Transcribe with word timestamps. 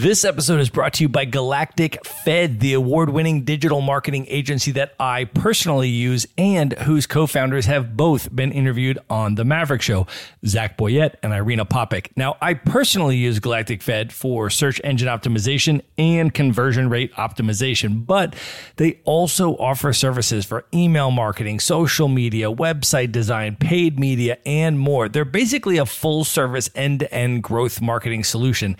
This 0.00 0.24
episode 0.24 0.60
is 0.60 0.70
brought 0.70 0.92
to 0.92 1.02
you 1.02 1.08
by 1.08 1.24
Galactic 1.24 2.06
Fed, 2.06 2.60
the 2.60 2.74
award 2.74 3.10
winning 3.10 3.42
digital 3.42 3.80
marketing 3.80 4.26
agency 4.28 4.70
that 4.72 4.94
I 5.00 5.24
personally 5.24 5.88
use 5.88 6.24
and 6.38 6.72
whose 6.74 7.04
co 7.04 7.26
founders 7.26 7.66
have 7.66 7.96
both 7.96 8.32
been 8.32 8.52
interviewed 8.52 9.00
on 9.10 9.34
The 9.34 9.44
Maverick 9.44 9.82
Show, 9.82 10.06
Zach 10.46 10.78
Boyette 10.78 11.16
and 11.20 11.32
Irina 11.32 11.64
Papuc. 11.66 12.12
Now, 12.14 12.36
I 12.40 12.54
personally 12.54 13.16
use 13.16 13.40
Galactic 13.40 13.82
Fed 13.82 14.12
for 14.12 14.50
search 14.50 14.80
engine 14.84 15.08
optimization 15.08 15.82
and 15.98 16.32
conversion 16.32 16.88
rate 16.88 17.12
optimization, 17.14 18.06
but 18.06 18.36
they 18.76 19.00
also 19.02 19.56
offer 19.56 19.92
services 19.92 20.46
for 20.46 20.64
email 20.72 21.10
marketing, 21.10 21.58
social 21.58 22.06
media, 22.06 22.52
website 22.52 23.10
design, 23.10 23.56
paid 23.56 23.98
media, 23.98 24.38
and 24.46 24.78
more. 24.78 25.08
They're 25.08 25.24
basically 25.24 25.76
a 25.76 25.86
full 25.86 26.22
service 26.22 26.70
end 26.76 27.00
to 27.00 27.12
end 27.12 27.42
growth 27.42 27.80
marketing 27.80 28.22
solution 28.22 28.76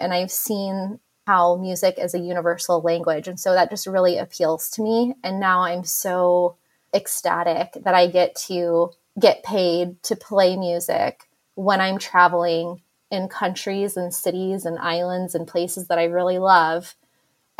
And 0.00 0.12
I've 0.12 0.32
seen 0.32 0.98
how 1.28 1.54
music 1.58 1.94
is 1.96 2.12
a 2.12 2.18
universal 2.18 2.80
language. 2.80 3.28
And 3.28 3.38
so 3.38 3.52
that 3.52 3.70
just 3.70 3.86
really 3.86 4.18
appeals 4.18 4.68
to 4.70 4.82
me. 4.82 5.14
And 5.22 5.38
now 5.38 5.60
I'm 5.60 5.84
so 5.84 6.56
ecstatic 6.92 7.84
that 7.84 7.94
I 7.94 8.08
get 8.08 8.34
to 8.48 8.90
get 9.16 9.44
paid 9.44 10.02
to 10.02 10.16
play 10.16 10.56
music 10.56 11.28
when 11.54 11.80
I'm 11.80 11.98
traveling 11.98 12.82
in 13.12 13.28
countries 13.28 13.96
and 13.96 14.12
cities 14.12 14.66
and 14.66 14.76
islands 14.80 15.36
and 15.36 15.46
places 15.46 15.86
that 15.86 16.00
I 16.00 16.04
really 16.06 16.38
love. 16.38 16.96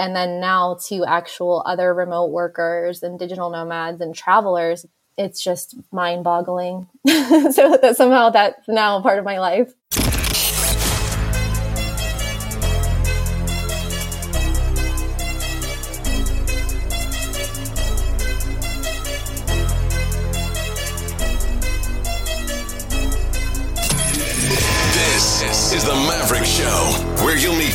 And 0.00 0.16
then 0.16 0.40
now 0.40 0.78
to 0.88 1.04
actual 1.04 1.62
other 1.64 1.94
remote 1.94 2.32
workers 2.32 3.04
and 3.04 3.20
digital 3.20 3.50
nomads 3.50 4.00
and 4.00 4.12
travelers, 4.12 4.84
it's 5.16 5.42
just 5.42 5.76
mind 5.92 6.24
boggling. 6.24 6.88
so 7.06 7.78
that 7.80 7.94
somehow 7.96 8.30
that's 8.30 8.68
now 8.68 9.00
part 9.00 9.18
of 9.18 9.24
my 9.24 9.38
life. 9.38 9.72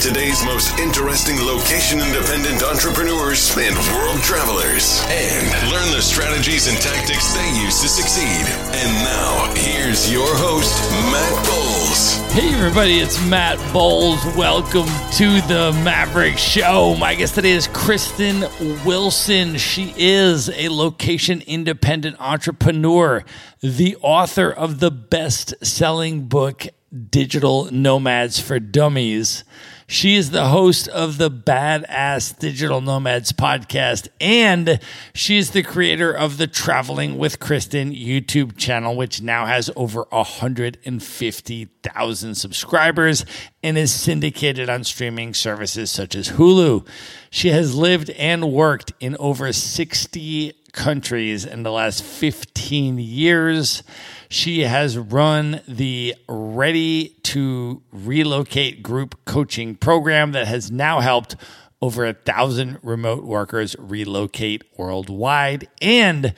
Today's 0.01 0.43
most 0.43 0.79
interesting 0.79 1.37
location 1.45 1.99
independent 1.99 2.63
entrepreneurs 2.63 3.55
and 3.55 3.75
world 3.93 4.19
travelers 4.23 4.99
and 5.07 5.71
learn 5.71 5.91
the 5.91 6.01
strategies 6.01 6.67
and 6.67 6.75
tactics 6.79 7.31
they 7.35 7.47
use 7.61 7.79
to 7.81 7.87
succeed. 7.87 8.47
And 8.73 9.03
now, 9.05 9.53
here's 9.55 10.11
your 10.11 10.25
host, 10.25 10.73
Matt 11.11 11.45
Bowles. 11.45 12.33
Hey, 12.33 12.51
everybody, 12.51 12.97
it's 12.97 13.23
Matt 13.27 13.59
Bowles. 13.71 14.25
Welcome 14.35 14.87
to 15.17 15.39
The 15.41 15.79
Maverick 15.83 16.39
Show. 16.39 16.95
My 16.95 17.13
guest 17.13 17.35
today 17.35 17.51
is 17.51 17.67
Kristin 17.67 18.49
Wilson. 18.83 19.57
She 19.57 19.93
is 19.95 20.49
a 20.49 20.69
location 20.69 21.43
independent 21.45 22.15
entrepreneur, 22.19 23.23
the 23.61 23.97
author 23.97 24.49
of 24.49 24.79
the 24.79 24.89
best 24.89 25.63
selling 25.63 26.23
book, 26.23 26.65
Digital 27.11 27.71
Nomads 27.71 28.39
for 28.39 28.59
Dummies. 28.59 29.43
She 29.91 30.15
is 30.15 30.31
the 30.31 30.47
host 30.47 30.87
of 30.87 31.17
the 31.17 31.29
Badass 31.29 32.39
Digital 32.39 32.79
Nomads 32.79 33.33
podcast, 33.33 34.07
and 34.21 34.79
she 35.13 35.37
is 35.37 35.51
the 35.51 35.63
creator 35.63 36.13
of 36.13 36.37
the 36.37 36.47
Traveling 36.47 37.17
with 37.17 37.41
Kristin 37.41 37.93
YouTube 37.93 38.55
channel, 38.55 38.95
which 38.95 39.21
now 39.21 39.47
has 39.47 39.69
over 39.75 40.05
150,000 40.11 42.35
subscribers 42.35 43.25
and 43.61 43.77
is 43.77 43.93
syndicated 43.93 44.69
on 44.69 44.85
streaming 44.85 45.33
services 45.33 45.91
such 45.91 46.15
as 46.15 46.29
Hulu. 46.29 46.87
She 47.29 47.49
has 47.49 47.75
lived 47.75 48.11
and 48.11 48.49
worked 48.49 48.93
in 49.01 49.17
over 49.19 49.51
60 49.51 50.53
countries 50.71 51.43
in 51.43 51.63
the 51.63 51.71
last 51.71 52.01
15 52.01 52.97
years. 52.97 53.83
She 54.31 54.61
has 54.61 54.97
run 54.97 55.59
the 55.67 56.15
Ready 56.29 57.17
to 57.23 57.83
Relocate 57.91 58.81
group 58.81 59.19
coaching 59.25 59.75
program 59.75 60.31
that 60.31 60.47
has 60.47 60.71
now 60.71 61.01
helped 61.01 61.35
over 61.81 62.05
a 62.05 62.13
thousand 62.13 62.79
remote 62.81 63.25
workers 63.25 63.75
relocate 63.77 64.63
worldwide. 64.77 65.67
And 65.81 66.33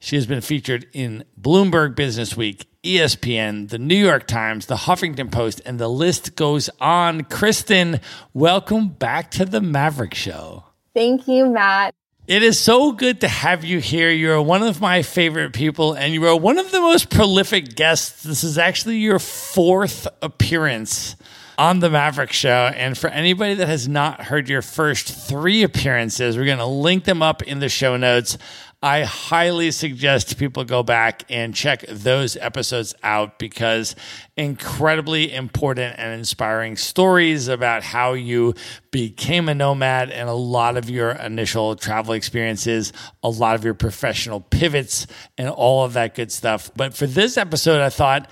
she 0.00 0.16
has 0.16 0.26
been 0.26 0.40
featured 0.40 0.88
in 0.92 1.22
Bloomberg 1.40 1.94
Business 1.94 2.36
Week, 2.36 2.66
ESPN, 2.82 3.68
the 3.68 3.78
New 3.78 3.94
York 3.94 4.26
Times, 4.26 4.66
the 4.66 4.74
Huffington 4.74 5.30
Post, 5.30 5.60
and 5.64 5.78
the 5.78 5.86
list 5.86 6.34
goes 6.34 6.68
on. 6.80 7.20
Kristin, 7.20 8.02
welcome 8.34 8.88
back 8.88 9.30
to 9.30 9.44
the 9.44 9.60
Maverick 9.60 10.14
Show. 10.14 10.64
Thank 10.92 11.28
you, 11.28 11.46
Matt. 11.46 11.94
It 12.28 12.42
is 12.42 12.60
so 12.60 12.92
good 12.92 13.22
to 13.22 13.28
have 13.28 13.64
you 13.64 13.78
here. 13.78 14.10
You're 14.10 14.42
one 14.42 14.62
of 14.62 14.82
my 14.82 15.00
favorite 15.00 15.54
people, 15.54 15.94
and 15.94 16.12
you 16.12 16.26
are 16.26 16.36
one 16.36 16.58
of 16.58 16.70
the 16.70 16.78
most 16.78 17.08
prolific 17.08 17.74
guests. 17.74 18.22
This 18.22 18.44
is 18.44 18.58
actually 18.58 18.98
your 18.98 19.18
fourth 19.18 20.06
appearance 20.20 21.16
on 21.56 21.80
the 21.80 21.88
Maverick 21.88 22.30
Show. 22.30 22.70
And 22.76 22.98
for 22.98 23.08
anybody 23.08 23.54
that 23.54 23.68
has 23.68 23.88
not 23.88 24.24
heard 24.24 24.46
your 24.46 24.60
first 24.60 25.08
three 25.08 25.62
appearances, 25.62 26.36
we're 26.36 26.44
going 26.44 26.58
to 26.58 26.66
link 26.66 27.04
them 27.04 27.22
up 27.22 27.42
in 27.42 27.60
the 27.60 27.70
show 27.70 27.96
notes. 27.96 28.36
I 28.80 29.02
highly 29.02 29.72
suggest 29.72 30.38
people 30.38 30.62
go 30.62 30.84
back 30.84 31.24
and 31.28 31.52
check 31.52 31.84
those 31.88 32.36
episodes 32.36 32.94
out 33.02 33.40
because 33.40 33.96
incredibly 34.36 35.34
important 35.34 35.96
and 35.98 36.16
inspiring 36.16 36.76
stories 36.76 37.48
about 37.48 37.82
how 37.82 38.12
you 38.12 38.54
became 38.92 39.48
a 39.48 39.54
nomad 39.54 40.12
and 40.12 40.28
a 40.28 40.34
lot 40.34 40.76
of 40.76 40.88
your 40.88 41.10
initial 41.10 41.74
travel 41.74 42.14
experiences, 42.14 42.92
a 43.24 43.28
lot 43.28 43.56
of 43.56 43.64
your 43.64 43.74
professional 43.74 44.40
pivots, 44.40 45.08
and 45.36 45.48
all 45.48 45.84
of 45.84 45.94
that 45.94 46.14
good 46.14 46.30
stuff. 46.30 46.70
But 46.76 46.94
for 46.94 47.08
this 47.08 47.36
episode, 47.36 47.80
I 47.80 47.88
thought, 47.88 48.30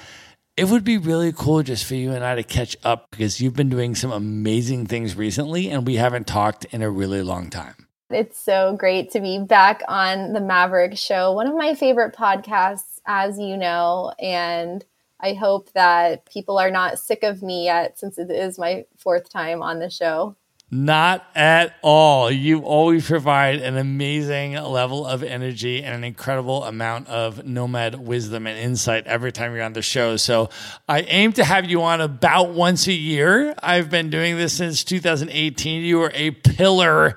it 0.56 0.69
would 0.69 0.85
be 0.85 0.97
really 0.97 1.32
cool 1.32 1.62
just 1.62 1.85
for 1.85 1.97
you 1.97 2.12
and 2.12 2.25
I 2.25 2.37
to 2.37 2.43
catch 2.43 2.76
up 2.82 3.11
because 3.11 3.41
you've 3.41 3.56
been 3.56 3.69
doing 3.69 3.94
some 3.94 4.11
amazing 4.11 4.87
things 4.87 5.15
recently 5.15 5.70
and 5.70 5.87
we 5.87 5.97
haven't 5.97 6.26
talked 6.26 6.65
in 6.67 6.82
a 6.82 6.91
really 6.91 7.23
long 7.23 7.50
time. 7.50 7.86
It's 8.11 8.38
so 8.38 8.76
great 8.76 9.11
to 9.12 9.20
be 9.20 9.41
back 9.41 9.82
on 9.88 10.32
the 10.32 10.41
Maverick 10.41 10.97
Show, 10.97 11.32
one 11.32 11.49
of 11.49 11.56
my 11.56 11.75
favorite 11.75 12.14
podcasts, 12.14 13.00
as 13.05 13.37
you 13.37 13.56
know. 13.56 14.12
And 14.20 14.85
I 15.19 15.32
hope 15.32 15.73
that 15.73 16.25
people 16.25 16.58
are 16.58 16.70
not 16.70 17.00
sick 17.00 17.25
of 17.25 17.43
me 17.43 17.64
yet 17.64 17.99
since 17.99 18.17
it 18.17 18.31
is 18.31 18.61
my 18.61 18.85
fourth 18.97 19.29
time 19.29 19.61
on 19.61 19.81
the 19.81 19.91
show. 19.91 20.37
Not 20.70 21.26
at 21.35 21.75
all. 21.82 22.31
You 22.31 22.61
always 22.61 23.06
provide 23.06 23.61
an 23.61 23.76
amazing 23.76 24.55
level 24.55 25.06
of 25.06 25.23
energy 25.25 25.82
and 25.82 25.94
an 25.94 26.05
incredible 26.05 26.64
amount 26.64 27.08
of 27.08 27.44
nomad 27.44 27.94
wisdom 27.97 28.47
and 28.47 28.58
insight 28.58 29.06
every 29.06 29.32
time 29.32 29.55
you're 29.55 29.64
on 29.64 29.75
the 29.75 29.82
show. 29.82 30.17
So 30.17 30.50
I 30.88 31.03
aim 31.03 31.32
to 31.35 31.44
have 31.44 31.67
you 31.67 31.82
on 31.82 32.00
about 32.00 32.50
once 32.50 32.87
a 32.87 32.93
year. 32.93 33.55
I've 33.62 33.91
been 33.91 34.11
doing 34.11 34.37
this 34.37 34.55
since 34.55 34.82
2018. 34.85 35.85
You 35.85 36.03
are 36.03 36.12
a 36.14 36.32
pillar 36.32 37.17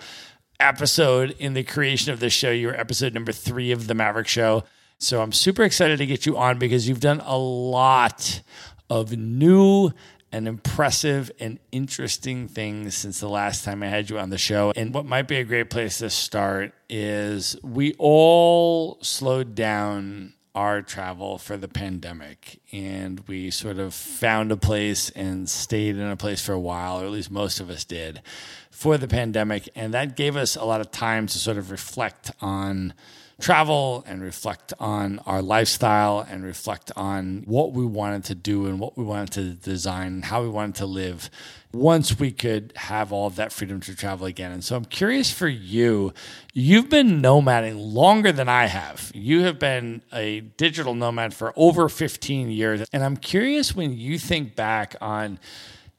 episode 0.59 1.35
in 1.39 1.53
the 1.53 1.63
creation 1.63 2.11
of 2.11 2.19
this 2.19 2.33
show. 2.33 2.51
You 2.51 2.69
are 2.69 2.75
episode 2.75 3.13
number 3.13 3.31
three 3.31 3.71
of 3.71 3.87
The 3.87 3.95
Maverick 3.95 4.27
Show. 4.27 4.63
So 4.97 5.21
I'm 5.21 5.31
super 5.31 5.63
excited 5.63 5.97
to 5.99 6.05
get 6.05 6.25
you 6.25 6.37
on 6.37 6.59
because 6.59 6.87
you've 6.87 6.99
done 6.99 7.21
a 7.21 7.37
lot 7.37 8.41
of 8.89 9.15
new 9.15 9.91
and 10.31 10.47
impressive 10.47 11.31
and 11.39 11.59
interesting 11.71 12.47
things 12.47 12.95
since 12.95 13.19
the 13.19 13.29
last 13.29 13.63
time 13.63 13.81
I 13.81 13.87
had 13.87 14.09
you 14.09 14.19
on 14.19 14.29
the 14.29 14.37
show. 14.37 14.73
And 14.75 14.93
what 14.93 15.05
might 15.05 15.27
be 15.27 15.37
a 15.37 15.43
great 15.43 15.69
place 15.69 15.99
to 15.99 16.09
start 16.09 16.73
is 16.89 17.55
we 17.63 17.95
all 17.97 18.99
slowed 19.01 19.55
down 19.55 20.33
our 20.53 20.81
travel 20.81 21.37
for 21.37 21.55
the 21.55 21.67
pandemic 21.67 22.59
and 22.71 23.21
we 23.27 23.49
sort 23.49 23.77
of 23.77 23.93
found 23.93 24.51
a 24.51 24.57
place 24.57 25.09
and 25.11 25.49
stayed 25.49 25.95
in 25.95 26.09
a 26.09 26.17
place 26.17 26.45
for 26.45 26.53
a 26.53 26.59
while, 26.59 27.01
or 27.01 27.05
at 27.05 27.11
least 27.11 27.31
most 27.31 27.59
of 27.59 27.69
us 27.69 27.85
did 27.85 28.21
for 28.69 28.97
the 28.97 29.07
pandemic. 29.07 29.69
And 29.75 29.93
that 29.93 30.15
gave 30.15 30.35
us 30.35 30.55
a 30.55 30.63
lot 30.63 30.81
of 30.81 30.91
time 30.91 31.27
to 31.27 31.37
sort 31.37 31.57
of 31.57 31.71
reflect 31.71 32.31
on 32.41 32.93
travel 33.39 34.03
and 34.05 34.21
reflect 34.21 34.73
on 34.79 35.19
our 35.25 35.41
lifestyle 35.41 36.25
and 36.29 36.43
reflect 36.43 36.91
on 36.95 37.43
what 37.45 37.71
we 37.71 37.85
wanted 37.85 38.23
to 38.25 38.35
do 38.35 38.65
and 38.65 38.79
what 38.79 38.97
we 38.97 39.03
wanted 39.03 39.31
to 39.31 39.53
design 39.53 40.07
and 40.07 40.25
how 40.25 40.41
we 40.43 40.49
wanted 40.49 40.75
to 40.75 40.85
live 40.85 41.29
once 41.71 42.19
we 42.19 42.31
could 42.31 42.73
have 42.75 43.13
all 43.13 43.27
of 43.27 43.35
that 43.35 43.53
freedom 43.53 43.79
to 43.79 43.95
travel 43.95 44.25
again. 44.25 44.51
And 44.51 44.63
so 44.63 44.75
I'm 44.75 44.85
curious 44.85 45.31
for 45.31 45.47
you, 45.47 46.13
you've 46.53 46.89
been 46.89 47.21
nomading 47.21 47.75
longer 47.77 48.31
than 48.31 48.49
I 48.49 48.65
have. 48.65 49.11
You 49.13 49.43
have 49.43 49.59
been 49.59 50.01
a 50.11 50.41
digital 50.41 50.95
nomad 50.95 51.33
for 51.33 51.53
over 51.55 51.87
15 51.87 52.49
years. 52.49 52.87
And 52.91 53.03
I'm 53.03 53.17
curious 53.17 53.75
when 53.75 53.95
you 53.95 54.17
think 54.17 54.55
back 54.55 54.95
on 54.99 55.39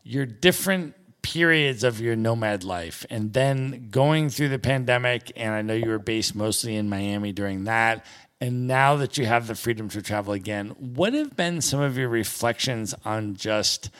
your 0.02 0.26
different 0.26 0.94
periods 1.32 1.84
of 1.84 2.00
your 2.00 2.16
nomad 2.16 2.64
life 2.64 3.06
and 3.08 3.32
then 3.32 3.86
going 3.88 4.28
through 4.28 4.48
the 4.48 4.58
pandemic 4.58 5.30
and 5.36 5.54
I 5.54 5.62
know 5.62 5.74
you 5.74 5.88
were 5.88 6.00
based 6.00 6.34
mostly 6.34 6.74
in 6.74 6.88
Miami 6.88 7.32
during 7.32 7.64
that 7.64 8.04
and 8.40 8.66
now 8.66 8.96
that 8.96 9.16
you 9.16 9.26
have 9.26 9.46
the 9.46 9.54
freedom 9.54 9.88
to 9.90 10.02
travel 10.02 10.32
again 10.32 10.70
what 10.70 11.14
have 11.14 11.36
been 11.36 11.60
some 11.60 11.80
of 11.80 11.96
your 11.96 12.08
reflections 12.08 12.96
on 13.04 13.36
just 13.36 13.90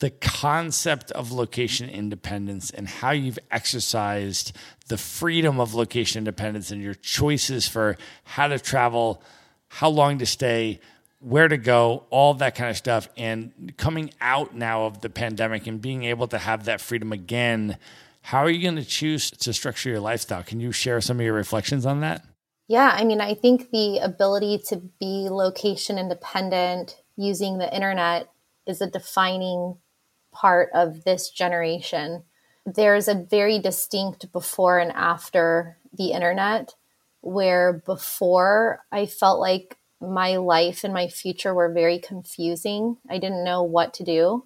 the 0.00 0.10
concept 0.10 1.10
of 1.12 1.32
location 1.32 1.88
independence 1.88 2.68
and 2.70 2.86
how 2.86 3.12
you've 3.12 3.38
exercised 3.50 4.54
the 4.88 4.98
freedom 4.98 5.58
of 5.58 5.74
location 5.74 6.18
independence 6.18 6.70
and 6.70 6.82
your 6.82 6.92
choices 6.92 7.66
for 7.66 7.96
how 8.24 8.46
to 8.46 8.58
travel 8.58 9.22
how 9.68 9.88
long 9.88 10.18
to 10.18 10.26
stay 10.26 10.80
where 11.24 11.48
to 11.48 11.56
go, 11.56 12.04
all 12.10 12.34
that 12.34 12.54
kind 12.54 12.70
of 12.70 12.76
stuff. 12.76 13.08
And 13.16 13.72
coming 13.78 14.12
out 14.20 14.54
now 14.54 14.84
of 14.84 15.00
the 15.00 15.08
pandemic 15.08 15.66
and 15.66 15.80
being 15.80 16.04
able 16.04 16.28
to 16.28 16.38
have 16.38 16.66
that 16.66 16.82
freedom 16.82 17.12
again, 17.12 17.78
how 18.20 18.40
are 18.40 18.50
you 18.50 18.62
going 18.62 18.76
to 18.76 18.84
choose 18.84 19.30
to 19.30 19.52
structure 19.54 19.88
your 19.88 20.00
lifestyle? 20.00 20.42
Can 20.42 20.60
you 20.60 20.70
share 20.70 21.00
some 21.00 21.18
of 21.18 21.24
your 21.24 21.34
reflections 21.34 21.86
on 21.86 22.00
that? 22.00 22.24
Yeah, 22.68 22.90
I 22.94 23.04
mean, 23.04 23.20
I 23.20 23.34
think 23.34 23.70
the 23.70 23.98
ability 23.98 24.60
to 24.68 24.76
be 24.76 25.28
location 25.30 25.98
independent 25.98 27.02
using 27.16 27.58
the 27.58 27.74
internet 27.74 28.28
is 28.66 28.80
a 28.80 28.90
defining 28.90 29.76
part 30.32 30.70
of 30.74 31.04
this 31.04 31.30
generation. 31.30 32.24
There's 32.66 33.08
a 33.08 33.14
very 33.14 33.58
distinct 33.58 34.30
before 34.32 34.78
and 34.78 34.92
after 34.92 35.78
the 35.92 36.12
internet, 36.12 36.74
where 37.20 37.82
before 37.86 38.84
I 38.90 39.06
felt 39.06 39.40
like 39.40 39.78
my 40.08 40.36
life 40.36 40.84
and 40.84 40.92
my 40.92 41.08
future 41.08 41.54
were 41.54 41.72
very 41.72 41.98
confusing. 41.98 42.98
I 43.08 43.18
didn't 43.18 43.44
know 43.44 43.62
what 43.62 43.94
to 43.94 44.04
do. 44.04 44.44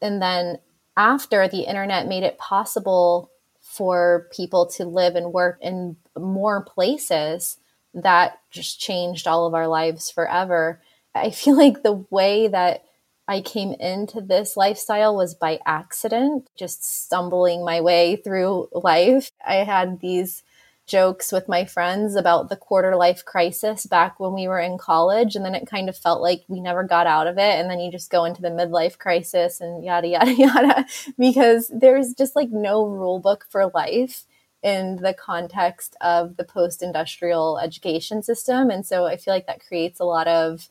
And 0.00 0.22
then 0.22 0.58
after 0.96 1.48
the 1.48 1.62
internet 1.62 2.08
made 2.08 2.22
it 2.22 2.38
possible 2.38 3.30
for 3.60 4.28
people 4.32 4.66
to 4.66 4.84
live 4.84 5.14
and 5.14 5.32
work 5.32 5.58
in 5.60 5.96
more 6.16 6.62
places, 6.62 7.58
that 7.94 8.40
just 8.50 8.80
changed 8.80 9.26
all 9.26 9.46
of 9.46 9.54
our 9.54 9.68
lives 9.68 10.10
forever. 10.10 10.80
I 11.14 11.30
feel 11.30 11.56
like 11.56 11.82
the 11.82 12.04
way 12.10 12.48
that 12.48 12.84
I 13.26 13.42
came 13.42 13.74
into 13.74 14.22
this 14.22 14.56
lifestyle 14.56 15.14
was 15.14 15.34
by 15.34 15.60
accident, 15.66 16.48
just 16.56 16.82
stumbling 17.04 17.62
my 17.62 17.82
way 17.82 18.16
through 18.16 18.70
life. 18.72 19.30
I 19.46 19.56
had 19.56 20.00
these 20.00 20.42
jokes 20.88 21.30
with 21.30 21.48
my 21.48 21.64
friends 21.64 22.16
about 22.16 22.48
the 22.48 22.56
quarter 22.56 22.96
life 22.96 23.24
crisis 23.24 23.86
back 23.86 24.18
when 24.18 24.32
we 24.32 24.48
were 24.48 24.58
in 24.58 24.78
college. 24.78 25.36
And 25.36 25.44
then 25.44 25.54
it 25.54 25.66
kind 25.66 25.88
of 25.88 25.96
felt 25.96 26.20
like 26.20 26.42
we 26.48 26.60
never 26.60 26.82
got 26.82 27.06
out 27.06 27.26
of 27.26 27.38
it. 27.38 27.60
And 27.60 27.70
then 27.70 27.78
you 27.78 27.92
just 27.92 28.10
go 28.10 28.24
into 28.24 28.42
the 28.42 28.48
midlife 28.48 28.98
crisis 28.98 29.60
and 29.60 29.84
yada, 29.84 30.08
yada, 30.08 30.32
yada, 30.32 30.86
because 31.18 31.70
there's 31.72 32.14
just 32.14 32.34
like 32.34 32.50
no 32.50 32.84
rule 32.86 33.20
book 33.20 33.46
for 33.48 33.70
life 33.74 34.24
in 34.62 34.96
the 34.96 35.14
context 35.14 35.94
of 36.00 36.36
the 36.36 36.44
post 36.44 36.82
industrial 36.82 37.58
education 37.58 38.22
system. 38.22 38.70
And 38.70 38.84
so 38.84 39.06
I 39.06 39.16
feel 39.16 39.32
like 39.32 39.46
that 39.46 39.64
creates 39.64 40.00
a 40.00 40.04
lot 40.04 40.26
of 40.26 40.68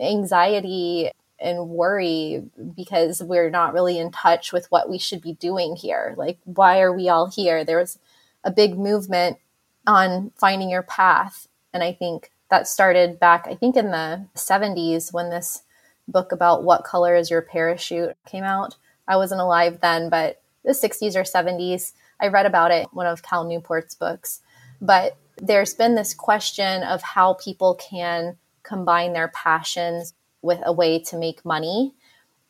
anxiety 0.00 1.10
and 1.38 1.68
worry 1.68 2.44
because 2.76 3.22
we're 3.22 3.50
not 3.50 3.72
really 3.72 3.98
in 3.98 4.10
touch 4.10 4.52
with 4.52 4.66
what 4.70 4.90
we 4.90 4.98
should 4.98 5.22
be 5.22 5.34
doing 5.34 5.76
here. 5.76 6.14
Like, 6.16 6.38
why 6.44 6.80
are 6.80 6.92
we 6.92 7.08
all 7.08 7.30
here? 7.30 7.64
There 7.64 7.78
was 7.78 7.98
a 8.44 8.50
big 8.50 8.78
movement 8.78 9.38
on 9.86 10.32
finding 10.38 10.70
your 10.70 10.82
path. 10.82 11.48
And 11.72 11.82
I 11.82 11.92
think 11.92 12.30
that 12.50 12.68
started 12.68 13.20
back, 13.20 13.46
I 13.48 13.54
think, 13.54 13.76
in 13.76 13.90
the 13.90 14.26
70s 14.34 15.12
when 15.12 15.30
this 15.30 15.62
book 16.08 16.32
about 16.32 16.64
what 16.64 16.84
color 16.84 17.14
is 17.14 17.30
your 17.30 17.42
parachute 17.42 18.16
came 18.26 18.44
out. 18.44 18.76
I 19.06 19.16
wasn't 19.16 19.40
alive 19.40 19.78
then, 19.80 20.10
but 20.10 20.42
the 20.64 20.72
60s 20.72 21.14
or 21.16 21.22
70s, 21.22 21.92
I 22.20 22.28
read 22.28 22.46
about 22.46 22.70
it, 22.70 22.88
one 22.92 23.06
of 23.06 23.22
Cal 23.22 23.44
Newport's 23.44 23.94
books. 23.94 24.40
But 24.80 25.16
there's 25.36 25.74
been 25.74 25.94
this 25.94 26.14
question 26.14 26.82
of 26.82 27.02
how 27.02 27.34
people 27.34 27.74
can 27.76 28.36
combine 28.62 29.12
their 29.12 29.28
passions 29.28 30.14
with 30.42 30.60
a 30.64 30.72
way 30.72 30.98
to 30.98 31.16
make 31.16 31.44
money. 31.44 31.94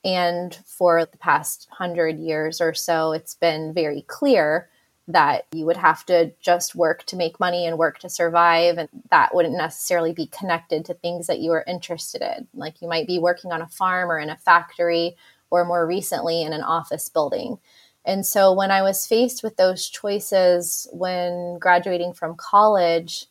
And 0.04 0.54
for 0.64 1.04
the 1.04 1.18
past 1.18 1.68
hundred 1.70 2.18
years 2.18 2.60
or 2.60 2.72
so, 2.72 3.12
it's 3.12 3.34
been 3.34 3.74
very 3.74 4.02
clear 4.02 4.69
that 5.12 5.46
you 5.52 5.66
would 5.66 5.76
have 5.76 6.04
to 6.06 6.32
just 6.40 6.74
work 6.74 7.04
to 7.06 7.16
make 7.16 7.40
money 7.40 7.66
and 7.66 7.78
work 7.78 7.98
to 8.00 8.08
survive. 8.08 8.78
And 8.78 8.88
that 9.10 9.34
wouldn't 9.34 9.56
necessarily 9.56 10.12
be 10.12 10.26
connected 10.26 10.84
to 10.84 10.94
things 10.94 11.26
that 11.26 11.40
you 11.40 11.50
were 11.50 11.64
interested 11.66 12.22
in. 12.22 12.48
Like 12.54 12.80
you 12.80 12.88
might 12.88 13.06
be 13.06 13.18
working 13.18 13.52
on 13.52 13.62
a 13.62 13.68
farm 13.68 14.10
or 14.10 14.18
in 14.18 14.30
a 14.30 14.36
factory, 14.36 15.16
or 15.50 15.64
more 15.64 15.86
recently 15.86 16.42
in 16.42 16.52
an 16.52 16.62
office 16.62 17.08
building. 17.08 17.58
And 18.04 18.24
so 18.24 18.52
when 18.52 18.70
I 18.70 18.82
was 18.82 19.06
faced 19.06 19.42
with 19.42 19.56
those 19.56 19.88
choices 19.88 20.88
when 20.92 21.58
graduating 21.58 22.14
from 22.14 22.36
college, 22.36 23.26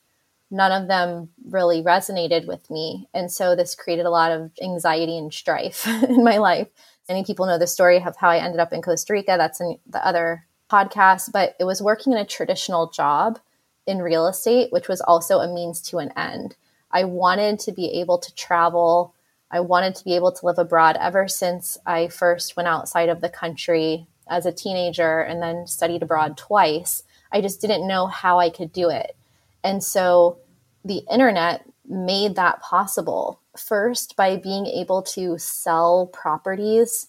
none 0.52 0.72
of 0.72 0.88
them 0.88 1.30
really 1.48 1.82
resonated 1.82 2.48
with 2.48 2.70
me. 2.70 3.08
And 3.14 3.32
so 3.32 3.56
this 3.56 3.76
created 3.76 4.06
a 4.06 4.12
lot 4.12 4.32
of 4.32 4.52
anxiety 4.62 5.18
and 5.18 5.34
strife 5.34 5.88
in 6.04 6.24
my 6.24 6.38
life. 6.38 6.68
Many 7.08 7.24
people 7.24 7.48
know 7.48 7.58
the 7.58 7.68
story 7.68 7.98
of 7.98 8.16
how 8.18 8.30
I 8.30 8.38
ended 8.38 8.60
up 8.60 8.72
in 8.72 8.84
Costa 8.84 9.14
Rica. 9.14 9.36
That's 9.38 9.60
in 9.60 9.80
the 9.88 10.06
other 10.06 10.46
podcast, 10.70 11.32
but 11.32 11.56
it 11.60 11.66
was 11.66 11.82
working 11.82 12.14
in 12.14 12.20
a 12.20 12.26
traditional 12.26 12.90
job 12.90 13.40
in 13.88 14.02
real 14.02 14.28
estate, 14.28 14.72
which 14.72 14.88
was 14.88 15.02
also 15.02 15.40
a 15.40 15.54
means 15.54 15.82
to 15.82 15.98
an 15.98 16.12
end. 16.16 16.56
I 16.92 17.04
wanted 17.04 17.60
to 17.62 17.72
be 17.72 18.00
able 18.00 18.18
to 18.20 18.34
travel. 18.36 19.14
I 19.52 19.60
wanted 19.60 19.96
to 19.96 20.04
be 20.04 20.16
able 20.16 20.32
to 20.32 20.46
live 20.46 20.60
abroad 20.60 20.98
ever 21.00 21.28
since 21.28 21.78
I 21.86 22.08
first 22.08 22.56
went 22.56 22.68
outside 22.68 23.10
of 23.10 23.22
the 23.22 23.30
country 23.30 24.08
as 24.30 24.46
a 24.46 24.52
teenager 24.52 25.22
and 25.22 25.42
then 25.42 25.68
studied 25.68 26.04
abroad 26.04 26.38
twice. 26.38 27.04
I 27.32 27.42
just 27.42 27.62
didn't 27.62 27.88
know 27.88 28.08
how 28.08 28.40
I 28.40 28.50
could 28.50 28.72
do 28.72 28.90
it. 28.90 29.16
And 29.64 29.84
so 29.84 30.38
the 30.86 31.04
internet 31.12 31.66
made 31.88 32.36
that 32.36 32.62
possible. 32.62 33.42
First, 33.58 34.16
by 34.16 34.38
being 34.38 34.68
able 34.68 35.02
to 35.02 35.38
sell 35.38 36.08
properties 36.08 37.08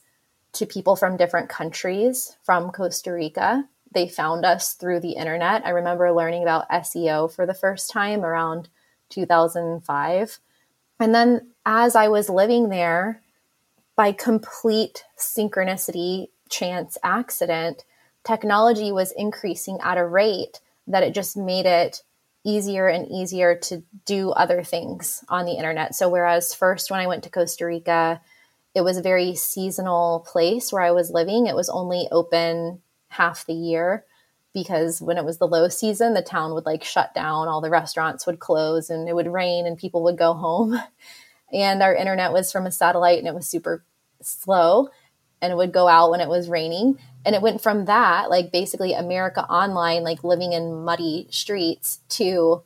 to 0.52 0.66
people 0.66 0.97
from 0.97 1.16
different 1.16 1.49
countries 1.49 2.37
from 2.42 2.71
Costa 2.71 3.12
Rica. 3.12 3.69
They 3.92 4.09
found 4.09 4.45
us 4.45 4.75
through 4.75 5.00
the 5.00 5.12
internet. 5.12 5.64
I 5.64 5.71
remember 5.71 6.12
learning 6.12 6.42
about 6.42 6.69
SEO 6.71 7.33
for 7.33 7.47
the 7.47 7.54
first 7.54 7.90
time 7.90 8.25
around 8.25 8.69
2005. 9.11 10.38
And 11.00 11.14
then 11.14 11.50
as 11.64 11.97
I 11.97 12.09
was 12.09 12.28
living 12.28 12.69
there, 12.69 13.23
by 13.97 14.12
complete 14.12 15.04
synchronicity, 15.19 16.28
chance 16.49 16.97
accident, 17.02 17.85
technology 18.25 18.92
was 18.92 19.12
increasing 19.12 19.78
at 19.83 19.99
a 19.99 20.07
rate 20.07 20.61
that 20.87 21.02
it 21.02 21.14
just 21.14 21.37
made 21.37 21.66
it 21.66 22.02
easier 22.45 22.88
and 22.88 23.11
easier 23.11 23.54
to 23.54 23.83
do 24.07 24.30
other 24.30 24.62
things 24.62 25.23
on 25.28 25.45
the 25.45 25.52
internet. 25.52 25.95
So, 25.95 26.09
whereas 26.09 26.54
first, 26.54 26.90
when 26.90 27.00
I 27.00 27.07
went 27.07 27.25
to 27.25 27.30
Costa 27.30 27.66
Rica, 27.66 28.21
it 28.75 28.83
was 28.83 28.97
a 28.97 29.03
very 29.03 29.35
seasonal 29.35 30.25
place 30.31 30.73
where 30.73 30.83
I 30.83 30.93
was 30.93 31.11
living. 31.11 31.47
It 31.47 31.57
was 31.57 31.69
only 31.69 32.07
open 32.11 32.83
half 33.09 33.45
the 33.47 33.55
year 33.55 34.05
because 34.53 35.00
when 35.00 35.17
it 35.17 35.25
was 35.25 35.39
the 35.39 35.47
low 35.47 35.69
season, 35.69 36.15
the 36.15 36.23
town 36.23 36.55
would 36.55 36.67
like 36.67 36.85
shut 36.85 37.15
down, 37.15 37.49
all 37.49 37.61
the 37.61 37.71
restaurants 37.71 38.27
would 38.27 38.41
close, 38.41 38.91
and 38.91 39.09
it 39.09 39.15
would 39.15 39.33
rain, 39.33 39.67
and 39.67 39.79
people 39.79 40.03
would 40.05 40.19
go 40.19 40.33
home. 40.33 40.81
And 41.53 41.83
our 41.83 41.93
internet 41.93 42.33
was 42.33 42.53
from 42.53 42.65
a 42.65 42.71
satellite 42.71 43.19
and 43.19 43.27
it 43.27 43.35
was 43.35 43.49
super 43.49 43.85
slow 44.23 44.89
and 45.43 45.53
it 45.53 45.57
would 45.57 45.73
go 45.73 45.89
out 45.89 46.11
when 46.11 46.21
it 46.21 46.29
was 46.29 46.49
raining. 46.49 46.99
And 47.25 47.35
it 47.35 47.43
went 47.43 47.62
from 47.62 47.87
that, 47.87 48.31
like 48.31 48.53
basically 48.53 48.93
America 48.93 49.45
Online, 49.45 50.03
like 50.03 50.25
living 50.25 50.53
in 50.53 50.85
muddy 50.85 51.27
streets, 51.31 52.00
to 52.11 52.62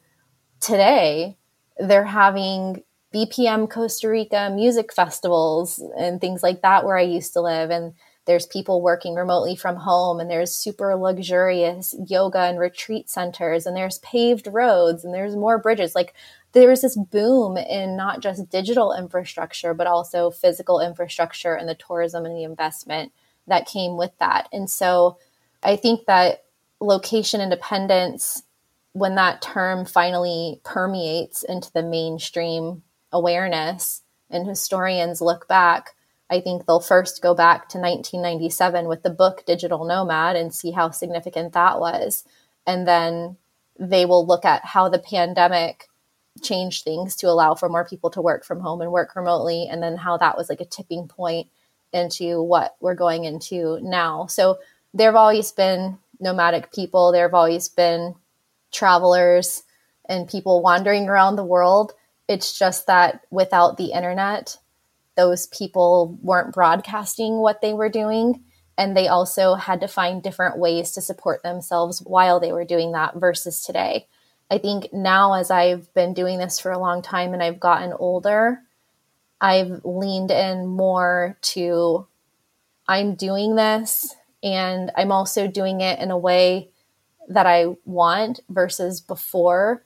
today, 0.60 1.36
they're 1.78 2.04
having 2.04 2.82
BPM 3.14 3.70
Costa 3.70 4.08
Rica 4.08 4.50
music 4.52 4.92
festivals 4.92 5.82
and 5.96 6.20
things 6.20 6.42
like 6.42 6.62
that 6.62 6.84
where 6.84 6.98
I 6.98 7.02
used 7.02 7.32
to 7.34 7.40
live. 7.40 7.70
And 7.70 7.94
there's 8.26 8.46
people 8.46 8.80
working 8.80 9.14
remotely 9.14 9.54
from 9.54 9.76
home, 9.76 10.18
and 10.18 10.30
there's 10.30 10.56
super 10.56 10.96
luxurious 10.96 11.94
yoga 12.08 12.40
and 12.40 12.58
retreat 12.58 13.10
centers, 13.10 13.66
and 13.66 13.76
there's 13.76 13.98
paved 13.98 14.48
roads, 14.50 15.04
and 15.04 15.12
there's 15.12 15.36
more 15.36 15.58
bridges. 15.58 15.94
Like 15.94 16.14
there 16.52 16.68
was 16.68 16.80
this 16.80 16.96
boom 16.96 17.56
in 17.56 17.96
not 17.96 18.20
just 18.20 18.48
digital 18.48 18.94
infrastructure, 18.94 19.74
but 19.74 19.86
also 19.86 20.30
physical 20.30 20.80
infrastructure 20.80 21.54
and 21.54 21.68
the 21.68 21.74
tourism 21.74 22.24
and 22.24 22.34
the 22.34 22.44
investment 22.44 23.12
that 23.46 23.66
came 23.66 23.96
with 23.96 24.12
that. 24.18 24.48
And 24.52 24.70
so 24.70 25.18
I 25.62 25.76
think 25.76 26.06
that 26.06 26.44
location 26.80 27.40
independence, 27.40 28.42
when 28.92 29.16
that 29.16 29.42
term 29.42 29.84
finally 29.84 30.60
permeates 30.64 31.42
into 31.42 31.70
the 31.72 31.82
mainstream 31.82 32.82
awareness 33.14 34.02
and 34.28 34.46
historians 34.46 35.22
look 35.22 35.48
back, 35.48 35.94
I 36.28 36.40
think 36.40 36.66
they'll 36.66 36.80
first 36.80 37.22
go 37.22 37.34
back 37.34 37.68
to 37.70 37.78
1997 37.78 38.88
with 38.88 39.02
the 39.02 39.10
book 39.10 39.44
Digital 39.46 39.86
Nomad 39.86 40.36
and 40.36 40.54
see 40.54 40.72
how 40.72 40.90
significant 40.90 41.54
that 41.54 41.80
was. 41.80 42.24
And 42.66 42.86
then 42.86 43.36
they 43.78 44.04
will 44.04 44.26
look 44.26 44.44
at 44.44 44.64
how 44.64 44.88
the 44.88 44.98
pandemic 44.98 45.88
changed 46.42 46.84
things 46.84 47.14
to 47.16 47.28
allow 47.28 47.54
for 47.54 47.68
more 47.68 47.84
people 47.84 48.10
to 48.10 48.22
work 48.22 48.44
from 48.44 48.60
home 48.60 48.80
and 48.80 48.90
work 48.90 49.14
remotely, 49.14 49.68
and 49.70 49.82
then 49.82 49.96
how 49.96 50.16
that 50.18 50.36
was 50.36 50.48
like 50.48 50.60
a 50.60 50.64
tipping 50.64 51.06
point 51.06 51.48
into 51.92 52.42
what 52.42 52.74
we're 52.80 52.94
going 52.94 53.24
into 53.24 53.78
now. 53.82 54.26
So 54.26 54.58
there 54.92 55.08
have 55.08 55.16
always 55.16 55.52
been 55.52 55.98
nomadic 56.20 56.72
people, 56.72 57.12
there 57.12 57.26
have 57.26 57.34
always 57.34 57.68
been 57.68 58.14
travelers 58.72 59.62
and 60.08 60.28
people 60.28 60.62
wandering 60.62 61.08
around 61.08 61.36
the 61.36 61.44
world. 61.44 61.92
It's 62.28 62.58
just 62.58 62.86
that 62.86 63.20
without 63.30 63.76
the 63.76 63.92
internet, 63.92 64.56
those 65.16 65.46
people 65.46 66.18
weren't 66.22 66.54
broadcasting 66.54 67.38
what 67.38 67.60
they 67.60 67.72
were 67.72 67.88
doing. 67.88 68.42
And 68.76 68.96
they 68.96 69.06
also 69.06 69.54
had 69.54 69.80
to 69.82 69.88
find 69.88 70.22
different 70.22 70.58
ways 70.58 70.92
to 70.92 71.00
support 71.00 71.42
themselves 71.42 72.02
while 72.02 72.40
they 72.40 72.52
were 72.52 72.64
doing 72.64 72.92
that 72.92 73.14
versus 73.14 73.62
today. 73.62 74.08
I 74.50 74.58
think 74.58 74.92
now, 74.92 75.34
as 75.34 75.50
I've 75.50 75.92
been 75.94 76.12
doing 76.12 76.38
this 76.38 76.58
for 76.58 76.72
a 76.72 76.78
long 76.78 77.00
time 77.02 77.32
and 77.32 77.42
I've 77.42 77.60
gotten 77.60 77.92
older, 77.92 78.60
I've 79.40 79.84
leaned 79.84 80.30
in 80.30 80.66
more 80.66 81.38
to 81.42 82.06
I'm 82.86 83.14
doing 83.14 83.56
this 83.56 84.14
and 84.42 84.90
I'm 84.96 85.12
also 85.12 85.46
doing 85.46 85.80
it 85.80 85.98
in 86.00 86.10
a 86.10 86.18
way 86.18 86.70
that 87.28 87.46
I 87.46 87.76
want 87.84 88.40
versus 88.48 89.00
before 89.00 89.82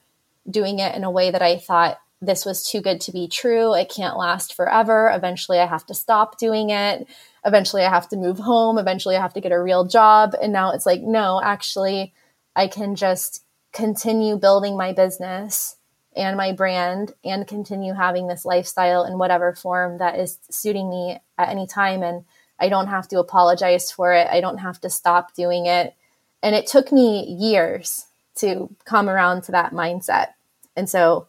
doing 0.49 0.79
it 0.79 0.95
in 0.95 1.03
a 1.03 1.11
way 1.11 1.31
that 1.31 1.41
I 1.41 1.57
thought 1.57 1.99
this 2.21 2.45
was 2.45 2.63
too 2.63 2.81
good 2.81 2.99
to 3.01 3.11
be 3.11 3.27
true. 3.27 3.73
It 3.73 3.89
can't 3.89 4.17
last 4.17 4.53
forever. 4.53 5.11
Eventually, 5.13 5.59
I 5.59 5.65
have 5.65 5.85
to 5.85 5.93
stop 5.93 6.37
doing 6.37 6.69
it. 6.69 7.07
Eventually, 7.45 7.83
I 7.83 7.89
have 7.89 8.09
to 8.09 8.17
move 8.17 8.39
home. 8.39 8.77
Eventually, 8.77 9.15
I 9.15 9.21
have 9.21 9.33
to 9.33 9.41
get 9.41 9.53
a 9.53 9.61
real 9.61 9.85
job. 9.85 10.35
And 10.41 10.51
now 10.51 10.71
it's 10.71 10.85
like, 10.85 11.01
no, 11.01 11.41
actually, 11.41 12.13
I 12.55 12.67
can 12.67 12.95
just 12.95 13.43
continue 13.71 14.35
building 14.35 14.75
my 14.75 14.91
business 14.91 15.77
and 16.15 16.35
my 16.35 16.51
brand 16.51 17.13
and 17.23 17.47
continue 17.47 17.93
having 17.93 18.27
this 18.27 18.43
lifestyle 18.43 19.05
in 19.05 19.17
whatever 19.17 19.53
form 19.53 19.99
that 19.99 20.19
is 20.19 20.39
suiting 20.49 20.89
me 20.89 21.19
at 21.37 21.49
any 21.49 21.67
time. 21.67 22.03
And 22.03 22.25
I 22.59 22.67
don't 22.67 22.87
have 22.87 23.07
to 23.09 23.19
apologize 23.19 23.89
for 23.91 24.11
it. 24.13 24.27
I 24.27 24.41
don't 24.41 24.57
have 24.57 24.81
to 24.81 24.89
stop 24.89 25.33
doing 25.33 25.67
it. 25.67 25.95
And 26.43 26.53
it 26.53 26.67
took 26.67 26.91
me 26.91 27.23
years 27.39 28.07
to 28.35 28.69
come 28.83 29.07
around 29.07 29.43
to 29.43 29.53
that 29.53 29.71
mindset. 29.71 30.33
And 30.75 30.89
so, 30.89 31.28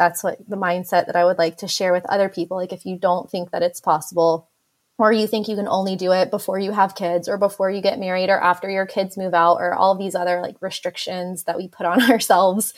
that's 0.00 0.24
what 0.24 0.38
the 0.48 0.56
mindset 0.56 1.04
that 1.06 1.14
I 1.14 1.26
would 1.26 1.36
like 1.36 1.58
to 1.58 1.68
share 1.68 1.92
with 1.92 2.06
other 2.06 2.30
people. 2.30 2.56
Like, 2.56 2.72
if 2.72 2.86
you 2.86 2.96
don't 2.96 3.30
think 3.30 3.50
that 3.50 3.62
it's 3.62 3.82
possible, 3.82 4.48
or 4.96 5.12
you 5.12 5.26
think 5.26 5.46
you 5.46 5.56
can 5.56 5.68
only 5.68 5.94
do 5.94 6.10
it 6.12 6.30
before 6.30 6.58
you 6.58 6.72
have 6.72 6.94
kids, 6.94 7.28
or 7.28 7.36
before 7.36 7.70
you 7.70 7.82
get 7.82 7.98
married, 7.98 8.30
or 8.30 8.40
after 8.40 8.70
your 8.70 8.86
kids 8.86 9.18
move 9.18 9.34
out, 9.34 9.56
or 9.56 9.74
all 9.74 9.94
these 9.94 10.14
other 10.14 10.40
like 10.40 10.56
restrictions 10.62 11.44
that 11.44 11.58
we 11.58 11.68
put 11.68 11.84
on 11.92 12.10
ourselves 12.10 12.72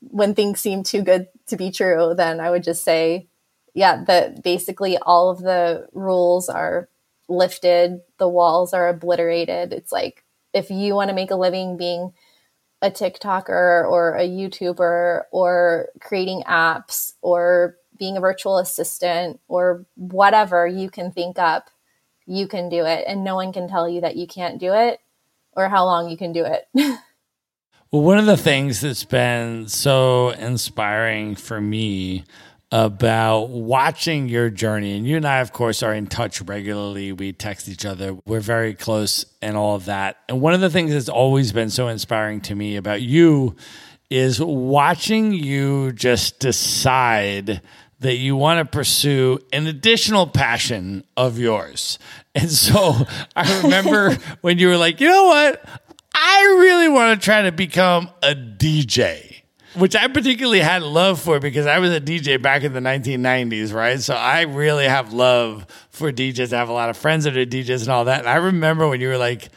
when 0.00 0.34
things 0.34 0.60
seem 0.60 0.82
too 0.82 1.00
good 1.00 1.28
to 1.46 1.56
be 1.56 1.70
true, 1.70 2.12
then 2.14 2.38
I 2.38 2.50
would 2.50 2.64
just 2.64 2.84
say, 2.84 3.28
yeah, 3.72 4.04
that 4.04 4.44
basically 4.44 4.98
all 4.98 5.30
of 5.30 5.38
the 5.40 5.88
rules 5.94 6.50
are 6.50 6.90
lifted, 7.30 8.00
the 8.18 8.28
walls 8.28 8.74
are 8.74 8.90
obliterated. 8.90 9.72
It's 9.72 9.90
like 9.90 10.22
if 10.52 10.70
you 10.70 10.94
want 10.94 11.08
to 11.08 11.16
make 11.16 11.30
a 11.30 11.36
living 11.36 11.78
being 11.78 12.12
a 12.82 12.90
TikToker 12.90 13.90
or 13.90 14.14
a 14.14 14.28
YouTuber 14.28 15.22
or 15.32 15.88
creating 16.00 16.42
apps 16.46 17.14
or 17.22 17.76
being 17.98 18.16
a 18.16 18.20
virtual 18.20 18.58
assistant 18.58 19.40
or 19.48 19.84
whatever 19.96 20.66
you 20.66 20.88
can 20.88 21.10
think 21.10 21.38
up, 21.38 21.70
you 22.26 22.46
can 22.46 22.68
do 22.68 22.84
it. 22.84 23.04
And 23.06 23.24
no 23.24 23.34
one 23.34 23.52
can 23.52 23.68
tell 23.68 23.88
you 23.88 24.00
that 24.02 24.16
you 24.16 24.26
can't 24.26 24.60
do 24.60 24.72
it 24.74 25.00
or 25.52 25.68
how 25.68 25.84
long 25.84 26.08
you 26.08 26.16
can 26.16 26.32
do 26.32 26.44
it. 26.44 26.68
well, 27.90 28.02
one 28.02 28.18
of 28.18 28.26
the 28.26 28.36
things 28.36 28.80
that's 28.80 29.04
been 29.04 29.66
so 29.66 30.30
inspiring 30.30 31.34
for 31.34 31.60
me 31.60 32.24
about 32.70 33.48
watching 33.48 34.28
your 34.28 34.50
journey. 34.50 34.96
And 34.96 35.06
you 35.06 35.16
and 35.16 35.26
I, 35.26 35.38
of 35.38 35.52
course, 35.52 35.82
are 35.82 35.94
in 35.94 36.06
touch 36.06 36.42
regularly. 36.42 37.12
We 37.12 37.32
text 37.32 37.68
each 37.68 37.86
other. 37.86 38.18
We're 38.26 38.40
very 38.40 38.74
close 38.74 39.24
and 39.40 39.56
all 39.56 39.74
of 39.74 39.86
that. 39.86 40.18
And 40.28 40.40
one 40.40 40.54
of 40.54 40.60
the 40.60 40.70
things 40.70 40.92
that's 40.92 41.08
always 41.08 41.52
been 41.52 41.70
so 41.70 41.88
inspiring 41.88 42.40
to 42.42 42.54
me 42.54 42.76
about 42.76 43.00
you 43.00 43.56
is 44.10 44.40
watching 44.40 45.32
you 45.32 45.92
just 45.92 46.40
decide 46.40 47.62
that 48.00 48.16
you 48.16 48.36
want 48.36 48.64
to 48.64 48.70
pursue 48.70 49.38
an 49.52 49.66
additional 49.66 50.26
passion 50.26 51.04
of 51.16 51.38
yours. 51.38 51.98
And 52.34 52.50
so 52.50 52.94
I 53.34 53.60
remember 53.62 54.14
when 54.42 54.58
you 54.58 54.68
were 54.68 54.76
like, 54.76 55.00
you 55.00 55.08
know 55.08 55.24
what? 55.24 55.64
I 56.14 56.56
really 56.60 56.88
want 56.88 57.20
to 57.20 57.24
try 57.24 57.42
to 57.42 57.52
become 57.52 58.10
a 58.22 58.34
DJ 58.34 59.37
which 59.74 59.94
I 59.94 60.08
particularly 60.08 60.60
had 60.60 60.82
love 60.82 61.20
for 61.20 61.40
because 61.40 61.66
I 61.66 61.78
was 61.78 61.92
a 61.92 62.00
DJ 62.00 62.40
back 62.40 62.62
in 62.62 62.72
the 62.72 62.80
1990s, 62.80 63.72
right? 63.72 64.00
So 64.00 64.14
I 64.14 64.42
really 64.42 64.86
have 64.86 65.12
love 65.12 65.66
for 65.90 66.12
DJs. 66.12 66.52
I 66.52 66.58
have 66.58 66.68
a 66.68 66.72
lot 66.72 66.90
of 66.90 66.96
friends 66.96 67.24
that 67.24 67.36
are 67.36 67.44
DJs 67.44 67.82
and 67.82 67.90
all 67.90 68.06
that. 68.06 68.20
And 68.20 68.28
I 68.28 68.36
remember 68.36 68.88
when 68.88 69.00
you 69.00 69.08
were 69.08 69.18
like, 69.18 69.48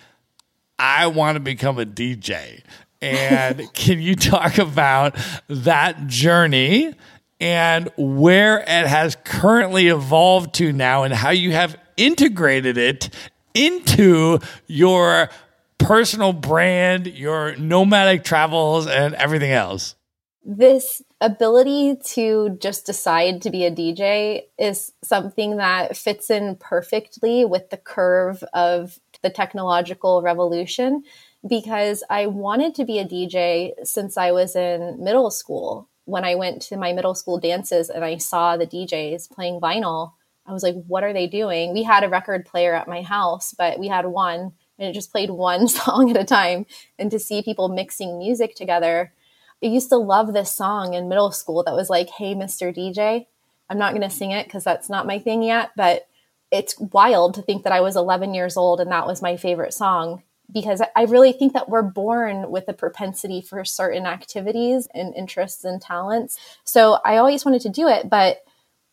I 0.77 1.07
want 1.07 1.35
to 1.35 1.39
become 1.39 1.79
a 1.79 1.85
DJ. 1.85 2.61
And 3.01 3.71
can 3.73 4.01
you 4.01 4.15
talk 4.15 4.57
about 4.57 5.15
that 5.47 6.07
journey 6.07 6.93
and 7.39 7.89
where 7.97 8.59
it 8.59 8.87
has 8.87 9.17
currently 9.23 9.87
evolved 9.87 10.53
to 10.55 10.71
now 10.71 11.03
and 11.03 11.13
how 11.13 11.31
you 11.31 11.51
have 11.51 11.77
integrated 11.97 12.77
it 12.77 13.09
into 13.53 14.39
your 14.67 15.29
personal 15.77 16.33
brand, 16.33 17.07
your 17.07 17.55
nomadic 17.55 18.23
travels, 18.23 18.87
and 18.87 19.15
everything 19.15 19.51
else? 19.51 19.95
This 20.43 21.01
ability 21.19 21.97
to 22.03 22.57
just 22.59 22.85
decide 22.85 23.41
to 23.43 23.51
be 23.51 23.65
a 23.65 23.71
DJ 23.71 24.43
is 24.57 24.91
something 25.03 25.57
that 25.57 25.95
fits 25.95 26.29
in 26.29 26.55
perfectly 26.55 27.45
with 27.45 27.69
the 27.69 27.77
curve 27.77 28.43
of 28.53 28.99
the 29.21 29.29
technological 29.29 30.21
revolution 30.21 31.03
because 31.47 32.03
I 32.09 32.27
wanted 32.27 32.75
to 32.75 32.85
be 32.85 32.99
a 32.99 33.05
DJ 33.05 33.73
since 33.83 34.17
I 34.17 34.31
was 34.31 34.55
in 34.55 35.03
middle 35.03 35.29
school. 35.29 35.89
When 36.05 36.25
I 36.25 36.35
went 36.35 36.61
to 36.63 36.77
my 36.77 36.93
middle 36.93 37.13
school 37.13 37.39
dances 37.39 37.89
and 37.89 38.03
I 38.03 38.17
saw 38.17 38.57
the 38.57 38.67
DJs 38.67 39.31
playing 39.31 39.59
vinyl, 39.59 40.13
I 40.47 40.53
was 40.53 40.63
like, 40.63 40.75
what 40.87 41.03
are 41.03 41.13
they 41.13 41.27
doing? 41.27 41.73
We 41.73 41.83
had 41.83 42.03
a 42.03 42.09
record 42.09 42.45
player 42.45 42.73
at 42.73 42.87
my 42.87 43.03
house, 43.03 43.53
but 43.55 43.79
we 43.79 43.87
had 43.87 44.07
one 44.07 44.53
and 44.79 44.89
it 44.89 44.93
just 44.93 45.11
played 45.11 45.29
one 45.29 45.67
song 45.67 46.09
at 46.09 46.17
a 46.17 46.25
time. 46.25 46.65
And 46.97 47.11
to 47.11 47.19
see 47.19 47.43
people 47.43 47.69
mixing 47.69 48.17
music 48.17 48.55
together, 48.55 49.13
I 49.63 49.67
used 49.67 49.89
to 49.89 49.97
love 49.97 50.33
this 50.33 50.51
song 50.51 50.93
in 50.93 51.09
middle 51.09 51.31
school 51.31 51.63
that 51.63 51.75
was 51.75 51.89
like, 51.89 52.09
Hey, 52.09 52.35
Mr. 52.35 52.75
DJ. 52.75 53.27
I'm 53.69 53.77
not 53.77 53.93
going 53.93 54.07
to 54.07 54.15
sing 54.15 54.31
it 54.31 54.45
because 54.47 54.65
that's 54.65 54.89
not 54.89 55.07
my 55.07 55.17
thing 55.17 55.43
yet, 55.43 55.71
but 55.77 56.07
it's 56.51 56.77
wild 56.77 57.35
to 57.35 57.41
think 57.41 57.63
that 57.63 57.71
I 57.71 57.79
was 57.79 57.95
11 57.95 58.33
years 58.33 58.57
old 58.57 58.81
and 58.81 58.91
that 58.91 59.07
was 59.07 59.21
my 59.21 59.37
favorite 59.37 59.73
song 59.73 60.23
because 60.51 60.81
I 60.95 61.03
really 61.03 61.31
think 61.31 61.53
that 61.53 61.69
we're 61.69 61.81
born 61.81 62.51
with 62.51 62.67
a 62.67 62.73
propensity 62.73 63.41
for 63.41 63.63
certain 63.63 64.05
activities 64.05 64.87
and 64.93 65.15
interests 65.15 65.63
and 65.63 65.81
talents. 65.81 66.37
So 66.65 66.99
I 67.05 67.17
always 67.17 67.45
wanted 67.45 67.61
to 67.61 67.69
do 67.69 67.87
it, 67.87 68.09
but 68.09 68.43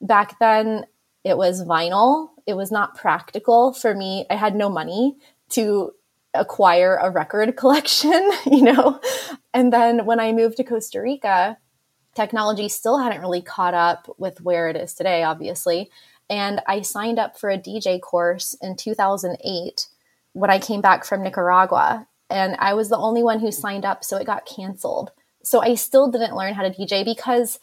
back 0.00 0.38
then 0.38 0.86
it 1.24 1.36
was 1.36 1.64
vinyl. 1.64 2.30
It 2.46 2.54
was 2.54 2.70
not 2.70 2.96
practical 2.96 3.72
for 3.72 3.94
me. 3.94 4.26
I 4.30 4.36
had 4.36 4.54
no 4.54 4.68
money 4.68 5.16
to 5.50 5.92
acquire 6.34 6.96
a 6.96 7.10
record 7.10 7.56
collection, 7.56 8.30
you 8.46 8.62
know? 8.62 9.00
And 9.54 9.72
then 9.72 10.06
when 10.06 10.20
I 10.20 10.32
moved 10.32 10.56
to 10.58 10.64
Costa 10.64 11.00
Rica, 11.00 11.58
technology 12.14 12.68
still 12.68 12.98
hadn't 12.98 13.20
really 13.20 13.42
caught 13.42 13.74
up 13.74 14.14
with 14.18 14.40
where 14.40 14.68
it 14.68 14.76
is 14.76 14.94
today, 14.94 15.22
obviously. 15.22 15.90
And 16.30 16.60
I 16.66 16.82
signed 16.82 17.18
up 17.18 17.38
for 17.38 17.50
a 17.50 17.58
DJ 17.58 18.00
course 18.00 18.56
in 18.60 18.76
2008 18.76 19.86
when 20.32 20.50
I 20.50 20.58
came 20.58 20.80
back 20.80 21.04
from 21.04 21.22
Nicaragua. 21.22 22.06
And 22.30 22.56
I 22.58 22.74
was 22.74 22.90
the 22.90 22.98
only 22.98 23.22
one 23.22 23.40
who 23.40 23.50
signed 23.50 23.86
up, 23.86 24.04
so 24.04 24.18
it 24.18 24.26
got 24.26 24.44
canceled. 24.44 25.12
So 25.42 25.62
I 25.62 25.76
still 25.76 26.10
didn't 26.10 26.36
learn 26.36 26.54
how 26.54 26.62
to 26.62 26.70
DJ 26.70 27.04
because 27.04 27.58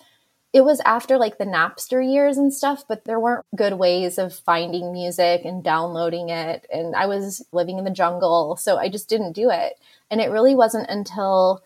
it 0.56 0.64
was 0.64 0.80
after 0.86 1.18
like 1.18 1.38
the 1.38 1.44
Napster 1.44 2.02
years 2.02 2.38
and 2.38 2.54
stuff, 2.54 2.86
but 2.88 3.04
there 3.04 3.20
weren't 3.20 3.46
good 3.58 3.74
ways 3.74 4.18
of 4.18 4.34
finding 4.34 4.94
music 4.94 5.42
and 5.44 5.62
downloading 5.62 6.30
it. 6.30 6.66
And 6.72 6.96
I 6.96 7.08
was 7.08 7.46
living 7.52 7.78
in 7.78 7.84
the 7.84 7.92
jungle, 7.92 8.56
so 8.56 8.78
I 8.78 8.88
just 8.88 9.10
didn't 9.10 9.34
do 9.34 9.50
it. 9.50 9.74
And 10.10 10.22
it 10.22 10.32
really 10.32 10.56
wasn't 10.56 10.90
until 10.90 11.62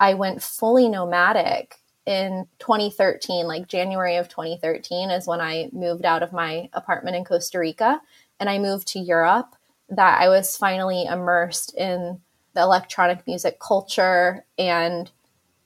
I 0.00 0.14
went 0.14 0.42
fully 0.42 0.88
nomadic 0.88 1.76
in 2.06 2.48
2013, 2.58 3.46
like 3.46 3.68
January 3.68 4.16
of 4.16 4.28
2013, 4.28 5.10
is 5.10 5.28
when 5.28 5.40
I 5.40 5.70
moved 5.72 6.04
out 6.04 6.24
of 6.24 6.32
my 6.32 6.68
apartment 6.72 7.14
in 7.14 7.24
Costa 7.24 7.60
Rica 7.60 8.02
and 8.40 8.50
I 8.50 8.58
moved 8.58 8.88
to 8.88 8.98
Europe, 8.98 9.54
that 9.90 10.20
I 10.20 10.28
was 10.28 10.56
finally 10.56 11.04
immersed 11.04 11.72
in 11.76 12.20
the 12.54 12.62
electronic 12.62 13.28
music 13.28 13.60
culture 13.60 14.44
and 14.58 15.08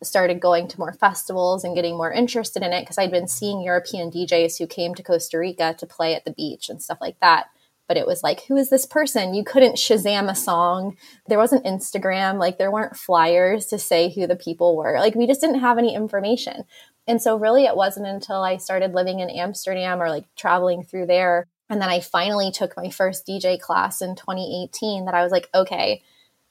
started 0.02 0.40
going 0.40 0.68
to 0.68 0.78
more 0.78 0.92
festivals 0.92 1.64
and 1.64 1.74
getting 1.74 1.96
more 1.96 2.12
interested 2.12 2.62
in 2.62 2.72
it 2.72 2.82
because 2.82 2.98
I'd 2.98 3.10
been 3.10 3.28
seeing 3.28 3.60
European 3.60 4.10
DJs 4.10 4.58
who 4.58 4.66
came 4.66 4.94
to 4.94 5.02
Costa 5.02 5.38
Rica 5.38 5.74
to 5.78 5.86
play 5.86 6.14
at 6.14 6.24
the 6.24 6.32
beach 6.32 6.68
and 6.68 6.82
stuff 6.82 6.98
like 7.00 7.18
that. 7.20 7.46
But 7.88 7.96
it 7.96 8.06
was 8.06 8.22
like, 8.22 8.42
who 8.42 8.56
is 8.56 8.68
this 8.68 8.84
person? 8.84 9.34
You 9.34 9.42
couldn't 9.42 9.76
Shazam 9.76 10.30
a 10.30 10.34
song. 10.34 10.96
There 11.26 11.38
wasn't 11.38 11.64
Instagram. 11.64 12.38
Like, 12.38 12.58
there 12.58 12.70
weren't 12.70 12.96
flyers 12.96 13.66
to 13.66 13.78
say 13.78 14.12
who 14.12 14.26
the 14.26 14.36
people 14.36 14.76
were. 14.76 14.98
Like, 14.98 15.14
we 15.14 15.26
just 15.26 15.40
didn't 15.40 15.60
have 15.60 15.78
any 15.78 15.94
information. 15.94 16.64
And 17.06 17.22
so, 17.22 17.36
really, 17.36 17.64
it 17.64 17.76
wasn't 17.76 18.06
until 18.06 18.42
I 18.42 18.58
started 18.58 18.92
living 18.92 19.20
in 19.20 19.30
Amsterdam 19.30 20.02
or 20.02 20.10
like 20.10 20.26
traveling 20.36 20.82
through 20.82 21.06
there. 21.06 21.46
And 21.70 21.80
then 21.80 21.88
I 21.88 22.00
finally 22.00 22.50
took 22.50 22.76
my 22.76 22.90
first 22.90 23.26
DJ 23.26 23.58
class 23.58 24.02
in 24.02 24.14
2018 24.14 25.06
that 25.06 25.14
I 25.14 25.22
was 25.22 25.32
like, 25.32 25.48
okay, 25.54 26.02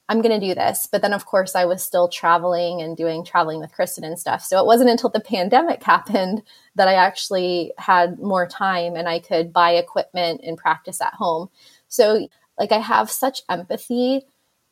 I'm 0.10 0.22
going 0.22 0.40
to 0.40 0.46
do 0.46 0.56
this. 0.56 0.88
But 0.90 1.02
then, 1.02 1.14
of 1.14 1.26
course, 1.26 1.54
I 1.54 1.66
was 1.66 1.84
still 1.84 2.08
traveling 2.08 2.82
and 2.82 2.96
doing 2.96 3.26
traveling 3.26 3.60
with 3.60 3.74
Kristin 3.74 4.06
and 4.06 4.18
stuff. 4.18 4.44
So 4.44 4.60
it 4.60 4.66
wasn't 4.66 4.90
until 4.90 5.10
the 5.10 5.20
pandemic 5.20 5.84
happened 5.84 6.44
that 6.76 6.88
I 6.88 6.94
actually 6.94 7.74
had 7.78 8.20
more 8.20 8.48
time 8.48 8.96
and 8.96 9.08
I 9.08 9.20
could 9.20 9.52
buy 9.52 9.72
equipment 9.72 10.42
and 10.44 10.58
practice 10.58 11.02
at 11.02 11.14
home. 11.14 11.50
So, 11.90 12.28
like, 12.58 12.72
I 12.72 12.80
have 12.80 13.12
such 13.12 13.42
empathy 13.50 14.26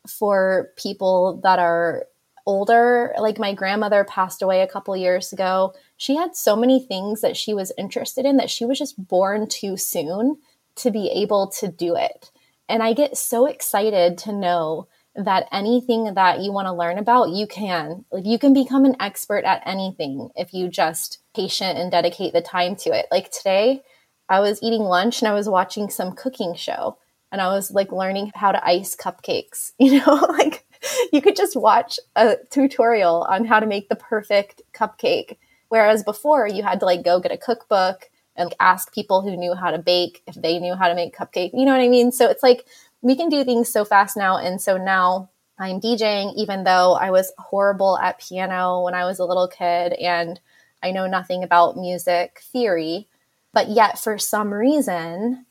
for 0.08 0.70
people 0.76 1.40
that 1.42 1.58
are 1.58 2.06
older. 2.46 3.14
Like, 3.18 3.38
my 3.38 3.52
grandmother 3.52 4.04
passed 4.04 4.40
away 4.40 4.62
a 4.62 4.68
couple 4.68 4.96
years 4.96 5.32
ago. 5.32 5.74
She 5.98 6.16
had 6.16 6.34
so 6.34 6.56
many 6.56 6.80
things 6.80 7.20
that 7.20 7.36
she 7.36 7.52
was 7.52 7.72
interested 7.76 8.24
in 8.24 8.38
that 8.38 8.50
she 8.50 8.64
was 8.64 8.78
just 8.78 9.06
born 9.06 9.48
too 9.48 9.76
soon 9.76 10.38
to 10.76 10.90
be 10.90 11.10
able 11.10 11.48
to 11.48 11.68
do 11.68 11.94
it. 11.96 12.30
And 12.68 12.82
I 12.82 12.92
get 12.92 13.16
so 13.16 13.46
excited 13.46 14.18
to 14.18 14.32
know 14.32 14.88
that 15.16 15.48
anything 15.50 16.14
that 16.14 16.40
you 16.40 16.52
want 16.52 16.66
to 16.66 16.72
learn 16.72 16.98
about, 16.98 17.30
you 17.30 17.46
can. 17.46 18.04
Like 18.10 18.26
you 18.26 18.38
can 18.38 18.52
become 18.52 18.84
an 18.84 18.96
expert 19.00 19.44
at 19.44 19.62
anything 19.66 20.30
if 20.36 20.52
you 20.52 20.68
just 20.68 21.20
patient 21.34 21.78
and 21.78 21.90
dedicate 21.90 22.32
the 22.32 22.42
time 22.42 22.76
to 22.76 22.90
it. 22.90 23.06
Like 23.10 23.30
today, 23.30 23.82
I 24.28 24.40
was 24.40 24.62
eating 24.62 24.82
lunch 24.82 25.22
and 25.22 25.28
I 25.28 25.34
was 25.34 25.48
watching 25.48 25.88
some 25.88 26.12
cooking 26.12 26.54
show 26.54 26.98
and 27.32 27.40
I 27.40 27.48
was 27.48 27.70
like 27.70 27.92
learning 27.92 28.32
how 28.34 28.52
to 28.52 28.64
ice 28.66 28.96
cupcakes. 28.96 29.72
You 29.78 30.00
know, 30.00 30.14
like 30.28 30.66
you 31.12 31.22
could 31.22 31.36
just 31.36 31.56
watch 31.56 31.98
a 32.14 32.36
tutorial 32.50 33.26
on 33.28 33.44
how 33.44 33.60
to 33.60 33.66
make 33.66 33.88
the 33.88 33.96
perfect 33.96 34.62
cupcake. 34.74 35.36
Whereas 35.68 36.02
before 36.02 36.46
you 36.46 36.62
had 36.62 36.80
to 36.80 36.86
like 36.86 37.04
go 37.04 37.20
get 37.20 37.32
a 37.32 37.36
cookbook 37.36 38.10
and 38.36 38.54
ask 38.60 38.92
people 38.92 39.22
who 39.22 39.36
knew 39.36 39.54
how 39.54 39.70
to 39.70 39.78
bake 39.78 40.22
if 40.26 40.34
they 40.34 40.58
knew 40.58 40.74
how 40.74 40.88
to 40.88 40.94
make 40.94 41.16
cupcake. 41.16 41.50
You 41.54 41.64
know 41.64 41.72
what 41.72 41.80
I 41.80 41.88
mean? 41.88 42.12
So 42.12 42.28
it's 42.28 42.42
like 42.42 42.66
we 43.02 43.16
can 43.16 43.28
do 43.28 43.44
things 43.44 43.72
so 43.72 43.84
fast 43.84 44.16
now. 44.16 44.38
And 44.38 44.60
so 44.60 44.76
now 44.76 45.30
I'm 45.58 45.80
DJing, 45.80 46.34
even 46.36 46.64
though 46.64 46.94
I 46.94 47.10
was 47.10 47.32
horrible 47.38 47.98
at 47.98 48.20
piano 48.20 48.82
when 48.82 48.94
I 48.94 49.04
was 49.04 49.18
a 49.18 49.24
little 49.24 49.48
kid 49.48 49.92
and 49.94 50.40
I 50.82 50.90
know 50.90 51.06
nothing 51.06 51.42
about 51.42 51.76
music 51.76 52.40
theory. 52.52 53.08
But 53.52 53.70
yet, 53.70 53.98
for 53.98 54.18
some 54.18 54.52
reason, 54.52 55.46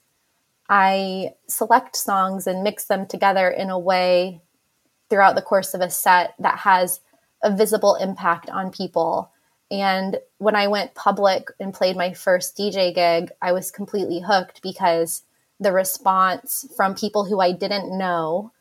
I 0.69 1.33
select 1.47 1.95
songs 1.95 2.45
and 2.45 2.63
mix 2.63 2.85
them 2.85 3.07
together 3.07 3.49
in 3.49 3.69
a 3.69 3.79
way 3.79 4.41
throughout 5.09 5.35
the 5.35 5.41
course 5.41 5.73
of 5.73 5.81
a 5.81 5.89
set 5.89 6.35
that 6.39 6.59
has 6.59 6.99
a 7.43 7.55
visible 7.55 7.95
impact 7.95 8.49
on 8.49 8.71
people. 8.71 9.31
And 9.71 10.19
when 10.37 10.55
I 10.55 10.67
went 10.67 10.95
public 10.95 11.49
and 11.59 11.73
played 11.73 11.97
my 11.97 12.13
first 12.13 12.55
DJ 12.57 12.93
gig, 12.93 13.31
I 13.41 13.51
was 13.51 13.71
completely 13.71 14.21
hooked 14.21 14.61
because 14.61 15.23
the 15.59 15.71
response 15.71 16.65
from 16.75 16.95
people 16.95 17.25
who 17.25 17.39
I 17.39 17.51
didn't 17.51 17.97
know 17.97 18.51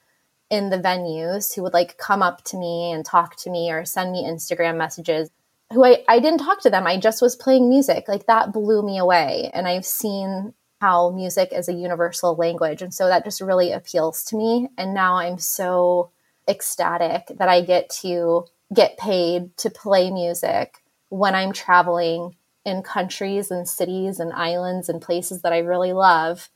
in 0.50 0.70
the 0.70 0.78
venues 0.78 1.54
who 1.54 1.62
would 1.62 1.72
like 1.72 1.98
come 1.98 2.22
up 2.22 2.44
to 2.44 2.56
me 2.56 2.92
and 2.92 3.04
talk 3.04 3.36
to 3.36 3.50
me 3.50 3.70
or 3.70 3.84
send 3.84 4.12
me 4.12 4.24
Instagram 4.24 4.76
messages 4.76 5.30
who 5.72 5.84
I, 5.84 6.04
I 6.08 6.20
didn't 6.20 6.38
talk 6.38 6.60
to 6.62 6.70
them. 6.70 6.86
I 6.86 6.98
just 6.98 7.22
was 7.22 7.36
playing 7.36 7.68
music. 7.68 8.06
Like 8.06 8.26
that 8.26 8.52
blew 8.52 8.82
me 8.82 8.98
away. 8.98 9.50
And 9.52 9.66
I've 9.66 9.86
seen 9.86 10.54
how 10.80 11.10
music 11.10 11.48
is 11.52 11.68
a 11.68 11.72
universal 11.72 12.34
language. 12.36 12.82
And 12.82 12.92
so 12.92 13.06
that 13.08 13.24
just 13.24 13.40
really 13.40 13.72
appeals 13.72 14.22
to 14.24 14.36
me. 14.36 14.68
And 14.76 14.94
now 14.94 15.14
I'm 15.16 15.38
so 15.38 16.10
ecstatic 16.48 17.32
that 17.38 17.48
I 17.48 17.62
get 17.62 17.90
to 18.02 18.44
get 18.72 18.98
paid 18.98 19.56
to 19.58 19.70
play 19.70 20.10
music 20.10 20.82
when 21.08 21.34
I'm 21.34 21.52
traveling 21.52 22.36
in 22.64 22.82
countries 22.82 23.50
and 23.50 23.68
cities 23.68 24.20
and 24.20 24.32
islands 24.32 24.88
and 24.88 25.00
places 25.00 25.42
that 25.42 25.52
I 25.52 25.58
really 25.58 25.92
love 25.92 26.50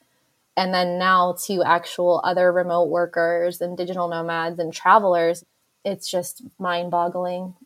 and 0.59 0.75
then 0.75 0.99
now 0.99 1.37
to 1.47 1.63
actual 1.63 2.21
other 2.25 2.53
remote 2.53 2.89
workers 2.89 3.61
and 3.61 3.77
digital 3.77 4.09
nomads 4.09 4.59
and 4.59 4.73
travelers 4.73 5.45
it's 5.85 6.11
just 6.11 6.43
mind-boggling. 6.59 7.55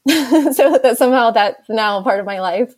So 0.52 0.78
that 0.78 0.98
somehow 0.98 1.30
that's 1.30 1.68
now 1.68 2.02
part 2.02 2.20
of 2.20 2.26
my 2.26 2.40
life. 2.40 2.74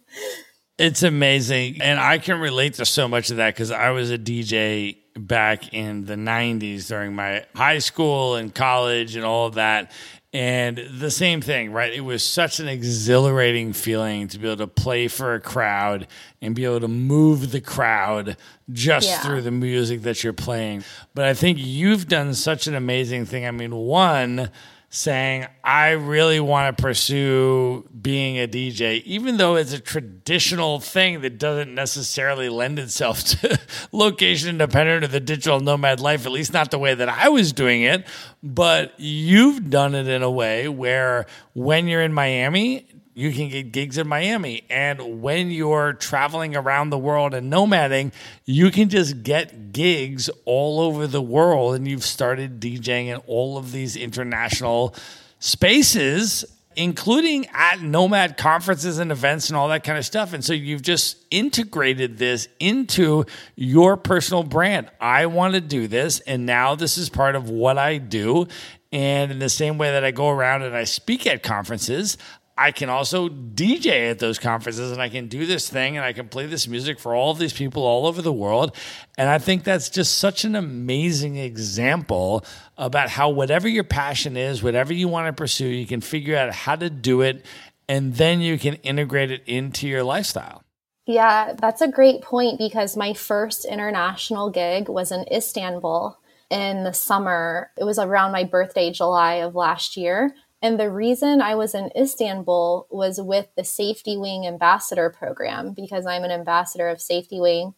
It's 0.78 1.02
amazing 1.04 1.80
and 1.80 2.00
i 2.00 2.18
can 2.18 2.40
relate 2.40 2.74
to 2.74 2.84
so 2.84 3.06
much 3.06 3.30
of 3.30 3.36
that 3.36 3.54
because 3.54 3.70
i 3.70 3.90
was 3.90 4.10
a 4.10 4.18
dj 4.18 4.96
back 5.16 5.72
in 5.72 6.04
the 6.04 6.16
90s 6.16 6.88
during 6.88 7.14
my 7.14 7.44
high 7.54 7.78
school 7.78 8.34
and 8.34 8.52
college 8.52 9.14
and 9.14 9.24
all 9.24 9.46
of 9.46 9.54
that 9.54 9.92
and 10.34 10.76
the 10.98 11.12
same 11.12 11.40
thing, 11.40 11.70
right? 11.70 11.92
It 11.92 12.00
was 12.00 12.24
such 12.24 12.58
an 12.58 12.66
exhilarating 12.66 13.72
feeling 13.72 14.26
to 14.28 14.38
be 14.38 14.48
able 14.48 14.56
to 14.56 14.66
play 14.66 15.06
for 15.06 15.34
a 15.34 15.40
crowd 15.40 16.08
and 16.42 16.56
be 16.56 16.64
able 16.64 16.80
to 16.80 16.88
move 16.88 17.52
the 17.52 17.60
crowd 17.60 18.36
just 18.72 19.08
yeah. 19.08 19.20
through 19.20 19.42
the 19.42 19.52
music 19.52 20.02
that 20.02 20.24
you're 20.24 20.32
playing. 20.32 20.82
But 21.14 21.26
I 21.26 21.34
think 21.34 21.58
you've 21.60 22.08
done 22.08 22.34
such 22.34 22.66
an 22.66 22.74
amazing 22.74 23.26
thing. 23.26 23.46
I 23.46 23.52
mean, 23.52 23.76
one, 23.76 24.50
saying, 24.94 25.44
I 25.64 25.90
really 25.90 26.38
want 26.38 26.76
to 26.76 26.80
pursue 26.80 27.84
being 28.00 28.38
a 28.38 28.46
DJ, 28.46 29.02
even 29.02 29.38
though 29.38 29.56
it's 29.56 29.72
a 29.72 29.80
traditional 29.80 30.78
thing 30.78 31.20
that 31.22 31.36
doesn't 31.36 31.74
necessarily 31.74 32.48
lend 32.48 32.78
itself 32.78 33.24
to 33.24 33.58
location 33.90 34.50
independent 34.50 35.02
or 35.02 35.08
the 35.08 35.18
digital 35.18 35.58
nomad 35.58 35.98
life, 35.98 36.26
at 36.26 36.32
least 36.32 36.52
not 36.52 36.70
the 36.70 36.78
way 36.78 36.94
that 36.94 37.08
I 37.08 37.28
was 37.28 37.52
doing 37.52 37.82
it. 37.82 38.06
But 38.40 38.94
you've 38.96 39.68
done 39.68 39.96
it 39.96 40.06
in 40.06 40.22
a 40.22 40.30
way 40.30 40.68
where 40.68 41.26
when 41.54 41.88
you're 41.88 42.02
in 42.02 42.12
Miami, 42.12 42.86
you 43.14 43.32
can 43.32 43.48
get 43.48 43.70
gigs 43.70 43.96
in 43.96 44.08
Miami. 44.08 44.64
And 44.68 45.22
when 45.22 45.50
you're 45.50 45.92
traveling 45.92 46.56
around 46.56 46.90
the 46.90 46.98
world 46.98 47.32
and 47.32 47.50
nomading, 47.50 48.12
you 48.44 48.70
can 48.70 48.88
just 48.88 49.22
get 49.22 49.72
gigs 49.72 50.28
all 50.44 50.80
over 50.80 51.06
the 51.06 51.22
world. 51.22 51.76
And 51.76 51.86
you've 51.86 52.04
started 52.04 52.60
DJing 52.60 53.06
in 53.06 53.16
all 53.28 53.56
of 53.56 53.70
these 53.70 53.96
international 53.96 54.94
spaces, 55.38 56.44
including 56.74 57.46
at 57.54 57.80
nomad 57.80 58.36
conferences 58.36 58.98
and 58.98 59.12
events 59.12 59.48
and 59.48 59.56
all 59.56 59.68
that 59.68 59.84
kind 59.84 59.96
of 59.96 60.04
stuff. 60.04 60.32
And 60.32 60.44
so 60.44 60.52
you've 60.52 60.82
just 60.82 61.18
integrated 61.30 62.18
this 62.18 62.48
into 62.58 63.24
your 63.54 63.96
personal 63.96 64.42
brand. 64.42 64.90
I 65.00 65.26
want 65.26 65.54
to 65.54 65.60
do 65.60 65.86
this. 65.86 66.18
And 66.20 66.46
now 66.46 66.74
this 66.74 66.98
is 66.98 67.08
part 67.08 67.36
of 67.36 67.48
what 67.48 67.78
I 67.78 67.98
do. 67.98 68.48
And 68.90 69.30
in 69.30 69.38
the 69.38 69.48
same 69.48 69.78
way 69.78 69.92
that 69.92 70.04
I 70.04 70.10
go 70.10 70.28
around 70.30 70.62
and 70.62 70.76
I 70.76 70.84
speak 70.84 71.26
at 71.26 71.42
conferences, 71.42 72.16
I 72.56 72.70
can 72.70 72.88
also 72.88 73.28
DJ 73.28 74.10
at 74.10 74.20
those 74.20 74.38
conferences 74.38 74.92
and 74.92 75.02
I 75.02 75.08
can 75.08 75.26
do 75.26 75.44
this 75.44 75.68
thing 75.68 75.96
and 75.96 76.06
I 76.06 76.12
can 76.12 76.28
play 76.28 76.46
this 76.46 76.68
music 76.68 77.00
for 77.00 77.14
all 77.14 77.32
of 77.32 77.38
these 77.38 77.52
people 77.52 77.82
all 77.82 78.06
over 78.06 78.22
the 78.22 78.32
world. 78.32 78.76
And 79.18 79.28
I 79.28 79.38
think 79.38 79.64
that's 79.64 79.88
just 79.90 80.18
such 80.18 80.44
an 80.44 80.54
amazing 80.54 81.36
example 81.36 82.44
about 82.78 83.10
how 83.10 83.30
whatever 83.30 83.68
your 83.68 83.84
passion 83.84 84.36
is, 84.36 84.62
whatever 84.62 84.92
you 84.92 85.08
want 85.08 85.26
to 85.26 85.32
pursue, 85.32 85.66
you 85.66 85.86
can 85.86 86.00
figure 86.00 86.36
out 86.36 86.52
how 86.52 86.76
to 86.76 86.88
do 86.88 87.22
it 87.22 87.44
and 87.88 88.14
then 88.14 88.40
you 88.40 88.58
can 88.58 88.74
integrate 88.76 89.30
it 89.30 89.42
into 89.46 89.88
your 89.88 90.04
lifestyle. 90.04 90.62
Yeah, 91.06 91.52
that's 91.52 91.82
a 91.82 91.88
great 91.88 92.22
point 92.22 92.58
because 92.58 92.96
my 92.96 93.12
first 93.12 93.64
international 93.64 94.48
gig 94.50 94.88
was 94.88 95.12
in 95.12 95.26
Istanbul 95.30 96.18
in 96.50 96.84
the 96.84 96.92
summer. 96.92 97.70
It 97.76 97.84
was 97.84 97.98
around 97.98 98.32
my 98.32 98.44
birthday, 98.44 98.90
July 98.90 99.34
of 99.34 99.54
last 99.54 99.96
year. 99.96 100.34
And 100.64 100.80
the 100.80 100.90
reason 100.90 101.42
I 101.42 101.56
was 101.56 101.74
in 101.74 101.90
Istanbul 101.94 102.86
was 102.90 103.20
with 103.20 103.48
the 103.54 103.64
Safety 103.64 104.16
Wing 104.16 104.46
Ambassador 104.46 105.10
Program 105.10 105.74
because 105.74 106.06
I'm 106.06 106.24
an 106.24 106.30
ambassador 106.30 106.88
of 106.88 107.02
Safety 107.02 107.38
Wing. 107.38 107.74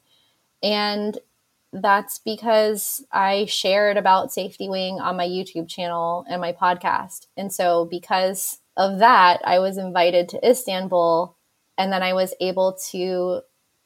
And 0.62 1.18
that's 1.72 2.20
because 2.20 3.04
I 3.10 3.46
shared 3.46 3.96
about 3.96 4.32
Safety 4.32 4.68
Wing 4.68 5.00
on 5.00 5.16
my 5.16 5.26
YouTube 5.26 5.68
channel 5.68 6.24
and 6.30 6.40
my 6.40 6.52
podcast. 6.52 7.26
And 7.36 7.52
so, 7.52 7.86
because 7.86 8.60
of 8.76 9.00
that, 9.00 9.40
I 9.44 9.58
was 9.58 9.78
invited 9.78 10.28
to 10.28 10.48
Istanbul 10.48 11.36
and 11.76 11.92
then 11.92 12.04
I 12.04 12.12
was 12.12 12.34
able 12.40 12.78
to 12.92 13.40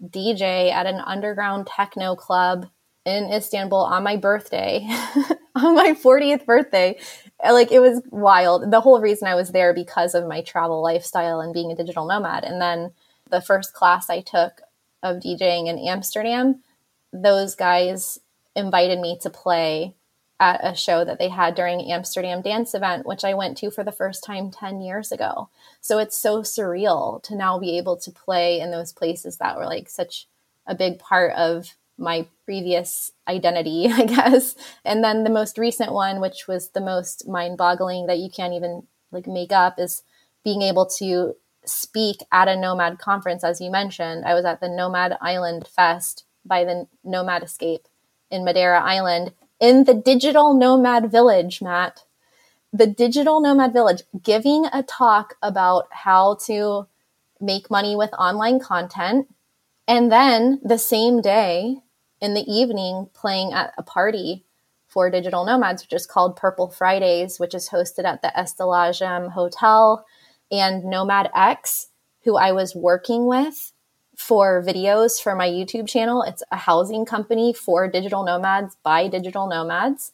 DJ 0.05 0.71
at 0.71 0.85
an 0.85 0.97
underground 0.97 1.69
techno 1.69 2.17
club 2.17 2.67
in 3.07 3.33
Istanbul 3.33 3.79
on 3.79 4.03
my 4.03 4.19
birthday, 4.19 4.87
on 5.57 5.75
my 5.75 5.95
40th 5.95 6.45
birthday. 6.45 6.99
Like 7.45 7.73
it 7.73 7.81
was 7.81 8.03
wild. 8.11 8.71
The 8.71 8.81
whole 8.81 9.01
reason 9.01 9.29
I 9.29 9.35
was 9.35 9.51
there 9.51 9.73
because 9.73 10.15
of 10.15 10.27
my 10.27 10.43
travel 10.43 10.83
lifestyle 10.83 11.41
and 11.41 11.55
being 11.55 11.73
a 11.73 11.77
digital 11.77 12.07
nomad. 12.07 12.45
And 12.45 12.61
then 12.61 12.93
the 13.31 13.41
first 13.41 13.73
class 13.73 14.11
I 14.11 14.21
took 14.21 14.61
of 15.03 15.17
DJing 15.17 15.69
in 15.69 15.79
Amsterdam, 15.79 16.63
those 17.13 17.55
guys 17.55 18.19
invited 18.55 19.01
me 19.01 19.19
to 19.23 19.31
play 19.31 19.95
at 20.39 20.61
a 20.63 20.75
show 20.75 21.05
that 21.05 21.19
they 21.19 21.29
had 21.29 21.55
during 21.55 21.93
Amsterdam 21.93 22.41
dance 22.41 22.75
event, 22.75 23.07
which 23.07 23.25
I 23.25 23.35
went 23.35 23.59
to 23.59 23.71
for 23.71 23.85
the 23.85 23.93
first 23.93 24.25
time 24.25 24.51
10 24.51 24.81
years 24.81 25.13
ago. 25.13 25.51
So 25.83 25.99
it's 25.99 26.19
so 26.19 26.41
surreal 26.43 27.23
to 27.25 27.37
now 27.37 27.59
be 27.59 27.77
able 27.77 27.99
to 27.99 28.11
play 28.11 28.59
in 28.59 28.71
those 28.71 28.93
places 28.93 29.37
that 29.37 29.57
were 29.57 29.67
like 29.67 29.89
such 29.91 30.27
a 30.67 30.75
big 30.75 30.99
part 30.99 31.35
of 31.35 31.75
my 32.01 32.27
previous 32.45 33.13
identity, 33.29 33.89
I 33.93 34.07
guess. 34.07 34.57
And 34.85 35.05
then 35.05 35.23
the 35.25 35.31
most 35.31 35.59
recent 35.59 35.93
one, 35.93 36.21
which 36.21 36.49
was 36.49 36.71
the 36.71 36.81
most 36.81 37.29
mind 37.29 37.59
boggling 37.59 38.07
that 38.07 38.19
you 38.19 38.31
can't 38.31 38.55
even 38.55 38.85
like 39.13 39.27
make 39.27 39.53
up, 39.53 39.79
is 39.79 40.03
being 40.43 40.63
able 40.63 40.87
to 40.87 41.35
speak 41.65 42.25
at 42.33 42.49
a 42.49 42.57
nomad 42.57 42.99
conference, 42.99 43.45
as 43.45 43.61
you 43.61 43.71
mentioned. 43.71 44.25
I 44.25 44.35
was 44.35 44.45
at 44.45 44.61
the 44.61 44.69
Nomad 44.69 45.17
Island 45.21 45.69
Fest 45.69 46.25
by 46.45 46.65
the 46.65 46.87
Nomad 47.05 47.43
Escape 47.43 47.87
in 48.31 48.45
Madeira 48.45 48.81
Island 48.81 49.33
in 49.61 49.85
the 49.85 49.95
digital 49.95 50.55
nomad 50.55 51.11
village, 51.11 51.61
Matt. 51.61 52.05
The 52.73 52.87
digital 52.87 53.41
nomad 53.41 53.73
village, 53.73 54.03
giving 54.23 54.67
a 54.73 54.83
talk 54.83 55.35
about 55.43 55.89
how 55.91 56.37
to 56.47 56.87
make 57.41 57.71
money 57.71 57.97
with 57.97 58.13
online 58.15 58.61
content. 58.61 59.29
And 59.87 60.11
then 60.11 60.61
the 60.63 60.79
same 60.79 61.21
day, 61.21 61.79
in 62.21 62.35
the 62.35 62.51
evening 62.51 63.09
playing 63.15 63.53
at 63.53 63.73
a 63.79 63.83
party 63.83 64.45
for 64.87 65.11
digital 65.11 65.45
nomads, 65.45 65.83
which 65.83 65.93
is 65.93 66.07
called 66.07 66.37
Purple 66.37 66.69
Fridays, 66.69 67.39
which 67.39 67.55
is 67.55 67.71
hosted 67.71 68.05
at 68.05 68.23
the 68.23 68.33
Estalagem 68.37 69.31
Hotel. 69.33 70.05
And 70.53 70.85
Nomad 70.85 71.31
X, 71.33 71.91
who 72.25 72.37
I 72.37 72.51
was 72.51 72.75
working 72.75 73.27
with 73.27 73.73
for 74.17 74.63
videos 74.63 75.23
for 75.23 75.35
my 75.35 75.49
YouTube 75.49 75.89
channel. 75.89 76.23
It's 76.23 76.43
a 76.51 76.57
housing 76.57 77.05
company 77.05 77.53
for 77.53 77.89
digital 77.89 78.25
nomads 78.25 78.77
by 78.83 79.07
digital 79.07 79.47
nomads, 79.47 80.13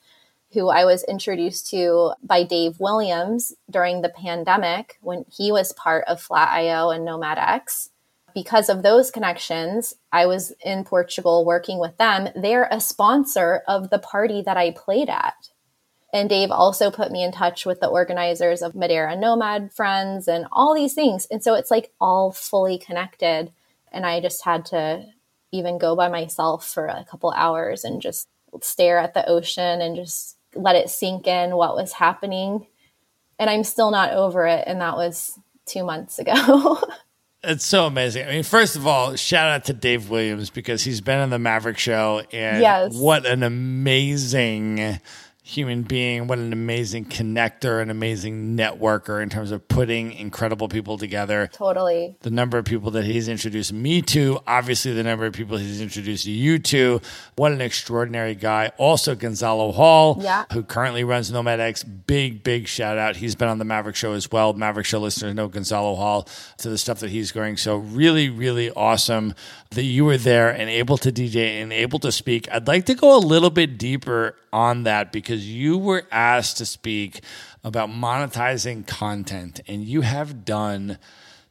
who 0.53 0.69
I 0.69 0.85
was 0.85 1.03
introduced 1.05 1.71
to 1.71 2.13
by 2.23 2.45
Dave 2.45 2.79
Williams 2.79 3.55
during 3.69 4.03
the 4.03 4.11
pandemic 4.11 4.99
when 5.01 5.25
he 5.35 5.51
was 5.51 5.73
part 5.73 6.05
of 6.07 6.21
Flat.io 6.21 6.91
and 6.91 7.05
Nomad 7.05 7.39
X 7.39 7.91
because 8.37 8.69
of 8.69 8.83
those 8.83 9.11
connections, 9.11 9.95
I 10.13 10.27
was 10.27 10.53
in 10.63 10.85
Portugal 10.85 11.47
working 11.47 11.79
with 11.79 11.97
them. 11.97 12.29
They're 12.37 12.69
a 12.71 12.83
sponsor 12.83 13.63
of 13.67 13.89
the 13.89 13.99
party 13.99 14.43
that 14.43 14.59
I 14.59 14.73
played 14.73 15.09
at. 15.09 15.49
And 16.13 16.29
Dave 16.29 16.51
also 16.51 16.91
put 16.91 17.11
me 17.11 17.25
in 17.25 17.33
touch 17.33 17.65
with 17.65 17.81
the 17.81 17.87
organizers 17.87 18.61
of 18.61 18.75
Madeira 18.75 19.17
Nomad 19.17 19.73
Friends 19.73 20.29
and 20.29 20.45
all 20.53 20.75
these 20.75 20.93
things. 20.93 21.27
And 21.31 21.43
so 21.43 21.55
it's 21.55 21.71
like 21.71 21.95
all 21.99 22.31
fully 22.31 22.77
connected. 22.77 23.53
And 23.91 24.05
I 24.05 24.21
just 24.21 24.45
had 24.45 24.67
to 24.67 25.07
even 25.51 25.79
go 25.79 25.97
by 25.97 26.09
myself 26.09 26.69
for 26.69 26.89
a 26.89 27.07
couple 27.11 27.31
hours 27.31 27.85
and 27.85 28.03
just 28.03 28.29
stare 28.61 28.99
at 28.99 29.15
the 29.15 29.27
ocean 29.27 29.81
and 29.81 29.97
just 29.97 30.37
let 30.55 30.77
it 30.77 30.91
sink 30.91 31.27
in 31.27 31.57
what 31.57 31.75
was 31.75 31.95
happening. 31.95 32.67
And 33.39 33.49
I'm 33.49 33.65
still 33.65 33.91
not 33.91 34.13
over 34.13 34.47
it. 34.47 34.65
And 34.67 34.83
that 34.83 34.99
was 34.99 35.39
two 35.65 35.85
months 35.85 36.19
ago. 36.19 36.83
It's 37.47 37.65
so 37.65 37.87
amazing. 37.87 38.27
I 38.27 38.33
mean, 38.33 38.43
first 38.43 38.75
of 38.75 38.87
all, 38.87 39.15
shout 39.15 39.49
out 39.49 39.65
to 39.67 39.73
Dave 39.73 40.11
Williams 40.11 40.51
because 40.51 40.83
he's 40.83 41.01
been 41.01 41.21
on 41.21 41.31
the 41.31 41.39
Maverick 41.39 41.79
Show, 41.79 42.23
and 42.33 42.61
yes. 42.61 42.95
what 42.95 43.25
an 43.25 43.45
amazing 43.45 44.99
human 45.47 45.83
being, 45.83 46.27
what 46.27 46.41
an 46.41 46.53
amazing 46.53 47.05
connector, 47.05 47.81
an 47.81 47.89
amazing 47.89 48.57
networker 48.57 49.23
in 49.23 49.29
terms 49.29 49.53
of 49.53 49.69
putting 49.69 50.11
incredible 50.11 50.69
people 50.69 50.99
together. 50.99 51.49
Totally. 51.53 52.17
The 52.23 52.33
number 52.33 52.59
of 52.59 52.65
people 52.65 52.91
that 52.91 53.05
he's 53.05 53.29
introduced 53.29 53.73
me 53.73 54.03
to, 54.03 54.41
obviously, 54.45 54.93
the 54.93 55.05
number 55.05 55.25
of 55.25 55.35
people 55.35 55.57
he's 55.57 55.81
introduced 55.81 56.27
you 56.27 56.59
to. 56.59 57.01
What 57.37 57.53
an 57.53 57.61
extraordinary 57.61 58.35
guy. 58.35 58.73
Also, 58.77 59.15
Gonzalo 59.15 59.71
Hall, 59.71 60.19
yeah. 60.21 60.47
who 60.53 60.65
currently 60.65 61.05
runs 61.05 61.31
Nomad 61.31 61.61
X. 61.61 61.85
Big, 61.85 62.43
big 62.43 62.67
shout 62.67 62.99
out. 62.99 63.15
He's 63.15 63.37
been 63.37 63.49
on 63.49 63.59
the 63.59 63.65
Maverick 63.65 63.95
Show 63.95 64.15
as 64.15 64.29
well. 64.33 64.53
Maverick 64.53 64.87
Show 64.87 64.99
listeners 64.99 65.33
know 65.33 65.47
Gonzalo 65.47 65.95
Hall 65.95 66.27
to 66.59 66.69
the 66.69 66.77
stuff 66.77 66.99
that 66.99 67.11
he's 67.11 67.31
going. 67.31 67.57
So, 67.57 67.77
really, 67.77 68.29
really 68.29 68.73
awesome 68.73 69.33
that 69.71 69.85
you 69.85 70.05
were 70.05 70.19
there 70.19 70.51
and 70.51 70.69
able 70.69 70.97
to 70.99 71.13
DJ 71.13 71.63
and 71.63 71.73
able 71.73 72.01
to 72.01 72.11
speak. 72.11 72.49
I'd 72.51 72.67
like 72.67 72.87
to 72.87 72.95
go 72.95 73.17
a 73.17 73.21
little 73.21 73.51
bit 73.51 73.79
deeper 73.79 74.35
on 74.53 74.85
that 74.85 75.13
because 75.13 75.36
you 75.45 75.77
were 75.79 76.05
asked 76.13 76.59
to 76.59 76.67
speak 76.67 77.23
about 77.65 77.91
monetizing 77.91 78.87
content 78.87 79.61
and 79.67 79.85
you 79.85 80.03
have 80.03 80.45
done 80.45 80.99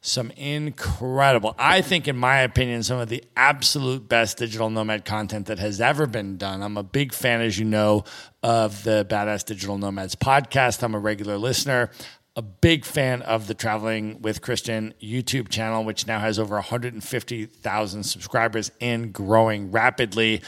some 0.00 0.30
incredible, 0.36 1.54
I 1.58 1.82
think, 1.82 2.06
in 2.06 2.16
my 2.16 2.40
opinion, 2.40 2.84
some 2.84 2.98
of 2.98 3.08
the 3.08 3.24
absolute 3.36 4.08
best 4.08 4.38
digital 4.38 4.70
nomad 4.70 5.04
content 5.04 5.46
that 5.46 5.58
has 5.58 5.80
ever 5.80 6.06
been 6.06 6.36
done. 6.36 6.62
I'm 6.62 6.76
a 6.76 6.84
big 6.84 7.12
fan, 7.12 7.40
as 7.40 7.58
you 7.58 7.64
know, 7.64 8.04
of 8.40 8.84
the 8.84 9.04
Badass 9.08 9.44
Digital 9.44 9.78
Nomads 9.78 10.14
podcast. 10.14 10.84
I'm 10.84 10.94
a 10.94 10.98
regular 11.00 11.38
listener 11.38 11.90
a 12.36 12.42
big 12.42 12.84
fan 12.84 13.22
of 13.22 13.46
the 13.46 13.54
Traveling 13.54 14.20
with 14.20 14.42
Kristin 14.42 14.92
YouTube 15.02 15.48
channel, 15.48 15.84
which 15.84 16.06
now 16.06 16.20
has 16.20 16.38
over 16.38 16.56
150,000 16.56 18.02
subscribers 18.02 18.70
and 18.78 19.10
growing 19.10 19.70
rapidly. 19.70 20.42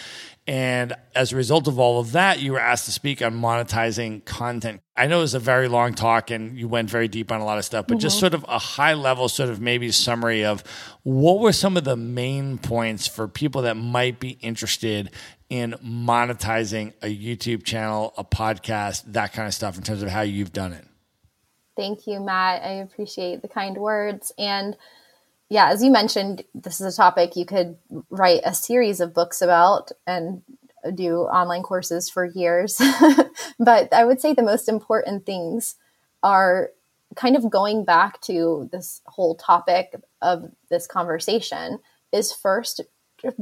And 0.48 0.94
as 1.14 1.34
a 1.34 1.37
result 1.37 1.68
of 1.68 1.78
all 1.78 2.00
of 2.00 2.12
that, 2.12 2.40
you 2.40 2.52
were 2.52 2.58
asked 2.58 2.87
to 2.87 2.90
speak 2.90 3.20
on 3.20 3.38
monetizing 3.38 4.24
content. 4.24 4.80
I 4.96 5.06
know 5.06 5.18
it 5.18 5.20
was 5.20 5.34
a 5.34 5.38
very 5.38 5.68
long 5.68 5.92
talk 5.92 6.30
and 6.30 6.58
you 6.58 6.68
went 6.68 6.88
very 6.88 7.06
deep 7.06 7.30
on 7.30 7.42
a 7.42 7.44
lot 7.44 7.58
of 7.58 7.66
stuff, 7.66 7.87
but 7.87 7.96
mm-hmm. 7.96 8.00
just 8.00 8.18
sort 8.18 8.32
of 8.32 8.46
a 8.48 8.58
high 8.58 8.94
level, 8.94 9.28
sort 9.28 9.50
of 9.50 9.61
maybe 9.61 9.92
summary 9.92 10.46
of 10.46 10.64
what 11.02 11.40
were 11.40 11.52
some 11.52 11.76
of 11.76 11.84
the 11.84 11.96
main 11.96 12.56
points 12.56 13.06
for 13.06 13.28
people 13.28 13.61
that 13.61 13.76
might 13.76 14.20
be 14.20 14.38
interested 14.40 15.11
in 15.50 15.74
monetizing 15.84 16.94
a 17.02 17.14
YouTube 17.14 17.62
channel, 17.62 18.14
a 18.16 18.24
podcast, 18.24 19.04
that 19.12 19.34
kind 19.34 19.48
of 19.48 19.52
stuff 19.52 19.76
in 19.76 19.82
terms 19.82 20.02
of 20.02 20.08
how 20.08 20.22
you've 20.22 20.54
done 20.54 20.72
it. 20.72 20.87
Thank 21.76 22.06
you, 22.06 22.20
Matt. 22.20 22.62
I 22.62 22.76
appreciate 22.76 23.42
the 23.42 23.48
kind 23.48 23.76
words. 23.76 24.32
And 24.38 24.78
yeah, 25.48 25.70
as 25.70 25.82
you 25.82 25.90
mentioned, 25.90 26.44
this 26.54 26.80
is 26.80 26.94
a 26.94 26.96
topic 26.96 27.37
you 27.37 27.46
could 27.46 27.76
write 28.11 28.40
a 28.44 28.54
series 28.54 29.00
of 29.00 29.14
books 29.14 29.40
about 29.40 29.92
and 30.06 30.42
do 30.94 31.20
online 31.22 31.62
courses 31.62 32.08
for 32.08 32.24
years. 32.24 32.80
but 33.58 33.92
I 33.92 34.04
would 34.04 34.20
say 34.20 34.34
the 34.34 34.42
most 34.42 34.68
important 34.68 35.26
things 35.26 35.76
are 36.22 36.70
kind 37.16 37.37
of 37.37 37.50
going 37.50 37.84
back 37.84 38.20
to 38.22 38.68
this 38.70 39.00
whole 39.06 39.34
topic 39.34 39.94
of 40.22 40.50
this 40.68 40.87
conversation 40.87 41.78
is 42.12 42.32
first 42.32 42.80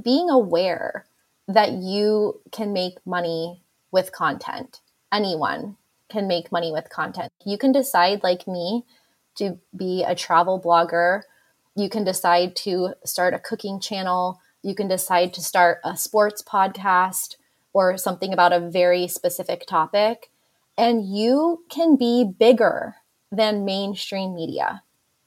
being 0.02 0.30
aware 0.30 1.06
that 1.48 1.72
you 1.72 2.40
can 2.52 2.72
make 2.72 2.98
money 3.06 3.62
with 3.90 4.12
content. 4.12 4.80
Anyone 5.12 5.76
can 6.08 6.26
make 6.26 6.52
money 6.52 6.72
with 6.72 6.88
content. 6.88 7.32
You 7.44 7.58
can 7.58 7.72
decide, 7.72 8.22
like 8.22 8.46
me, 8.46 8.84
to 9.36 9.58
be 9.76 10.04
a 10.04 10.14
travel 10.14 10.60
blogger. 10.60 11.22
You 11.76 11.90
can 11.90 12.04
decide 12.04 12.56
to 12.56 12.94
start 13.04 13.34
a 13.34 13.38
cooking 13.38 13.80
channel. 13.80 14.40
You 14.62 14.74
can 14.74 14.88
decide 14.88 15.34
to 15.34 15.42
start 15.42 15.80
a 15.84 15.96
sports 15.96 16.42
podcast 16.42 17.36
or 17.74 17.98
something 17.98 18.32
about 18.32 18.54
a 18.54 18.70
very 18.70 19.06
specific 19.06 19.66
topic. 19.66 20.30
And 20.78 21.06
you 21.06 21.64
can 21.68 21.96
be 21.96 22.24
bigger 22.24 22.96
than 23.30 23.66
mainstream 23.66 24.34
media. 24.34 24.82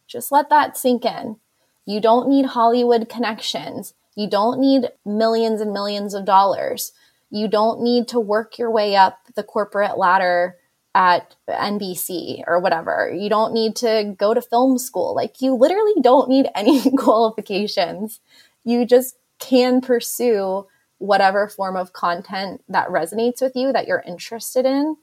Just 0.08 0.32
let 0.32 0.50
that 0.50 0.76
sink 0.76 1.06
in. 1.06 1.38
You 1.86 2.02
don't 2.02 2.28
need 2.28 2.48
Hollywood 2.48 3.10
connections. 3.10 3.94
You 4.16 4.28
don't 4.28 4.60
need 4.60 4.90
millions 5.06 5.62
and 5.62 5.72
millions 5.72 6.16
of 6.16 6.26
dollars. 6.26 6.94
You 7.30 7.48
don't 7.48 7.82
need 7.82 8.08
to 8.10 8.20
work 8.20 8.58
your 8.58 8.72
way 8.72 8.96
up 8.96 9.20
the 9.36 9.44
corporate 9.44 10.00
ladder 10.00 10.58
at 10.96 11.36
NBC 11.48 12.44
or 12.48 12.60
whatever. 12.60 13.14
You 13.16 13.30
don't 13.30 13.54
need 13.54 13.76
to 13.78 14.16
go 14.18 14.34
to 14.34 14.42
film 14.42 14.78
school. 14.78 15.16
Like, 15.16 15.42
you 15.42 15.54
literally 15.56 16.02
don't 16.02 16.30
need 16.30 16.48
any 16.56 16.92
qualifications. 16.92 18.20
You 18.64 18.86
just 18.86 19.16
can 19.40 19.82
pursue 19.82 20.68
whatever 20.98 21.48
form 21.48 21.78
of 21.78 21.94
content 21.94 22.62
that 22.68 22.90
resonates 22.90 23.42
with 23.42 23.56
you, 23.56 23.72
that 23.72 23.88
you're 23.88 24.04
interested 24.06 24.66
in, 24.66 24.98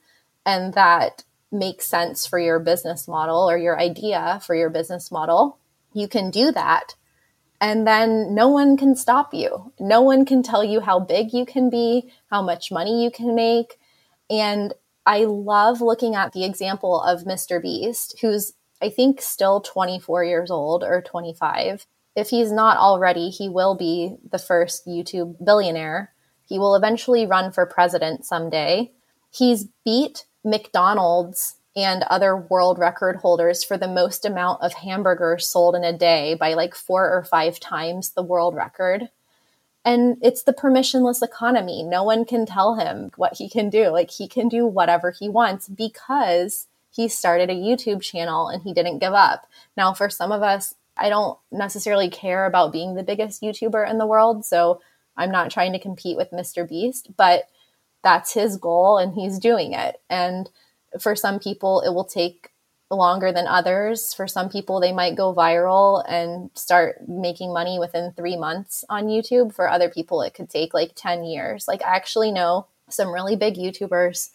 and 0.45 0.73
that 0.75 1.23
makes 1.51 1.85
sense 1.85 2.25
for 2.25 2.39
your 2.39 2.59
business 2.59 3.07
model 3.07 3.49
or 3.49 3.57
your 3.57 3.79
idea 3.79 4.39
for 4.45 4.55
your 4.55 4.69
business 4.69 5.11
model, 5.11 5.57
you 5.93 6.07
can 6.07 6.29
do 6.29 6.51
that. 6.51 6.95
And 7.59 7.87
then 7.87 8.35
no 8.35 8.49
one 8.49 8.77
can 8.77 8.95
stop 8.95 9.33
you. 9.33 9.73
No 9.79 10.01
one 10.01 10.25
can 10.25 10.43
tell 10.43 10.63
you 10.63 10.79
how 10.79 10.99
big 10.99 11.33
you 11.33 11.45
can 11.45 11.69
be, 11.69 12.11
how 12.29 12.41
much 12.41 12.71
money 12.71 13.03
you 13.03 13.09
can 13.09 13.33
make. 13.33 13.79
And 14.29 14.73
I 15.07 15.23
love 15.23 15.79
looking 15.79 16.15
at 16.15 16.33
the 16.33 16.43
example 16.43 17.01
of 17.01 17.23
Mr. 17.23 17.61
Beast, 17.61 18.17
who's, 18.19 18.53
I 18.81 18.89
think, 18.89 19.21
still 19.21 19.61
24 19.61 20.25
years 20.25 20.51
old 20.51 20.83
or 20.83 21.01
25. 21.01 21.87
If 22.13 22.29
he's 22.29 22.51
not 22.51 22.75
already, 22.75 23.29
he 23.29 23.47
will 23.47 23.73
be 23.73 24.17
the 24.29 24.37
first 24.37 24.85
YouTube 24.85 25.43
billionaire. 25.43 26.13
He 26.45 26.59
will 26.59 26.75
eventually 26.75 27.25
run 27.25 27.53
for 27.53 27.65
president 27.65 28.25
someday. 28.25 28.91
He's 29.31 29.69
beat 29.85 30.25
McDonald's 30.43 31.55
and 31.73 32.03
other 32.03 32.35
world 32.35 32.77
record 32.77 33.17
holders 33.17 33.63
for 33.63 33.77
the 33.77 33.87
most 33.87 34.25
amount 34.25 34.61
of 34.61 34.73
hamburgers 34.73 35.47
sold 35.47 35.73
in 35.73 35.85
a 35.85 35.97
day 35.97 36.33
by 36.33 36.53
like 36.53 36.75
four 36.75 37.09
or 37.09 37.23
five 37.23 37.61
times 37.61 38.11
the 38.11 38.23
world 38.23 38.55
record. 38.55 39.09
And 39.85 40.17
it's 40.21 40.43
the 40.43 40.53
permissionless 40.53 41.23
economy. 41.23 41.81
No 41.81 42.03
one 42.03 42.25
can 42.25 42.45
tell 42.45 42.75
him 42.75 43.11
what 43.15 43.37
he 43.37 43.49
can 43.49 43.69
do. 43.69 43.87
Like 43.87 44.11
he 44.11 44.27
can 44.27 44.49
do 44.49 44.65
whatever 44.65 45.11
he 45.11 45.29
wants 45.29 45.69
because 45.69 46.67
he 46.89 47.07
started 47.07 47.49
a 47.49 47.53
YouTube 47.53 48.01
channel 48.01 48.47
and 48.47 48.63
he 48.63 48.73
didn't 48.73 48.99
give 48.99 49.13
up. 49.13 49.47
Now, 49.77 49.93
for 49.93 50.09
some 50.09 50.31
of 50.31 50.41
us, 50.41 50.75
I 50.97 51.09
don't 51.09 51.37
necessarily 51.51 52.09
care 52.09 52.45
about 52.45 52.73
being 52.73 52.95
the 52.95 53.03
biggest 53.03 53.41
YouTuber 53.41 53.89
in 53.89 53.97
the 53.97 54.07
world. 54.07 54.45
So 54.45 54.81
I'm 55.15 55.31
not 55.31 55.51
trying 55.51 55.73
to 55.73 55.79
compete 55.79 56.17
with 56.17 56.31
Mr. 56.31 56.67
Beast, 56.67 57.09
but 57.15 57.43
that's 58.03 58.33
his 58.33 58.57
goal 58.57 58.97
and 58.97 59.13
he's 59.13 59.39
doing 59.39 59.73
it. 59.73 60.01
And 60.09 60.49
for 60.99 61.15
some 61.15 61.39
people, 61.39 61.81
it 61.81 61.89
will 61.89 62.05
take 62.05 62.51
longer 62.89 63.31
than 63.31 63.47
others. 63.47 64.13
For 64.13 64.27
some 64.27 64.49
people, 64.49 64.79
they 64.79 64.93
might 64.93 65.15
go 65.15 65.33
viral 65.33 66.03
and 66.07 66.49
start 66.53 67.07
making 67.07 67.53
money 67.53 67.79
within 67.79 68.11
three 68.11 68.37
months 68.37 68.85
on 68.89 69.07
YouTube. 69.07 69.53
For 69.53 69.69
other 69.69 69.89
people, 69.89 70.21
it 70.21 70.33
could 70.33 70.49
take 70.49 70.73
like 70.73 70.91
10 70.95 71.23
years. 71.23 71.67
Like, 71.67 71.81
I 71.81 71.95
actually 71.95 72.31
know 72.31 72.67
some 72.89 73.13
really 73.13 73.35
big 73.35 73.55
YouTubers 73.55 74.29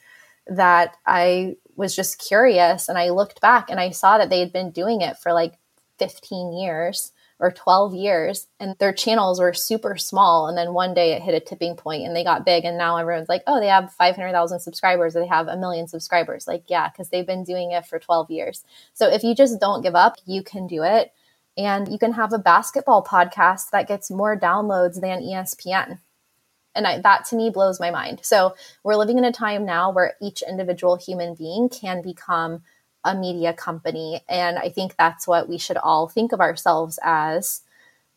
that 0.47 0.97
I 1.07 1.57
was 1.77 1.97
just 1.97 2.19
curious 2.19 2.89
and 2.89 2.99
I 2.99 3.11
looked 3.11 3.41
back 3.41 3.71
and 3.71 3.81
I 3.81 3.91
saw 3.91 4.19
that 4.19 4.29
they 4.29 4.41
had 4.41 4.53
been 4.53 4.71
doing 4.71 5.01
it 5.01 5.17
for 5.17 5.33
like 5.33 5.55
15 5.99 6.53
years 6.53 7.13
or 7.43 7.51
12 7.51 7.93
years 7.93 8.47
and 8.61 8.77
their 8.79 8.93
channels 8.93 9.41
were 9.41 9.53
super 9.53 9.97
small 9.97 10.47
and 10.47 10.57
then 10.57 10.73
one 10.73 10.95
day 10.95 11.13
it 11.13 11.23
hit 11.23 11.35
a 11.35 11.41
tipping 11.41 11.75
point 11.75 12.05
and 12.05 12.15
they 12.15 12.23
got 12.23 12.47
big 12.47 12.65
and 12.65 12.79
now 12.79 12.97
everyone's 12.97 13.29
like 13.29 13.43
oh 13.49 13.59
they 13.59 13.67
have 13.67 13.93
500,000 13.93 14.61
subscribers 14.61 15.17
or 15.17 15.21
they 15.21 15.27
have 15.27 15.49
a 15.49 15.57
million 15.57 15.89
subscribers. 15.89 16.47
Like 16.47 16.63
yeah 16.69 16.89
cuz 16.91 17.09
they've 17.09 17.27
been 17.27 17.43
doing 17.43 17.73
it 17.73 17.85
for 17.85 17.99
12 17.99 18.31
years. 18.31 18.65
So 18.95 19.09
if 19.09 19.25
you 19.25 19.35
just 19.35 19.59
don't 19.59 19.83
give 19.83 19.97
up 19.97 20.19
you 20.25 20.45
can 20.45 20.69
do 20.69 20.85
it. 20.85 21.13
And 21.59 21.89
you 21.89 21.99
can 21.99 22.13
have 22.13 22.33
a 22.33 22.39
basketball 22.39 23.05
podcast 23.05 23.71
that 23.71 23.89
gets 23.89 24.11
more 24.11 24.39
downloads 24.39 25.01
than 25.01 25.21
ESPN 25.21 25.99
and 26.75 26.87
I, 26.87 27.01
that 27.01 27.25
to 27.27 27.37
me 27.37 27.51
blows 27.51 27.81
my 27.81 27.91
mind. 27.91 28.21
So 28.23 28.55
we're 28.83 28.97
living 28.97 29.19
in 29.19 29.25
a 29.25 29.33
time 29.33 29.65
now 29.65 29.91
where 29.91 30.15
each 30.23 30.43
individual 30.49 30.97
human 30.97 31.35
being 31.35 31.69
can 31.69 32.03
become 32.03 32.63
a 33.05 33.15
media 33.15 33.53
company. 33.53 34.21
And 34.29 34.59
I 34.59 34.69
think 34.69 34.97
that's 34.97 35.27
what 35.27 35.49
we 35.49 35.59
should 35.59 35.77
all 35.77 36.09
think 36.09 36.33
of 36.33 36.41
ourselves 36.41 36.99
as 37.03 37.63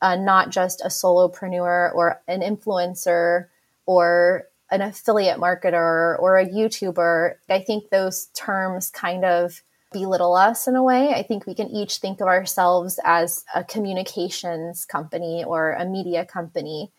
uh, 0.02 0.16
not 0.16 0.50
just 0.50 0.82
a 0.82 0.90
solopreneur 0.90 1.94
or 1.96 2.22
an 2.28 2.42
influencer 2.42 3.48
or 3.86 4.48
an 4.72 4.82
affiliate 4.82 5.40
marketer 5.40 6.20
or 6.20 6.38
a 6.38 6.48
YouTuber. 6.48 7.36
I 7.50 7.60
think 7.60 7.90
those 7.90 8.28
terms 8.36 8.90
kind 8.90 9.26
of 9.26 9.62
belittle 9.92 10.36
us 10.36 10.68
in 10.68 10.76
a 10.76 10.84
way. 10.84 11.14
I 11.14 11.24
think 11.24 11.46
we 11.46 11.56
can 11.56 11.70
each 11.70 11.98
think 11.98 12.20
of 12.20 12.28
ourselves 12.28 13.00
as 13.04 13.46
a 13.56 13.64
communications 13.64 14.86
company 14.86 15.44
or 15.44 15.72
a 15.74 15.86
media 15.86 16.26
company 16.26 16.92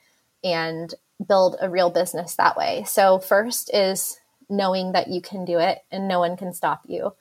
and 0.43 0.95
build 1.27 1.57
a 1.61 1.69
real 1.69 1.91
business 1.91 2.37
that 2.37 2.57
way. 2.57 2.85
So, 2.87 3.19
first 3.19 3.73
is 3.75 4.19
knowing 4.49 4.93
that 4.93 5.09
you 5.09 5.21
can 5.21 5.45
do 5.45 5.59
it 5.59 5.79
and 5.91 6.09
no 6.09 6.21
one 6.21 6.37
can 6.37 6.53
stop 6.53 6.83
you 6.87 7.13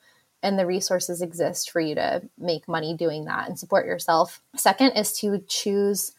and 0.46 0.60
the 0.60 0.66
resources 0.66 1.24
exist 1.24 1.72
for 1.72 1.82
you 1.82 1.96
to 1.96 2.22
make 2.38 2.68
money 2.68 2.96
doing 2.96 3.26
that 3.26 3.50
and 3.50 3.58
support 3.58 3.88
yourself. 3.88 4.42
Second 4.56 4.92
is 4.92 5.12
to 5.20 5.44
choose 5.48 6.12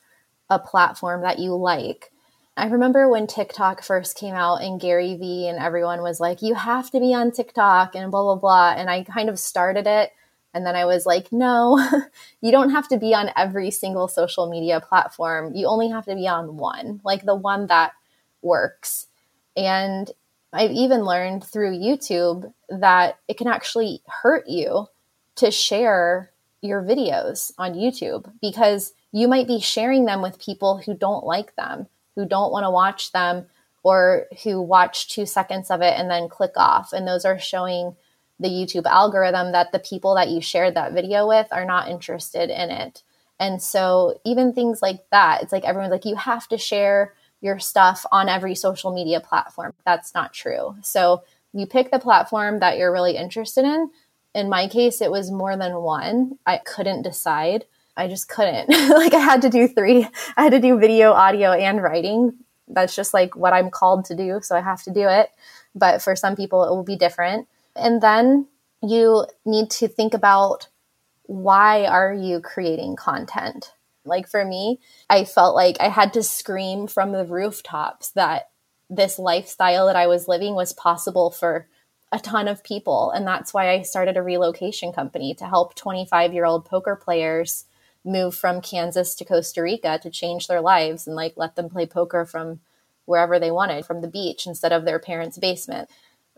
a 0.51 0.59
platform 0.59 1.23
that 1.23 1.39
you 1.39 1.55
like. 1.55 2.11
I 2.57 2.67
remember 2.67 3.09
when 3.09 3.29
TikTok 3.29 3.83
first 3.83 4.17
came 4.17 4.35
out 4.35 4.63
and 4.63 4.81
Gary 4.81 5.15
Vee 5.17 5.47
and 5.47 5.59
everyone 5.59 6.03
was 6.03 6.19
like, 6.19 6.43
you 6.43 6.55
have 6.55 6.91
to 6.91 6.99
be 6.99 7.15
on 7.15 7.31
TikTok 7.31 7.95
and 7.95 8.11
blah, 8.11 8.23
blah, 8.23 8.37
blah. 8.37 8.75
And 8.77 8.91
I 8.91 9.05
kind 9.05 9.29
of 9.29 9.39
started 9.39 9.87
it. 9.87 10.11
And 10.53 10.67
then 10.67 10.75
I 10.75 10.87
was 10.87 11.07
like, 11.07 11.31
no, 11.31 11.79
you 12.41 12.51
don't 12.51 12.71
have 12.71 12.89
to 12.89 12.99
be 12.99 13.15
on 13.15 13.31
every 13.37 13.71
single 13.71 14.09
social 14.09 14.51
media 14.51 14.81
platform. 14.81 15.55
You 15.55 15.67
only 15.69 15.91
have 15.91 16.07
to 16.07 16.15
be 16.17 16.27
on 16.27 16.57
one, 16.57 17.01
like 17.05 17.25
the 17.25 17.37
one 17.37 17.67
that 17.69 17.93
works. 18.43 19.07
And 19.57 20.11
I've 20.57 20.73
even 20.73 21.05
learned 21.05 21.45
through 21.45 21.79
YouTube 21.79 22.53
that 22.69 23.19
it 23.29 23.37
can 23.37 23.47
actually 23.47 24.03
hurt 24.09 24.49
you 24.49 24.87
to 25.37 25.51
share 25.51 26.31
your 26.63 26.83
videos 26.83 27.53
on 27.59 27.75
YouTube 27.75 28.31
because 28.41 28.95
you 29.13 29.29
might 29.29 29.47
be 29.47 29.61
sharing 29.61 30.07
them 30.07 30.23
with 30.23 30.41
people 30.41 30.79
who 30.79 30.95
don't 30.95 31.25
like 31.25 31.55
them, 31.57 31.87
who 32.15 32.27
don't 32.27 32.53
want 32.53 32.65
to 32.65 32.71
watch 32.71 33.13
them, 33.13 33.47
or 33.83 34.27
who 34.43 34.61
watch 34.61 35.09
two 35.09 35.27
seconds 35.27 35.71
of 35.71 35.81
it 35.81 35.95
and 35.97 36.11
then 36.11 36.29
click 36.29 36.53
off. 36.57 36.93
And 36.93 37.07
those 37.07 37.25
are 37.25 37.39
showing 37.39 37.95
the 38.41 38.49
YouTube 38.49 38.87
algorithm 38.87 39.53
that 39.53 39.73
the 39.73 39.79
people 39.79 40.15
that 40.17 40.29
you 40.29 40.41
shared 40.41 40.75
that 40.75 40.93
video 40.93 41.29
with 41.29 41.47
are 41.53 41.65
not 41.65 41.89
interested 41.89 42.51
in 42.51 42.71
it. 42.71 43.03
And 43.39 43.63
so, 43.63 44.19
even 44.25 44.53
things 44.53 44.81
like 44.81 45.05
that, 45.11 45.43
it's 45.43 45.53
like 45.53 45.65
everyone's 45.65 45.93
like, 45.93 46.07
you 46.07 46.17
have 46.17 46.49
to 46.49 46.59
share 46.59 47.13
your 47.41 47.59
stuff 47.59 48.05
on 48.11 48.29
every 48.29 48.55
social 48.55 48.93
media 48.93 49.21
platform. 49.21 49.73
That's 49.85 50.15
not 50.15 50.33
true. 50.33 50.77
So 50.83 51.23
you 51.53 51.67
pick 51.67 51.91
the 51.91 51.99
platform 51.99 52.59
that 52.61 52.79
you're 52.79 52.93
really 52.93 53.17
interested 53.17 53.65
in. 53.65 53.91
In 54.35 54.49
my 54.49 54.69
case, 54.69 55.01
it 55.01 55.11
was 55.11 55.31
more 55.31 55.57
than 55.57 55.77
one. 55.77 56.39
I 56.47 56.59
couldn't 56.59 57.03
decide. 57.03 57.65
I 57.97 58.09
just 58.09 58.29
couldn't. 58.29 58.69
like 58.91 59.15
I 59.15 59.19
had 59.19 59.43
to 59.43 59.51
do 59.51 59.67
three. 59.67 60.07
I 60.37 60.43
had 60.43 60.53
to 60.53 60.61
do 60.61 60.79
video, 60.79 61.13
audio, 61.13 61.53
and 61.53 61.83
writing. 61.83 62.35
That's 62.69 62.95
just 62.95 63.15
like 63.15 63.37
what 63.37 63.53
I'm 63.53 63.71
called 63.71 64.05
to 64.07 64.17
do. 64.17 64.41
So 64.43 64.57
I 64.57 64.61
have 64.61 64.83
to 64.83 64.91
do 64.91 65.09
it. 65.09 65.31
But 65.75 66.03
for 66.03 66.17
some 66.17 66.37
people, 66.37 66.65
it 66.65 66.71
will 66.71 66.83
be 66.83 66.97
different. 66.97 67.49
And 67.75 68.03
then 68.03 68.49
you 68.83 69.27
need 69.45 69.71
to 69.71 69.89
think 69.89 70.15
about 70.15 70.69
why 71.25 71.87
are 71.87 72.13
you 72.13 72.41
creating 72.41 72.97
content? 72.97 73.73
Like 74.07 74.29
for 74.29 74.45
me, 74.45 74.81
I 75.11 75.25
felt 75.25 75.55
like 75.55 75.77
I 75.81 75.89
had 75.89 76.13
to 76.15 76.23
scream 76.23 76.87
from 76.87 77.13
the 77.13 77.25
rooftops 77.25 78.11
that 78.11 78.51
this 78.89 79.19
lifestyle 79.19 79.87
that 79.87 79.97
I 79.97 80.07
was 80.07 80.29
living 80.29 80.55
was 80.55 80.73
possible 80.73 81.31
for 81.31 81.67
a 82.13 82.19
ton 82.19 82.49
of 82.49 82.63
people. 82.63 83.11
And 83.11 83.27
that's 83.27 83.53
why 83.53 83.71
I 83.71 83.83
started 83.83 84.17
a 84.17 84.23
relocation 84.23 84.93
company 84.93 85.35
to 85.35 85.47
help 85.47 85.75
25 85.75 86.33
year 86.33 86.45
old 86.45 86.65
poker 86.65 86.97
players 86.97 87.65
move 88.05 88.35
from 88.35 88.61
Kansas 88.61 89.15
to 89.17 89.25
Costa 89.25 89.63
Rica 89.63 89.99
to 90.03 90.11
change 90.11 90.47
their 90.47 90.61
lives 90.61 91.07
and 91.07 91.17
like 91.17 91.35
let 91.37 91.57
them 91.57 91.69
play 91.69 91.87
poker 91.87 92.25
from 92.25 92.61
wherever 93.05 93.39
they 93.39 93.51
wanted 93.51 93.85
from 93.85 94.01
the 94.01 94.09
beach 94.09 94.47
instead 94.47 94.73
of 94.73 94.85
their 94.85 94.99
parents' 94.99 95.39
basement. 95.39 95.89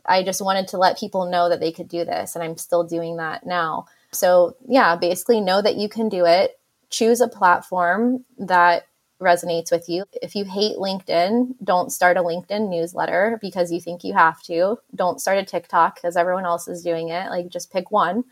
I 0.07 0.23
just 0.23 0.41
wanted 0.41 0.69
to 0.69 0.79
let 0.79 0.99
people 0.99 1.31
know 1.31 1.49
that 1.51 1.61
they 1.61 1.71
could 1.71 1.89
do 1.89 2.05
this, 2.05 2.35
and 2.35 2.43
I'm 2.43 2.57
still 2.57 2.83
doing 2.83 3.17
that 3.17 3.45
now. 3.45 3.87
So, 4.11 4.57
yeah, 4.67 4.97
basically 4.97 5.41
know 5.41 5.61
that 5.61 5.77
you 5.77 5.89
can 5.89 6.09
do 6.09 6.25
it 6.25 6.59
choose 6.91 7.21
a 7.21 7.29
platform 7.29 8.25
that 8.39 8.85
resonates 9.21 9.73
with 9.73 9.89
you. 9.89 10.05
If 10.23 10.35
you 10.35 10.45
hate 10.45 10.77
LinkedIn, 10.77 11.55
don't 11.63 11.91
start 11.91 12.17
a 12.17 12.23
LinkedIn 12.23 12.71
newsletter 12.71 13.39
because 13.41 13.73
you 13.73 13.81
think 13.81 14.05
you 14.05 14.15
have 14.15 14.43
to. 14.45 14.79
Don't 14.95 15.21
start 15.21 15.39
a 15.39 15.45
TikTok 15.45 15.97
because 15.97 16.17
everyone 16.17 16.45
else 16.45 16.69
is 16.69 16.83
doing 16.83 17.09
it. 17.09 17.31
Like 17.31 17.49
just 17.49 17.73
pick 17.73 17.91
one 17.91 18.25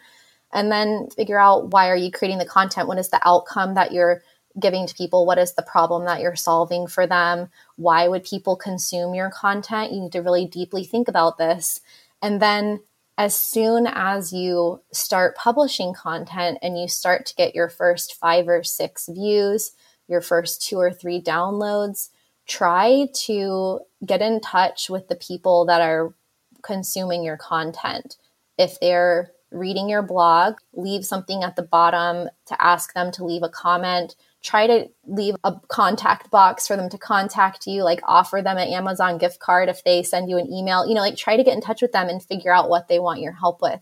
and 0.53 0.71
then 0.71 1.09
figure 1.17 1.39
out 1.39 1.73
why 1.73 1.89
are 1.89 1.97
you 1.97 2.11
creating 2.11 2.39
the 2.39 2.47
content? 2.47 2.89
What 2.89 2.99
is 2.99 3.11
the 3.11 3.21
outcome 3.27 3.75
that 3.75 3.93
you're 3.93 4.23
giving 4.59 4.87
to 4.87 4.95
people? 4.95 5.27
What 5.27 5.39
is 5.39 5.55
the 5.55 5.63
problem 5.63 6.05
that 6.05 6.21
you're 6.21 6.37
solving 6.37 6.87
for 6.87 7.07
them? 7.07 7.49
Why 7.77 8.09
would 8.09 8.25
people 8.25 8.57
consume 8.57 9.15
your 9.15 9.31
content? 9.31 9.93
You 9.93 10.03
need 10.03 10.13
to 10.13 10.23
really 10.23 10.47
deeply 10.47 10.85
think 10.85 11.09
about 11.09 11.37
this. 11.37 11.81
And 12.23 12.41
then 12.41 12.81
as 13.19 13.35
soon 13.35 13.87
as 13.87 14.33
you 14.33 14.83
start 14.93 15.37
publishing 15.37 15.95
content 15.95 16.59
and 16.63 16.79
you 16.79 16.87
start 16.87 17.25
to 17.27 17.35
get 17.35 17.55
your 17.55 17.69
first 17.69 18.15
five 18.15 18.47
or 18.49 18.63
six 18.63 19.09
views, 19.09 19.73
your 20.07 20.21
first 20.21 20.67
two 20.67 20.77
or 20.77 20.93
three 20.93 21.21
downloads, 21.21 22.11
try 22.47 23.09
to 23.15 23.81
get 24.05 24.21
in 24.21 24.41
touch 24.41 24.91
with 24.91 25.09
the 25.09 25.17
people 25.17 25.65
that 25.65 25.81
are 25.81 26.15
consuming 26.63 27.25
your 27.25 27.39
content. 27.39 28.17
If 28.59 28.79
they're 28.81 29.33
reading 29.51 29.89
your 29.89 30.03
blog, 30.03 30.57
leave 30.75 31.05
something 31.05 31.43
at 31.43 31.57
the 31.57 31.63
bottom 31.63 32.29
to 32.47 32.63
ask 32.63 32.93
them 32.93 33.11
to 33.13 33.25
leave 33.25 33.43
a 33.43 33.49
comment. 33.49 34.15
Try 34.47 34.69
to 34.69 34.89
leave 35.07 35.35
a 35.43 35.57
contact 35.67 36.31
box 36.31 36.69
for 36.69 36.77
them 36.77 36.89
to 36.91 36.99
contact 36.99 37.67
you, 37.67 37.83
like 37.83 37.99
offer 38.05 38.43
them 38.43 38.59
an 38.59 38.69
Amazon 38.69 39.19
gift 39.19 39.41
card 39.41 39.69
if 39.69 39.83
they 39.83 40.05
send 40.05 40.31
you 40.31 40.39
an 40.39 40.53
email. 40.53 40.87
You 40.87 40.95
know, 40.95 41.01
like 41.01 41.17
try 41.17 41.37
to 41.37 41.43
get 41.43 41.55
in 41.55 41.61
touch 41.61 41.83
with 41.83 41.91
them 41.91 42.09
and 42.09 42.23
figure 42.23 42.53
out 42.53 42.71
what 42.71 42.87
they 42.87 43.01
want 43.01 43.21
your 43.21 43.33
help 43.33 43.61
with. 43.61 43.81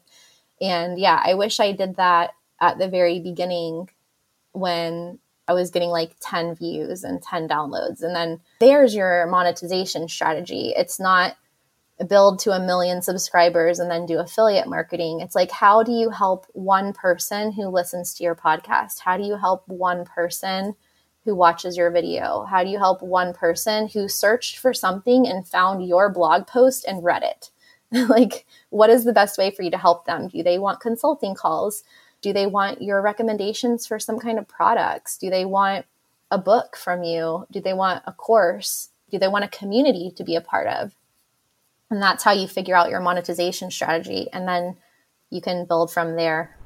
And 0.62 0.98
yeah, 0.98 1.20
I 1.22 1.34
wish 1.34 1.60
I 1.60 1.72
did 1.72 1.96
that 1.96 2.30
at 2.62 2.78
the 2.78 2.88
very 2.88 3.20
beginning 3.20 3.90
when 4.52 5.18
I 5.46 5.52
was 5.52 5.70
getting 5.70 5.90
like 5.90 6.16
10 6.20 6.54
views 6.54 7.04
and 7.04 7.20
10 7.22 7.46
downloads. 7.46 8.02
And 8.02 8.16
then 8.16 8.40
there's 8.58 8.94
your 8.94 9.26
monetization 9.26 10.08
strategy. 10.08 10.72
It's 10.74 10.98
not 10.98 11.36
build 12.08 12.40
to 12.40 12.50
a 12.50 12.60
million 12.60 13.02
subscribers 13.02 13.78
and 13.78 13.90
then 13.90 14.06
do 14.06 14.18
affiliate 14.18 14.66
marketing. 14.66 15.20
It's 15.20 15.34
like, 15.34 15.50
how 15.50 15.82
do 15.82 15.92
you 15.92 16.10
help 16.10 16.46
one 16.52 16.92
person 16.92 17.52
who 17.52 17.68
listens 17.68 18.14
to 18.14 18.24
your 18.24 18.34
podcast? 18.34 19.00
How 19.00 19.16
do 19.16 19.22
you 19.22 19.36
help 19.36 19.66
one 19.68 20.04
person 20.04 20.74
who 21.24 21.34
watches 21.34 21.76
your 21.76 21.90
video? 21.90 22.44
How 22.44 22.64
do 22.64 22.70
you 22.70 22.78
help 22.78 23.00
one 23.00 23.32
person 23.32 23.88
who 23.88 24.08
searched 24.08 24.58
for 24.58 24.74
something 24.74 25.26
and 25.26 25.46
found 25.46 25.86
your 25.86 26.10
blog 26.10 26.46
post 26.46 26.84
and 26.84 27.04
read 27.04 27.22
it? 27.22 27.50
like, 28.08 28.44
what 28.70 28.90
is 28.90 29.04
the 29.04 29.12
best 29.12 29.38
way 29.38 29.50
for 29.50 29.62
you 29.62 29.70
to 29.70 29.78
help 29.78 30.04
them? 30.04 30.28
Do 30.28 30.42
they 30.42 30.58
want 30.58 30.80
consulting 30.80 31.34
calls? 31.34 31.84
Do 32.20 32.32
they 32.32 32.46
want 32.46 32.82
your 32.82 33.00
recommendations 33.02 33.86
for 33.86 34.00
some 34.00 34.18
kind 34.18 34.38
of 34.38 34.48
products? 34.48 35.16
Do 35.16 35.30
they 35.30 35.44
want 35.44 35.86
a 36.30 36.38
book 36.38 36.76
from 36.76 37.04
you? 37.04 37.46
Do 37.52 37.60
they 37.60 37.74
want 37.74 38.02
a 38.06 38.12
course? 38.12 38.88
Do 39.10 39.18
they 39.18 39.28
want 39.28 39.44
a 39.44 39.48
community 39.48 40.12
to 40.16 40.24
be 40.24 40.34
a 40.34 40.40
part 40.40 40.66
of? 40.66 40.96
And 41.90 42.02
that's 42.02 42.24
how 42.24 42.32
you 42.32 42.48
figure 42.48 42.74
out 42.74 42.90
your 42.90 43.00
monetization 43.00 43.70
strategy. 43.70 44.28
And 44.32 44.48
then 44.48 44.76
you 45.30 45.40
can 45.40 45.66
build 45.66 45.92
from 45.92 46.16
there. 46.16 46.58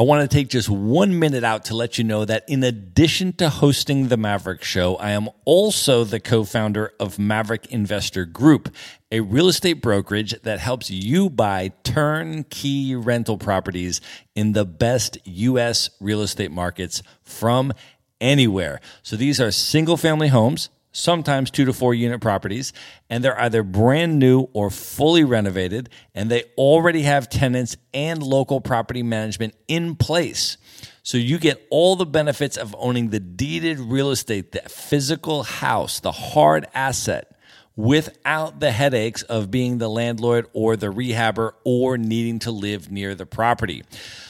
I 0.00 0.04
want 0.04 0.30
to 0.30 0.32
take 0.32 0.46
just 0.46 0.68
one 0.68 1.18
minute 1.18 1.42
out 1.42 1.64
to 1.66 1.74
let 1.74 1.98
you 1.98 2.04
know 2.04 2.24
that 2.24 2.44
in 2.46 2.62
addition 2.62 3.32
to 3.32 3.48
hosting 3.48 4.06
the 4.06 4.16
Maverick 4.16 4.62
Show, 4.62 4.94
I 4.94 5.10
am 5.10 5.28
also 5.44 6.04
the 6.04 6.20
co 6.20 6.44
founder 6.44 6.92
of 7.00 7.18
Maverick 7.18 7.66
Investor 7.72 8.24
Group, 8.24 8.72
a 9.10 9.18
real 9.18 9.48
estate 9.48 9.82
brokerage 9.82 10.40
that 10.42 10.60
helps 10.60 10.88
you 10.88 11.28
buy 11.28 11.72
turnkey 11.82 12.94
rental 12.94 13.38
properties 13.38 14.00
in 14.36 14.52
the 14.52 14.64
best 14.64 15.18
U.S. 15.24 15.90
real 15.98 16.22
estate 16.22 16.52
markets 16.52 17.02
from 17.24 17.72
anywhere. 18.20 18.80
So 19.02 19.16
these 19.16 19.40
are 19.40 19.50
single 19.50 19.96
family 19.96 20.28
homes 20.28 20.70
sometimes 20.98 21.50
two 21.50 21.64
to 21.64 21.72
four 21.72 21.94
unit 21.94 22.20
properties, 22.20 22.72
and 23.08 23.24
they're 23.24 23.40
either 23.40 23.62
brand 23.62 24.18
new 24.18 24.48
or 24.52 24.70
fully 24.70 25.24
renovated, 25.24 25.88
and 26.14 26.30
they 26.30 26.44
already 26.56 27.02
have 27.02 27.28
tenants 27.28 27.76
and 27.94 28.22
local 28.22 28.60
property 28.60 29.02
management 29.02 29.54
in 29.68 29.94
place. 29.94 30.56
So 31.02 31.16
you 31.16 31.38
get 31.38 31.66
all 31.70 31.96
the 31.96 32.04
benefits 32.04 32.56
of 32.56 32.76
owning 32.78 33.10
the 33.10 33.20
deeded 33.20 33.78
real 33.78 34.10
estate, 34.10 34.52
the 34.52 34.60
physical 34.68 35.42
house, 35.44 36.00
the 36.00 36.12
hard 36.12 36.66
asset 36.74 37.34
without 37.76 38.58
the 38.58 38.72
headaches 38.72 39.22
of 39.22 39.52
being 39.52 39.78
the 39.78 39.88
landlord 39.88 40.46
or 40.52 40.76
the 40.76 40.88
rehabber 40.92 41.52
or 41.64 41.96
needing 41.96 42.40
to 42.40 42.50
live 42.50 42.90
near 42.90 43.14
the 43.14 43.24
property. 43.24 43.84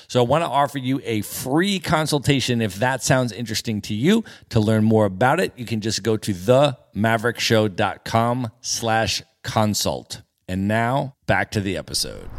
So 0.09 0.25
I 0.25 0.27
want 0.27 0.43
to 0.43 0.49
offer 0.49 0.79
you 0.79 1.01
a 1.05 1.21
free 1.21 1.79
consultation 1.79 2.63
if 2.63 2.77
that 2.77 3.03
sounds 3.03 3.31
interesting 3.31 3.83
to 3.83 3.93
you. 3.95 4.25
To 4.49 4.59
learn 4.59 4.85
more 4.85 5.05
about 5.05 5.39
it, 5.39 5.53
you 5.55 5.67
can 5.67 5.83
just 5.83 6.03
go 6.03 6.17
to 6.17 6.33
themaverickshow.com 6.33 8.51
slash 8.63 9.23
consult. 9.43 10.23
And 10.49 10.67
now 10.67 11.17
back 11.27 11.51
to 11.51 11.61
the 11.61 11.77
episode. 11.77 12.31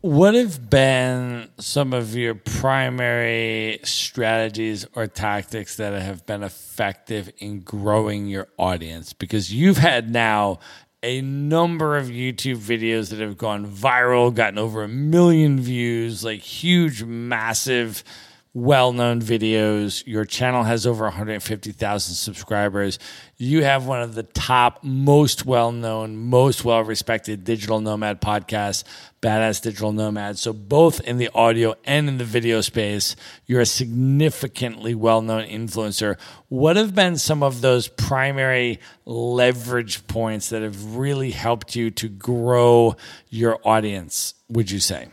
What 0.00 0.34
have 0.34 0.70
been 0.70 1.50
some 1.58 1.92
of 1.92 2.16
your 2.16 2.34
primary 2.34 3.80
strategies 3.84 4.86
or 4.94 5.06
tactics 5.06 5.76
that 5.76 5.92
have 6.00 6.24
been 6.24 6.42
effective 6.42 7.30
in 7.36 7.60
growing 7.60 8.26
your 8.26 8.48
audience? 8.56 9.12
Because 9.12 9.52
you've 9.52 9.76
had 9.76 10.10
now 10.10 10.60
a 11.02 11.22
number 11.22 11.96
of 11.96 12.06
YouTube 12.06 12.58
videos 12.58 13.10
that 13.10 13.20
have 13.20 13.38
gone 13.38 13.66
viral, 13.66 14.34
gotten 14.34 14.58
over 14.58 14.82
a 14.82 14.88
million 14.88 15.58
views, 15.58 16.22
like 16.22 16.40
huge, 16.40 17.04
massive, 17.04 18.04
well 18.52 18.92
known 18.92 19.20
videos. 19.20 20.04
Your 20.06 20.24
channel 20.24 20.64
has 20.64 20.86
over 20.86 21.04
150,000 21.04 22.14
subscribers. 22.14 22.98
You 23.36 23.62
have 23.62 23.86
one 23.86 24.02
of 24.02 24.14
the 24.14 24.24
top, 24.24 24.82
most 24.82 25.46
well 25.46 25.70
known, 25.70 26.16
most 26.16 26.64
well 26.64 26.82
respected 26.82 27.44
digital 27.44 27.80
nomad 27.80 28.20
podcasts, 28.20 28.84
Badass 29.22 29.62
Digital 29.62 29.92
Nomad. 29.92 30.38
So, 30.38 30.52
both 30.52 31.00
in 31.02 31.18
the 31.18 31.30
audio 31.34 31.74
and 31.84 32.08
in 32.08 32.18
the 32.18 32.24
video 32.24 32.60
space, 32.60 33.14
you're 33.46 33.60
a 33.60 33.66
significantly 33.66 34.94
well 34.94 35.22
known 35.22 35.46
influencer. 35.46 36.18
What 36.48 36.76
have 36.76 36.94
been 36.94 37.18
some 37.18 37.42
of 37.42 37.60
those 37.60 37.86
primary 37.86 38.80
leverage 39.04 40.06
points 40.08 40.48
that 40.48 40.62
have 40.62 40.96
really 40.96 41.30
helped 41.30 41.76
you 41.76 41.90
to 41.92 42.08
grow 42.08 42.96
your 43.28 43.58
audience, 43.64 44.34
would 44.48 44.70
you 44.70 44.80
say? 44.80 45.08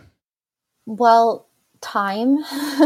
Well, 0.85 1.47
time, 1.81 2.37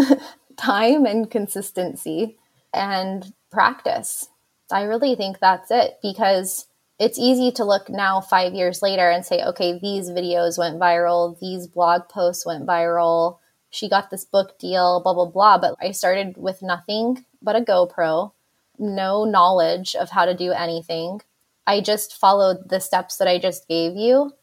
time 0.61 1.05
and 1.05 1.31
consistency 1.31 2.37
and 2.73 3.33
practice 3.51 4.29
I 4.71 4.83
really 4.83 5.15
think 5.15 5.39
that's 5.39 5.69
it 5.71 5.99
because 6.01 6.67
it's 6.99 7.19
easy 7.19 7.51
to 7.53 7.65
look 7.65 7.89
now 7.89 8.21
five 8.21 8.53
years 8.53 8.81
later 8.81 9.09
and 9.09 9.25
say, 9.25 9.43
okay, 9.43 9.77
these 9.79 10.09
videos 10.09 10.57
went 10.57 10.79
viral, 10.79 11.39
these 11.39 11.67
blog 11.67 12.07
posts 12.09 12.45
went 12.45 12.65
viral, 12.65 13.39
she 13.69 13.89
got 13.89 14.09
this 14.09 14.25
book 14.25 14.59
deal, 14.59 15.01
blah, 15.03 15.13
blah, 15.13 15.25
blah. 15.25 15.57
But 15.57 15.75
I 15.81 15.91
started 15.91 16.37
with 16.37 16.61
nothing 16.61 17.25
but 17.41 17.55
a 17.55 17.61
GoPro, 17.61 18.33
no 18.77 19.25
knowledge 19.25 19.95
of 19.95 20.09
how 20.09 20.25
to 20.25 20.35
do 20.35 20.51
anything. 20.51 21.21
I 21.65 21.81
just 21.81 22.15
followed 22.15 22.69
the 22.69 22.79
steps 22.79 23.17
that 23.17 23.27
I 23.27 23.39
just 23.39 23.67
gave 23.67 23.95
you. 23.95 24.33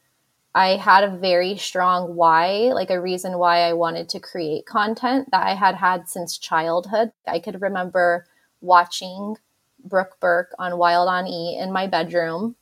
I 0.54 0.76
had 0.76 1.04
a 1.04 1.16
very 1.16 1.56
strong 1.56 2.16
why, 2.16 2.70
like 2.72 2.90
a 2.90 3.00
reason 3.00 3.38
why 3.38 3.60
I 3.60 3.74
wanted 3.74 4.08
to 4.10 4.20
create 4.20 4.66
content 4.66 5.30
that 5.30 5.46
I 5.46 5.54
had 5.54 5.76
had 5.76 6.08
since 6.08 6.38
childhood. 6.38 7.12
I 7.26 7.38
could 7.38 7.60
remember 7.62 8.26
watching 8.60 9.36
Brooke 9.84 10.18
Burke 10.20 10.54
on 10.58 10.78
Wild 10.78 11.08
on 11.08 11.26
E 11.26 11.58
in 11.58 11.72
my 11.72 11.86
bedroom 11.86 12.56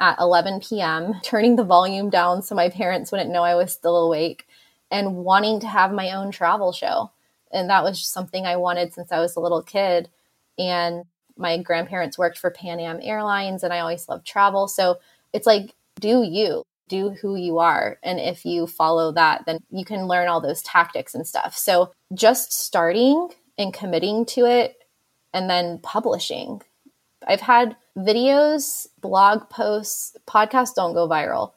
at 0.00 0.18
11 0.18 0.60
p.m., 0.60 1.14
turning 1.22 1.56
the 1.56 1.64
volume 1.64 2.10
down 2.10 2.42
so 2.42 2.54
my 2.54 2.68
parents 2.68 3.10
wouldn't 3.10 3.30
know 3.30 3.42
I 3.42 3.54
was 3.54 3.72
still 3.72 3.96
awake, 3.96 4.46
and 4.90 5.16
wanting 5.16 5.60
to 5.60 5.66
have 5.66 5.92
my 5.92 6.10
own 6.12 6.30
travel 6.30 6.72
show. 6.72 7.10
And 7.50 7.70
that 7.70 7.82
was 7.82 7.98
just 7.98 8.12
something 8.12 8.46
I 8.46 8.56
wanted 8.56 8.92
since 8.92 9.10
I 9.10 9.20
was 9.20 9.36
a 9.36 9.40
little 9.40 9.62
kid. 9.62 10.08
And 10.58 11.04
my 11.36 11.56
grandparents 11.62 12.18
worked 12.18 12.38
for 12.38 12.50
Pan 12.50 12.80
Am 12.80 12.98
Airlines, 13.00 13.62
and 13.62 13.72
I 13.72 13.78
always 13.78 14.08
loved 14.08 14.26
travel. 14.26 14.68
So 14.68 14.98
it's 15.32 15.46
like, 15.46 15.74
do 16.00 16.22
you, 16.22 16.64
do 16.88 17.10
who 17.10 17.36
you 17.36 17.58
are. 17.58 17.98
And 18.02 18.18
if 18.18 18.44
you 18.44 18.66
follow 18.66 19.12
that, 19.12 19.44
then 19.46 19.58
you 19.70 19.84
can 19.84 20.06
learn 20.06 20.28
all 20.28 20.40
those 20.40 20.62
tactics 20.62 21.14
and 21.14 21.26
stuff. 21.26 21.56
So 21.56 21.92
just 22.14 22.52
starting 22.52 23.28
and 23.56 23.72
committing 23.74 24.24
to 24.26 24.46
it 24.46 24.76
and 25.32 25.48
then 25.48 25.78
publishing. 25.78 26.62
I've 27.26 27.40
had 27.40 27.76
videos, 27.96 28.86
blog 29.00 29.50
posts, 29.50 30.16
podcasts 30.26 30.74
don't 30.74 30.94
go 30.94 31.08
viral. 31.08 31.52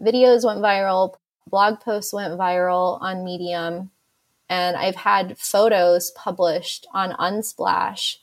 Videos 0.00 0.44
went 0.44 0.60
viral, 0.60 1.14
blog 1.48 1.80
posts 1.80 2.12
went 2.12 2.38
viral 2.38 3.00
on 3.00 3.24
Medium, 3.24 3.90
and 4.48 4.76
I've 4.76 4.96
had 4.96 5.38
photos 5.38 6.10
published 6.12 6.86
on 6.92 7.12
Unsplash 7.12 8.16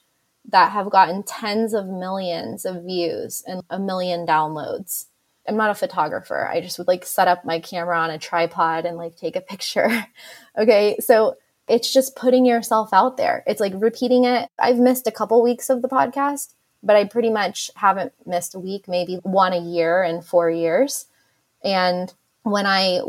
that 0.49 0.71
have 0.71 0.89
gotten 0.89 1.23
tens 1.23 1.73
of 1.73 1.87
millions 1.87 2.65
of 2.65 2.83
views 2.83 3.43
and 3.47 3.61
a 3.69 3.79
million 3.79 4.25
downloads. 4.25 5.07
I'm 5.47 5.57
not 5.57 5.69
a 5.69 5.75
photographer. 5.75 6.47
I 6.47 6.61
just 6.61 6.77
would 6.77 6.87
like 6.87 7.05
set 7.05 7.27
up 7.27 7.45
my 7.45 7.59
camera 7.59 7.97
on 7.99 8.09
a 8.09 8.17
tripod 8.17 8.85
and 8.85 8.97
like 8.97 9.15
take 9.15 9.35
a 9.35 9.41
picture. 9.41 10.05
okay. 10.57 10.97
So 10.99 11.37
it's 11.67 11.91
just 11.91 12.15
putting 12.15 12.45
yourself 12.45 12.89
out 12.93 13.17
there. 13.17 13.43
It's 13.47 13.59
like 13.59 13.73
repeating 13.75 14.25
it. 14.25 14.49
I've 14.59 14.77
missed 14.77 15.07
a 15.07 15.11
couple 15.11 15.41
weeks 15.41 15.69
of 15.69 15.81
the 15.81 15.87
podcast, 15.87 16.53
but 16.83 16.95
I 16.95 17.05
pretty 17.05 17.29
much 17.29 17.71
haven't 17.75 18.13
missed 18.25 18.55
a 18.55 18.59
week, 18.59 18.87
maybe 18.87 19.15
one 19.23 19.53
a 19.53 19.59
year 19.59 20.03
in 20.03 20.21
four 20.21 20.49
years. 20.49 21.05
And 21.63 22.13
when 22.43 22.67
I 22.67 23.01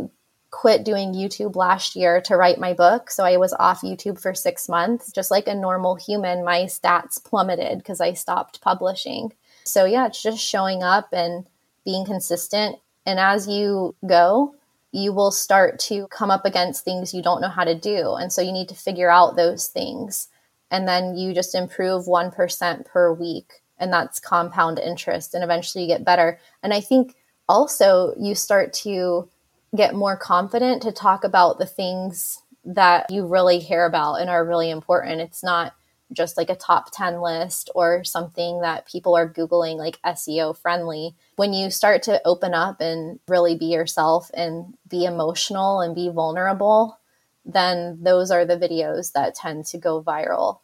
quit 0.51 0.85
doing 0.85 1.13
YouTube 1.13 1.55
last 1.55 1.97
year 1.97 2.23
to 2.23 2.37
write 2.37 2.59
my 2.59 2.73
book, 2.73 3.11
so 3.11 3.25
I 3.25 3.37
was 3.37 3.53
off 3.59 3.83
YouTube 3.83 4.19
for 4.19 4.33
six 4.33 4.69
months, 4.69 5.13
just 5.13 5.31
like 5.31 5.47
a 5.47 5.55
normal 5.55 5.95
human, 5.95 6.45
my 6.45 6.63
stats 6.63 7.23
plummeted 7.23 7.79
because 7.79 8.01
I 8.01 8.15
stopped 8.15 8.63
publishing. 8.63 9.35
So, 9.65 9.85
yeah, 9.85 10.07
it's 10.07 10.23
just 10.23 10.39
showing 10.39 10.83
up 10.83 11.09
and 11.13 11.47
being 11.87 12.05
consistent. 12.05 12.77
And 13.07 13.19
as 13.19 13.49
you 13.49 13.95
go, 14.07 14.55
you 14.93 15.13
will 15.13 15.31
start 15.31 15.79
to 15.79 16.07
come 16.09 16.31
up 16.31 16.45
against 16.45 16.85
things 16.85 17.15
you 17.15 17.23
don't 17.23 17.41
know 17.41 17.49
how 17.49 17.65
to 17.65 17.75
do. 17.75 18.15
And 18.15 18.31
so 18.31 18.43
you 18.43 18.53
need 18.53 18.69
to 18.69 18.75
figure 18.75 19.11
out 19.11 19.37
those 19.37 19.69
things. 19.69 20.29
And 20.71 20.87
then 20.87 21.17
you 21.17 21.33
just 21.33 21.55
improve 21.55 22.05
1% 22.07 22.85
per 22.85 23.13
week. 23.15 23.63
And 23.79 23.93
that's 23.93 24.21
compound 24.21 24.79
interest. 24.79 25.35
And 25.35 25.45
eventually 25.45 25.85
you 25.85 25.89
get 25.89 26.05
better. 26.05 26.39
And 26.63 26.75
I 26.75 26.81
think 26.81 27.15
also 27.49 28.15
you 28.19 28.35
start 28.35 28.73
to 28.73 29.29
get 29.77 29.95
more 29.95 30.17
confident 30.17 30.83
to 30.83 30.93
talk 30.93 31.25
about 31.25 31.59
the 31.59 31.67
things 31.67 32.43
that 32.65 33.11
you 33.11 33.27
really 33.27 33.63
care 33.63 33.87
about 33.87 34.17
and 34.17 34.29
are 34.29 34.45
really 34.45 34.71
important. 34.71 35.21
It's 35.21 35.45
not 35.45 35.75
just 36.13 36.37
like 36.37 36.51
a 36.51 36.57
top 36.57 36.91
10 36.93 37.21
list 37.21 37.71
or 37.75 38.05
something 38.05 38.61
that 38.61 38.87
people 38.87 39.17
are 39.17 39.29
Googling 39.29 39.77
like 39.77 40.01
SEO 40.05 40.57
friendly. 40.57 41.17
When 41.37 41.53
you 41.53 41.71
start 41.71 42.03
to 42.05 42.21
open 42.25 42.55
up 42.55 42.81
and 42.81 43.19
really 43.29 43.57
be 43.57 43.67
yourself 43.67 44.31
and 44.35 44.75
be 44.89 45.05
emotional 45.05 45.81
and 45.81 45.95
be 45.95 46.09
vulnerable, 46.09 46.99
then 47.45 47.99
those 48.03 48.31
are 48.31 48.45
the 48.45 48.57
videos 48.57 49.13
that 49.13 49.35
tend 49.35 49.67
to 49.67 49.79
go 49.79 50.03
viral 50.03 50.61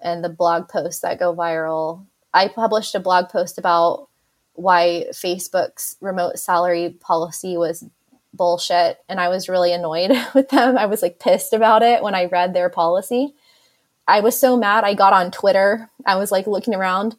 and 0.00 0.22
the 0.22 0.28
blog 0.28 0.68
posts 0.68 1.00
that 1.00 1.18
go 1.18 1.34
viral. 1.34 2.06
I 2.32 2.48
published 2.48 2.94
a 2.94 3.00
blog 3.00 3.28
post 3.28 3.58
about 3.58 4.08
why 4.54 5.06
Facebook's 5.10 5.96
remote 6.00 6.38
salary 6.38 6.96
policy 7.00 7.56
was 7.56 7.84
bullshit 8.32 8.98
and 9.08 9.20
I 9.20 9.28
was 9.28 9.48
really 9.48 9.72
annoyed 9.72 10.10
with 10.34 10.48
them. 10.50 10.76
I 10.76 10.86
was 10.86 11.02
like 11.02 11.18
pissed 11.18 11.52
about 11.52 11.82
it 11.82 12.02
when 12.02 12.14
I 12.14 12.26
read 12.26 12.54
their 12.54 12.68
policy. 12.68 13.34
I 14.06 14.20
was 14.20 14.38
so 14.38 14.56
mad. 14.56 14.84
I 14.84 14.94
got 14.94 15.12
on 15.12 15.30
Twitter. 15.30 15.90
I 16.04 16.16
was 16.16 16.30
like 16.30 16.46
looking 16.46 16.74
around 16.74 17.16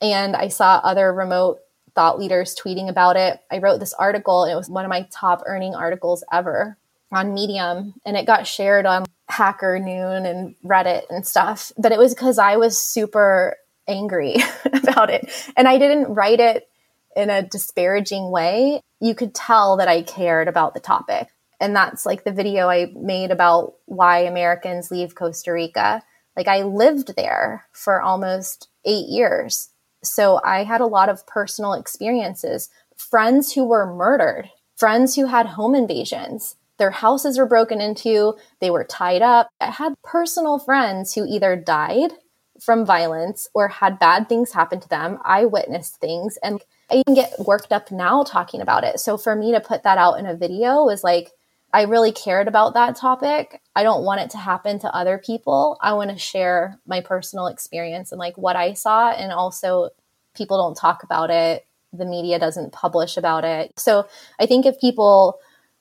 and 0.00 0.34
I 0.34 0.48
saw 0.48 0.80
other 0.82 1.12
remote 1.12 1.60
thought 1.94 2.18
leaders 2.18 2.54
tweeting 2.54 2.88
about 2.88 3.16
it. 3.16 3.40
I 3.50 3.58
wrote 3.58 3.78
this 3.78 3.94
article. 3.94 4.44
And 4.44 4.52
it 4.52 4.56
was 4.56 4.68
one 4.68 4.84
of 4.84 4.88
my 4.88 5.08
top 5.10 5.42
earning 5.46 5.74
articles 5.74 6.24
ever 6.32 6.76
on 7.12 7.34
Medium 7.34 7.94
and 8.04 8.16
it 8.16 8.26
got 8.26 8.46
shared 8.46 8.86
on 8.86 9.06
Hacker 9.28 9.78
Noon 9.78 10.26
and 10.26 10.54
Reddit 10.64 11.02
and 11.10 11.26
stuff. 11.26 11.72
But 11.78 11.92
it 11.92 11.98
was 11.98 12.14
because 12.14 12.38
I 12.38 12.56
was 12.56 12.78
super 12.78 13.56
angry 13.88 14.36
about 14.72 15.10
it. 15.10 15.30
And 15.56 15.68
I 15.68 15.78
didn't 15.78 16.14
write 16.14 16.40
it 16.40 16.68
in 17.16 17.30
a 17.30 17.42
disparaging 17.42 18.30
way. 18.30 18.80
You 19.00 19.14
could 19.14 19.34
tell 19.34 19.76
that 19.78 19.88
I 19.88 20.02
cared 20.02 20.48
about 20.48 20.74
the 20.74 20.80
topic. 20.80 21.28
And 21.58 21.74
that's 21.74 22.04
like 22.04 22.24
the 22.24 22.32
video 22.32 22.68
I 22.68 22.92
made 22.94 23.30
about 23.30 23.74
why 23.86 24.18
Americans 24.20 24.90
leave 24.90 25.14
Costa 25.14 25.52
Rica. 25.52 26.02
Like 26.36 26.48
I 26.48 26.62
lived 26.62 27.16
there 27.16 27.66
for 27.72 28.00
almost 28.00 28.68
eight 28.84 29.08
years. 29.08 29.70
So 30.02 30.40
I 30.44 30.64
had 30.64 30.80
a 30.80 30.86
lot 30.86 31.08
of 31.08 31.26
personal 31.26 31.72
experiences, 31.72 32.68
friends 32.96 33.52
who 33.52 33.64
were 33.64 33.92
murdered, 33.92 34.50
friends 34.76 35.16
who 35.16 35.26
had 35.26 35.46
home 35.46 35.74
invasions. 35.74 36.56
Their 36.78 36.90
houses 36.90 37.38
were 37.38 37.46
broken 37.46 37.80
into, 37.80 38.34
they 38.60 38.70
were 38.70 38.84
tied 38.84 39.22
up. 39.22 39.48
I 39.60 39.70
had 39.70 39.94
personal 40.02 40.58
friends 40.58 41.14
who 41.14 41.26
either 41.26 41.56
died 41.56 42.12
from 42.60 42.86
violence 42.86 43.48
or 43.54 43.68
had 43.68 43.98
bad 43.98 44.28
things 44.28 44.52
happen 44.52 44.80
to 44.80 44.88
them. 44.88 45.18
I 45.24 45.46
witnessed 45.46 45.96
things 45.96 46.38
and 46.42 46.62
I 46.90 47.02
even 47.06 47.14
get 47.14 47.32
worked 47.40 47.72
up 47.72 47.90
now 47.90 48.22
talking 48.22 48.60
about 48.60 48.84
it. 48.84 49.00
So 49.00 49.16
for 49.16 49.34
me 49.34 49.52
to 49.52 49.60
put 49.60 49.82
that 49.82 49.98
out 49.98 50.18
in 50.18 50.26
a 50.26 50.36
video 50.36 50.84
was 50.84 51.02
like, 51.02 51.30
I 51.72 51.82
really 51.82 52.12
cared 52.12 52.48
about 52.48 52.74
that 52.74 52.96
topic. 52.96 53.60
I 53.74 53.82
don't 53.82 54.04
want 54.04 54.20
it 54.20 54.30
to 54.30 54.38
happen 54.38 54.78
to 54.80 54.94
other 54.94 55.18
people. 55.18 55.76
I 55.80 55.92
want 55.92 56.10
to 56.10 56.18
share 56.18 56.78
my 56.86 57.00
personal 57.00 57.48
experience 57.48 58.12
and 58.12 58.18
like 58.18 58.38
what 58.38 58.56
I 58.56 58.72
saw. 58.72 59.10
And 59.10 59.32
also, 59.32 59.90
people 60.34 60.58
don't 60.58 60.76
talk 60.76 61.02
about 61.02 61.30
it. 61.30 61.66
The 61.92 62.06
media 62.06 62.38
doesn't 62.38 62.72
publish 62.72 63.16
about 63.16 63.44
it. 63.44 63.72
So 63.76 64.06
I 64.38 64.46
think 64.46 64.66
if 64.66 64.80
people 64.80 65.38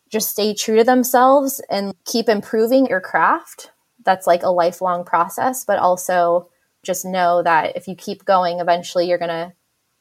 just 0.10 0.30
stay 0.30 0.54
true 0.54 0.78
to 0.78 0.84
themselves 0.84 1.62
and 1.70 1.94
keep 2.06 2.30
improving 2.30 2.88
your 2.88 3.02
craft, 3.02 3.72
that's 4.04 4.28
like 4.28 4.44
a 4.44 4.50
lifelong 4.50 5.04
process. 5.04 5.66
But 5.66 5.80
also 5.80 6.50
just 6.84 7.06
know 7.06 7.44
that 7.44 7.76
if 7.76 7.88
you 7.88 7.96
keep 7.96 8.26
going, 8.26 8.60
eventually 8.60 9.08
you're 9.08 9.18
going 9.18 9.30
to 9.30 9.54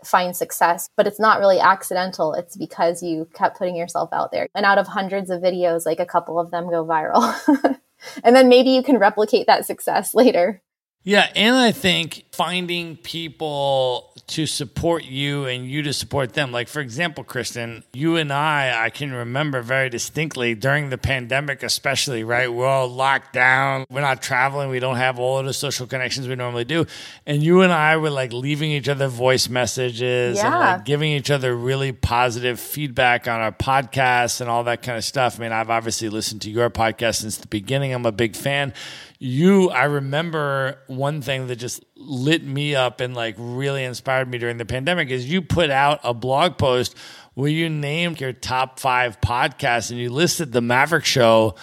find 0.05 0.37
success, 0.37 0.89
but 0.97 1.07
it's 1.07 1.21
not 1.21 1.39
really 1.39 1.61
accidental. 1.61 2.35
It's 2.35 2.57
because 2.57 3.03
you 3.03 3.29
kept 3.35 3.59
putting 3.59 3.77
yourself 3.77 4.11
out 4.13 4.33
there. 4.33 4.49
And 4.55 4.65
out 4.65 4.79
of 4.79 4.87
hundreds 4.87 5.31
of 5.31 5.43
videos, 5.43 5.87
like 5.87 6.01
a 6.01 6.07
couple 6.07 6.39
of 6.39 6.51
them 6.51 6.69
go 6.71 6.85
viral. 6.85 7.79
and 8.25 8.37
then 8.37 8.49
maybe 8.49 8.71
you 8.71 8.83
can 8.83 8.99
replicate 8.99 9.47
that 9.47 9.67
success 9.67 10.15
later. 10.15 10.63
Yeah. 11.05 11.31
And 11.37 11.55
I 11.55 11.73
think 11.73 12.25
finding 12.37 12.97
people 12.97 14.11
to 14.26 14.47
support 14.47 15.05
you 15.05 15.45
and 15.45 15.66
you 15.66 15.82
to 15.82 15.93
support 15.93 16.32
them. 16.32 16.51
Like, 16.51 16.68
for 16.68 16.80
example, 16.80 17.24
Kristin, 17.24 17.82
you 17.93 18.16
and 18.16 18.32
I, 18.32 18.87
I 18.87 18.91
can 18.91 19.12
remember 19.12 19.61
very 19.61 19.91
distinctly 19.91 20.55
during 20.55 20.91
the 20.91 20.99
pandemic, 20.99 21.62
especially, 21.62 22.24
right? 22.24 22.53
We're 22.53 22.66
all 22.66 22.89
locked 22.89 23.32
down. 23.32 23.85
We're 23.91 24.01
not 24.01 24.22
traveling. 24.22 24.70
We 24.70 24.80
don't 24.80 24.97
have 24.97 25.18
all 25.18 25.39
of 25.39 25.47
the 25.47 25.53
social 25.53 25.87
connections 25.87 26.26
we 26.26 26.35
normally 26.35 26.64
do. 26.64 26.87
And 27.26 27.43
you 27.43 27.61
and 27.61 27.72
I 27.72 27.97
were 27.99 28.11
like 28.11 28.32
leaving 28.32 28.70
each 28.70 28.89
other 28.89 29.09
voice 29.09 29.49
messages 29.49 30.39
yeah. 30.39 30.47
and 30.47 30.55
like 30.55 30.85
giving 30.85 31.12
each 31.12 31.30
other 31.30 31.55
really 31.55 31.93
positive 31.93 32.59
feedback 32.59 33.28
on 33.28 33.41
our 33.41 33.53
podcasts 33.53 34.41
and 34.41 34.49
all 34.49 34.64
that 34.64 34.82
kind 34.82 34.97
of 34.97 35.05
stuff. 35.05 35.39
I 35.39 35.43
mean, 35.43 35.53
I've 35.53 35.70
obviously 35.70 36.09
listened 36.09 36.43
to 36.43 36.51
your 36.51 36.70
podcast 36.70 37.16
since 37.16 37.37
the 37.37 37.49
beginning. 37.49 37.93
I'm 37.93 38.07
a 38.07 38.12
big 38.12 38.35
fan 38.37 38.72
you 39.24 39.70
i 39.70 39.85
remember 39.85 40.78
one 40.87 41.22
thing 41.22 41.47
that 41.47 41.57
just 41.57 41.82
lit 42.25 42.45
me 42.45 42.75
up 42.75 43.01
and 43.01 43.14
like 43.14 43.35
really 43.39 43.85
inspired 43.85 44.29
me 44.29 44.39
during 44.39 44.57
the 44.57 44.64
pandemic 44.64 45.11
is 45.11 45.31
you 45.31 45.43
put 45.43 45.70
out 45.70 46.01
a 46.03 46.14
blog 46.14 46.57
post 46.57 46.97
where 47.35 47.51
you 47.51 47.68
named 47.68 48.20
your 48.20 48.33
top 48.33 48.79
five 48.79 49.20
podcasts 49.20 49.91
and 49.91 49.99
you 49.99 50.11
listed 50.11 50.53
the 50.53 50.61
maverick 50.61 51.05
show 51.05 51.55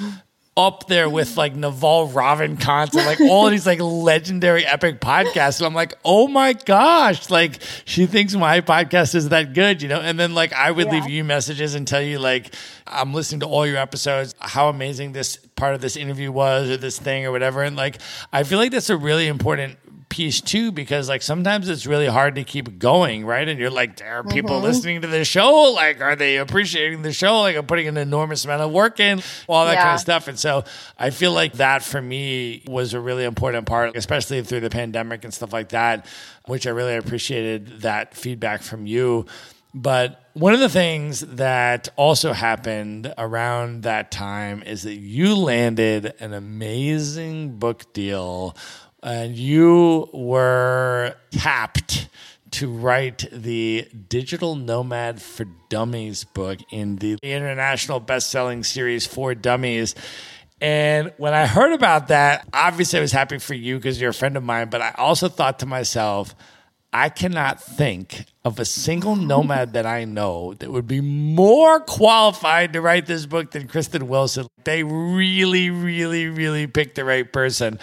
up 0.57 0.87
there 0.87 1.09
with 1.09 1.37
like 1.37 1.55
Naval 1.55 2.09
Ravikant 2.09 2.93
and 2.93 3.05
like 3.05 3.21
all 3.21 3.49
these 3.49 3.65
like 3.65 3.79
legendary 3.79 4.65
epic 4.65 4.99
podcasts. 4.99 5.59
And 5.59 5.65
I'm 5.65 5.73
like, 5.73 5.93
oh 6.03 6.27
my 6.27 6.53
gosh, 6.53 7.29
like 7.29 7.59
she 7.85 8.05
thinks 8.05 8.35
my 8.35 8.59
podcast 8.59 9.15
is 9.15 9.29
that 9.29 9.53
good, 9.53 9.81
you 9.81 9.87
know? 9.87 10.01
And 10.01 10.19
then 10.19 10.33
like 10.33 10.51
I 10.51 10.69
would 10.71 10.87
yeah. 10.87 10.93
leave 10.93 11.09
you 11.09 11.23
messages 11.23 11.73
and 11.73 11.87
tell 11.87 12.01
you 12.01 12.19
like 12.19 12.53
I'm 12.85 13.13
listening 13.13 13.39
to 13.41 13.47
all 13.47 13.65
your 13.65 13.77
episodes, 13.77 14.35
how 14.39 14.67
amazing 14.67 15.13
this 15.13 15.37
part 15.55 15.73
of 15.73 15.79
this 15.79 15.95
interview 15.95 16.31
was 16.31 16.69
or 16.69 16.77
this 16.77 16.99
thing 16.99 17.25
or 17.25 17.31
whatever. 17.31 17.63
And 17.63 17.77
like 17.77 17.99
I 18.33 18.43
feel 18.43 18.59
like 18.59 18.71
that's 18.71 18.89
a 18.89 18.97
really 18.97 19.27
important 19.27 19.77
piece 20.11 20.41
too 20.41 20.71
because 20.71 21.09
like 21.09 21.23
sometimes 21.23 21.69
it's 21.69 21.87
really 21.87 22.05
hard 22.05 22.35
to 22.35 22.43
keep 22.43 22.77
going 22.77 23.25
right? 23.25 23.47
And 23.47 23.59
you're 23.59 23.71
like 23.71 23.99
are 24.05 24.23
people 24.23 24.57
mm-hmm. 24.57 24.65
listening 24.65 25.01
to 25.01 25.07
the 25.07 25.25
show. 25.25 25.71
Like 25.73 26.01
are 26.01 26.15
they 26.15 26.37
appreciating 26.37 27.01
the 27.01 27.13
show? 27.13 27.39
Like 27.41 27.55
i'm 27.55 27.65
putting 27.65 27.87
an 27.87 27.97
enormous 27.97 28.45
amount 28.45 28.61
of 28.61 28.71
work 28.71 28.99
in 28.99 29.23
all 29.47 29.65
that 29.65 29.73
yeah. 29.73 29.83
kind 29.83 29.95
of 29.95 30.01
stuff. 30.01 30.27
And 30.27 30.37
so 30.37 30.63
i 30.99 31.09
feel 31.09 31.31
like 31.31 31.53
that 31.53 31.81
for 31.81 32.01
me 32.01 32.61
was 32.67 32.93
a 32.93 32.99
really 32.99 33.23
important 33.23 33.65
part 33.65 33.95
especially 33.95 34.43
through 34.43 34.59
the 34.59 34.69
pandemic 34.69 35.23
and 35.23 35.33
stuff 35.33 35.53
like 35.53 35.69
that 35.69 36.05
which 36.45 36.67
i 36.67 36.69
really 36.69 36.95
appreciated 36.95 37.81
that 37.81 38.13
feedback 38.13 38.61
from 38.61 38.85
you. 38.85 39.25
But 39.73 40.21
one 40.33 40.53
of 40.53 40.59
the 40.59 40.69
things 40.69 41.21
that 41.21 41.89
also 41.95 42.33
happened 42.33 43.13
around 43.17 43.83
that 43.83 44.11
time 44.11 44.63
is 44.63 44.83
that 44.83 44.95
you 44.95 45.35
landed 45.35 46.13
an 46.19 46.33
amazing 46.33 47.57
book 47.57 47.93
deal 47.93 48.55
and 49.03 49.35
you 49.35 50.09
were 50.13 51.15
tapped 51.31 52.09
to 52.51 52.69
write 52.69 53.25
the 53.31 53.87
Digital 54.09 54.55
Nomad 54.55 55.21
for 55.21 55.45
Dummies 55.69 56.25
book 56.25 56.59
in 56.69 56.97
the 56.97 57.17
international 57.23 57.99
best-selling 57.99 58.63
series 58.63 59.07
for 59.07 59.33
dummies. 59.33 59.95
And 60.59 61.13
when 61.17 61.33
I 61.33 61.47
heard 61.47 61.73
about 61.73 62.09
that, 62.09 62.47
obviously 62.53 62.99
I 62.99 63.01
was 63.01 63.11
happy 63.11 63.39
for 63.39 63.53
you 63.53 63.77
because 63.77 63.99
you're 63.99 64.11
a 64.11 64.13
friend 64.13 64.37
of 64.37 64.43
mine, 64.43 64.69
but 64.69 64.81
I 64.81 64.93
also 64.97 65.27
thought 65.29 65.59
to 65.59 65.65
myself, 65.65 66.35
I 66.93 67.09
cannot 67.09 67.61
think 67.61 68.25
of 68.43 68.59
a 68.59 68.65
single 68.65 69.15
nomad 69.15 69.73
that 69.73 69.85
I 69.85 70.03
know 70.03 70.55
that 70.55 70.71
would 70.71 70.87
be 70.87 70.99
more 70.99 71.79
qualified 71.79 72.73
to 72.73 72.81
write 72.81 73.05
this 73.05 73.27
book 73.27 73.51
than 73.51 73.67
Kristin 73.67 74.03
Wilson. 74.03 74.47
They 74.63 74.81
really, 74.83 75.69
really, 75.69 76.27
really 76.27 76.65
picked 76.65 76.95
the 76.95 77.05
right 77.05 77.31
person. 77.31 77.77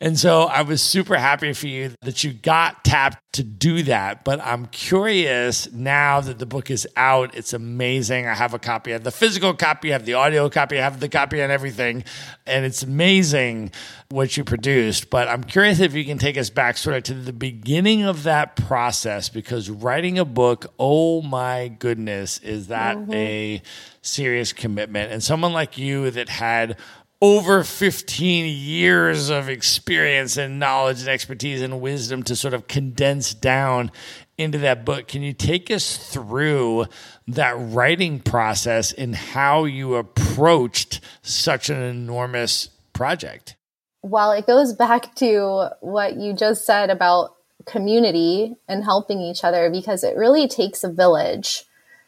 And 0.00 0.18
so 0.18 0.42
I 0.42 0.62
was 0.62 0.82
super 0.82 1.16
happy 1.16 1.52
for 1.52 1.66
you 1.66 1.92
that 2.02 2.22
you 2.22 2.32
got 2.32 2.84
tapped 2.84 3.18
to 3.34 3.42
do 3.42 3.82
that. 3.84 4.24
But 4.24 4.40
I'm 4.40 4.66
curious 4.66 5.72
now 5.72 6.20
that 6.20 6.38
the 6.38 6.46
book 6.46 6.70
is 6.70 6.86
out, 6.96 7.34
it's 7.34 7.52
amazing. 7.52 8.28
I 8.28 8.34
have 8.34 8.54
a 8.54 8.58
copy, 8.58 8.92
I 8.92 8.94
have 8.94 9.04
the 9.04 9.10
physical 9.10 9.54
copy, 9.54 9.90
I 9.90 9.94
have 9.94 10.04
the 10.04 10.14
audio 10.14 10.48
copy, 10.48 10.78
I 10.78 10.82
have 10.82 11.00
the 11.00 11.08
copy 11.08 11.40
and 11.40 11.50
everything. 11.50 12.04
And 12.46 12.64
it's 12.64 12.82
amazing 12.82 13.72
what 14.10 14.36
you 14.36 14.44
produced. 14.44 15.10
But 15.10 15.26
I'm 15.26 15.42
curious 15.42 15.80
if 15.80 15.94
you 15.94 16.04
can 16.04 16.18
take 16.18 16.38
us 16.38 16.50
back 16.50 16.76
sort 16.76 16.96
of 16.96 17.02
to 17.04 17.14
the 17.14 17.32
beginning 17.32 18.04
of 18.04 18.22
that 18.24 18.56
process 18.56 19.28
because 19.28 19.68
writing 19.68 20.03
writing 20.04 20.18
a 20.18 20.24
book, 20.26 20.66
oh 20.78 21.22
my 21.22 21.68
goodness, 21.78 22.36
is 22.40 22.66
that 22.66 22.94
mm-hmm. 22.94 23.14
a 23.14 23.62
serious 24.02 24.52
commitment? 24.52 25.10
And 25.10 25.22
someone 25.22 25.54
like 25.54 25.78
you 25.78 26.10
that 26.10 26.28
had 26.28 26.76
over 27.22 27.64
15 27.64 28.44
years 28.54 29.30
of 29.30 29.48
experience 29.48 30.36
and 30.36 30.58
knowledge 30.58 31.00
and 31.00 31.08
expertise 31.08 31.62
and 31.62 31.80
wisdom 31.80 32.22
to 32.24 32.36
sort 32.36 32.52
of 32.52 32.68
condense 32.68 33.32
down 33.32 33.90
into 34.36 34.58
that 34.58 34.84
book. 34.84 35.08
Can 35.08 35.22
you 35.22 35.32
take 35.32 35.70
us 35.70 35.96
through 35.96 36.84
that 37.26 37.54
writing 37.56 38.20
process 38.20 38.92
and 38.92 39.14
how 39.16 39.64
you 39.64 39.94
approached 39.94 41.00
such 41.22 41.70
an 41.70 41.80
enormous 41.80 42.68
project? 42.92 43.56
Well, 44.02 44.32
it 44.32 44.46
goes 44.46 44.74
back 44.74 45.14
to 45.14 45.70
what 45.80 46.16
you 46.16 46.34
just 46.34 46.66
said 46.66 46.90
about 46.90 47.30
community 47.66 48.54
and 48.68 48.84
helping 48.84 49.20
each 49.20 49.44
other 49.44 49.70
because 49.70 50.04
it 50.04 50.16
really 50.16 50.46
takes 50.48 50.84
a 50.84 50.92
village 50.92 51.64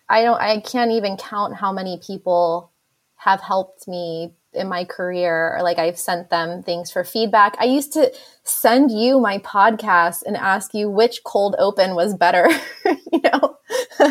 I 0.09 0.23
don't 0.23 0.41
I 0.41 0.61
can't 0.61 0.93
even 0.93 1.17
count 1.17 1.57
how 1.57 1.73
many 1.73 2.01
people 2.05 2.71
have 3.17 3.41
helped 3.41 3.89
me 3.89 4.33
in 4.53 4.69
my 4.69 4.85
career 4.85 5.55
or 5.57 5.63
like 5.63 5.79
I've 5.79 5.99
sent 5.99 6.31
them 6.31 6.63
things 6.63 6.91
for 6.91 7.05
feedback. 7.05 7.57
I 7.59 7.65
used 7.65 7.93
to 7.95 8.13
send 8.43 8.91
you 8.91 9.21
my 9.21 9.39
podcast 9.39 10.23
and 10.25 10.37
ask 10.37 10.73
you 10.75 10.89
which 10.89 11.23
cold 11.25 11.57
open 11.59 11.95
was 11.95 12.15
better, 12.15 12.49
you 12.85 13.21
know. 13.23 13.59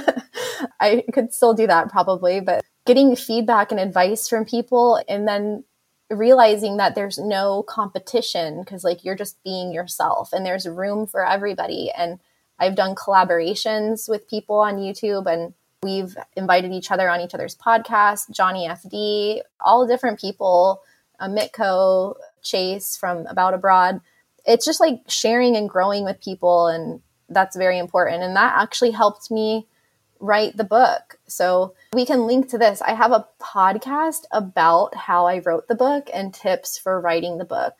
I 0.79 1.03
could 1.13 1.33
still 1.33 1.53
do 1.53 1.67
that 1.67 1.89
probably, 1.89 2.41
but 2.41 2.63
getting 2.85 3.15
feedback 3.15 3.71
and 3.71 3.79
advice 3.79 4.27
from 4.27 4.45
people 4.45 5.01
and 5.07 5.27
then 5.27 5.63
realizing 6.09 6.77
that 6.77 6.95
there's 6.95 7.17
no 7.17 7.63
competition 7.63 8.59
because 8.59 8.83
like 8.83 9.03
you're 9.03 9.15
just 9.15 9.41
being 9.43 9.71
yourself 9.71 10.31
and 10.33 10.45
there's 10.45 10.67
room 10.67 11.07
for 11.07 11.27
everybody 11.27 11.91
and 11.97 12.19
I've 12.59 12.75
done 12.75 12.95
collaborations 12.95 14.07
with 14.07 14.29
people 14.29 14.59
on 14.59 14.77
YouTube 14.77 15.25
and 15.25 15.53
we've 15.83 16.15
invited 16.35 16.71
each 16.71 16.91
other 16.91 17.09
on 17.09 17.21
each 17.21 17.33
other's 17.33 17.55
podcasts, 17.55 18.29
Johnny 18.31 18.67
FD, 18.67 19.41
all 19.59 19.87
different 19.87 20.19
people, 20.19 20.81
uh, 21.19 21.27
Mitko, 21.27 22.15
Chase 22.43 22.95
from 22.95 23.25
About 23.25 23.53
Abroad. 23.53 23.99
It's 24.45 24.65
just 24.65 24.79
like 24.79 25.01
sharing 25.07 25.55
and 25.55 25.69
growing 25.69 26.05
with 26.05 26.21
people 26.21 26.67
and 26.67 27.01
that's 27.29 27.55
very 27.55 27.79
important 27.79 28.21
and 28.21 28.35
that 28.35 28.53
actually 28.55 28.91
helped 28.91 29.31
me 29.31 29.67
write 30.19 30.57
the 30.57 30.63
book. 30.63 31.19
So 31.27 31.75
we 31.93 32.05
can 32.05 32.27
link 32.27 32.49
to 32.49 32.57
this. 32.57 32.81
I 32.81 32.93
have 32.93 33.11
a 33.11 33.27
podcast 33.39 34.23
about 34.31 34.95
how 34.95 35.25
I 35.25 35.39
wrote 35.39 35.67
the 35.67 35.75
book 35.75 36.09
and 36.13 36.33
tips 36.33 36.77
for 36.77 36.99
writing 36.99 37.37
the 37.37 37.45
book. 37.45 37.73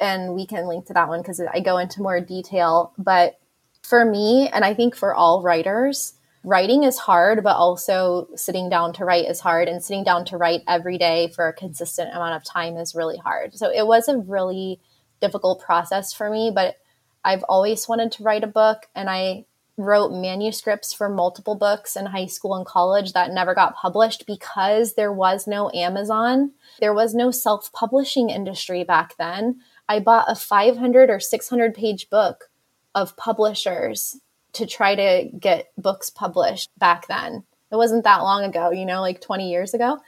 And 0.00 0.34
we 0.34 0.46
can 0.46 0.66
link 0.66 0.86
to 0.86 0.94
that 0.94 1.08
one 1.08 1.20
because 1.22 1.40
I 1.40 1.60
go 1.60 1.78
into 1.78 2.02
more 2.02 2.20
detail. 2.20 2.92
But 2.98 3.38
for 3.82 4.04
me, 4.04 4.48
and 4.48 4.64
I 4.64 4.74
think 4.74 4.96
for 4.96 5.14
all 5.14 5.42
writers, 5.42 6.14
writing 6.44 6.82
is 6.82 6.98
hard, 6.98 7.44
but 7.44 7.56
also 7.56 8.28
sitting 8.34 8.68
down 8.68 8.92
to 8.94 9.04
write 9.04 9.28
is 9.28 9.40
hard. 9.40 9.68
And 9.68 9.82
sitting 9.82 10.04
down 10.04 10.24
to 10.26 10.36
write 10.36 10.62
every 10.66 10.98
day 10.98 11.28
for 11.34 11.48
a 11.48 11.52
consistent 11.52 12.10
amount 12.14 12.36
of 12.36 12.44
time 12.44 12.76
is 12.76 12.94
really 12.94 13.18
hard. 13.18 13.54
So 13.54 13.70
it 13.70 13.86
was 13.86 14.08
a 14.08 14.18
really 14.18 14.80
difficult 15.20 15.60
process 15.60 16.12
for 16.12 16.28
me, 16.28 16.50
but 16.54 16.76
I've 17.24 17.44
always 17.44 17.88
wanted 17.88 18.10
to 18.12 18.24
write 18.24 18.42
a 18.42 18.48
book. 18.48 18.88
And 18.94 19.08
I 19.08 19.44
wrote 19.76 20.12
manuscripts 20.12 20.92
for 20.92 21.08
multiple 21.08 21.54
books 21.54 21.96
in 21.96 22.06
high 22.06 22.26
school 22.26 22.54
and 22.54 22.66
college 22.66 23.12
that 23.12 23.32
never 23.32 23.54
got 23.54 23.76
published 23.76 24.26
because 24.26 24.94
there 24.94 25.12
was 25.12 25.46
no 25.46 25.70
Amazon. 25.72 26.52
There 26.80 26.94
was 26.94 27.14
no 27.14 27.30
self 27.30 27.72
publishing 27.72 28.30
industry 28.30 28.84
back 28.84 29.16
then. 29.16 29.60
I 29.88 30.00
bought 30.00 30.30
a 30.30 30.34
500 30.34 31.10
or 31.10 31.20
600 31.20 31.74
page 31.74 32.10
book 32.10 32.50
of 32.94 33.16
publishers 33.16 34.20
to 34.52 34.66
try 34.66 34.94
to 34.94 35.30
get 35.38 35.72
books 35.78 36.10
published 36.10 36.70
back 36.78 37.06
then. 37.06 37.44
It 37.70 37.76
wasn't 37.76 38.04
that 38.04 38.18
long 38.18 38.44
ago, 38.44 38.70
you 38.70 38.84
know, 38.84 39.00
like 39.00 39.20
20 39.20 39.50
years 39.50 39.72
ago. 39.72 39.98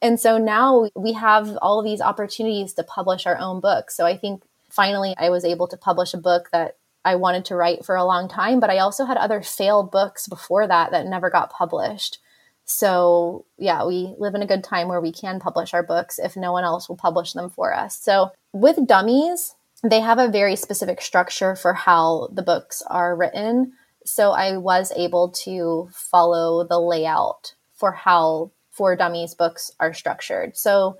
And 0.00 0.18
so 0.18 0.36
now 0.36 0.88
we 0.96 1.12
have 1.12 1.56
all 1.62 1.82
these 1.82 2.00
opportunities 2.00 2.74
to 2.74 2.82
publish 2.82 3.24
our 3.26 3.38
own 3.38 3.60
books. 3.60 3.96
So 3.96 4.04
I 4.04 4.16
think 4.16 4.42
finally 4.68 5.14
I 5.16 5.30
was 5.30 5.44
able 5.44 5.68
to 5.68 5.76
publish 5.76 6.12
a 6.12 6.18
book 6.18 6.48
that 6.50 6.76
I 7.04 7.16
wanted 7.16 7.44
to 7.46 7.56
write 7.56 7.84
for 7.84 7.96
a 7.96 8.04
long 8.04 8.28
time, 8.28 8.60
but 8.60 8.70
I 8.70 8.78
also 8.78 9.04
had 9.04 9.16
other 9.16 9.42
failed 9.42 9.90
books 9.90 10.28
before 10.28 10.66
that 10.66 10.92
that 10.92 11.06
never 11.06 11.30
got 11.30 11.52
published. 11.52 12.18
So, 12.64 13.44
yeah, 13.58 13.84
we 13.84 14.14
live 14.18 14.34
in 14.34 14.42
a 14.42 14.46
good 14.46 14.62
time 14.62 14.88
where 14.88 15.00
we 15.00 15.12
can 15.12 15.40
publish 15.40 15.74
our 15.74 15.82
books 15.82 16.18
if 16.18 16.36
no 16.36 16.52
one 16.52 16.64
else 16.64 16.88
will 16.88 16.96
publish 16.96 17.32
them 17.32 17.50
for 17.50 17.74
us. 17.74 17.98
So, 17.98 18.30
with 18.52 18.86
dummies, 18.86 19.56
they 19.82 20.00
have 20.00 20.18
a 20.18 20.28
very 20.28 20.54
specific 20.54 21.00
structure 21.00 21.56
for 21.56 21.74
how 21.74 22.28
the 22.32 22.42
books 22.42 22.82
are 22.86 23.16
written. 23.16 23.72
So, 24.04 24.30
I 24.30 24.56
was 24.56 24.92
able 24.96 25.30
to 25.44 25.88
follow 25.92 26.64
the 26.64 26.78
layout 26.78 27.54
for 27.74 27.92
how 27.92 28.52
For 28.70 28.96
Dummies 28.96 29.34
books 29.34 29.72
are 29.80 29.92
structured. 29.92 30.56
So, 30.56 30.98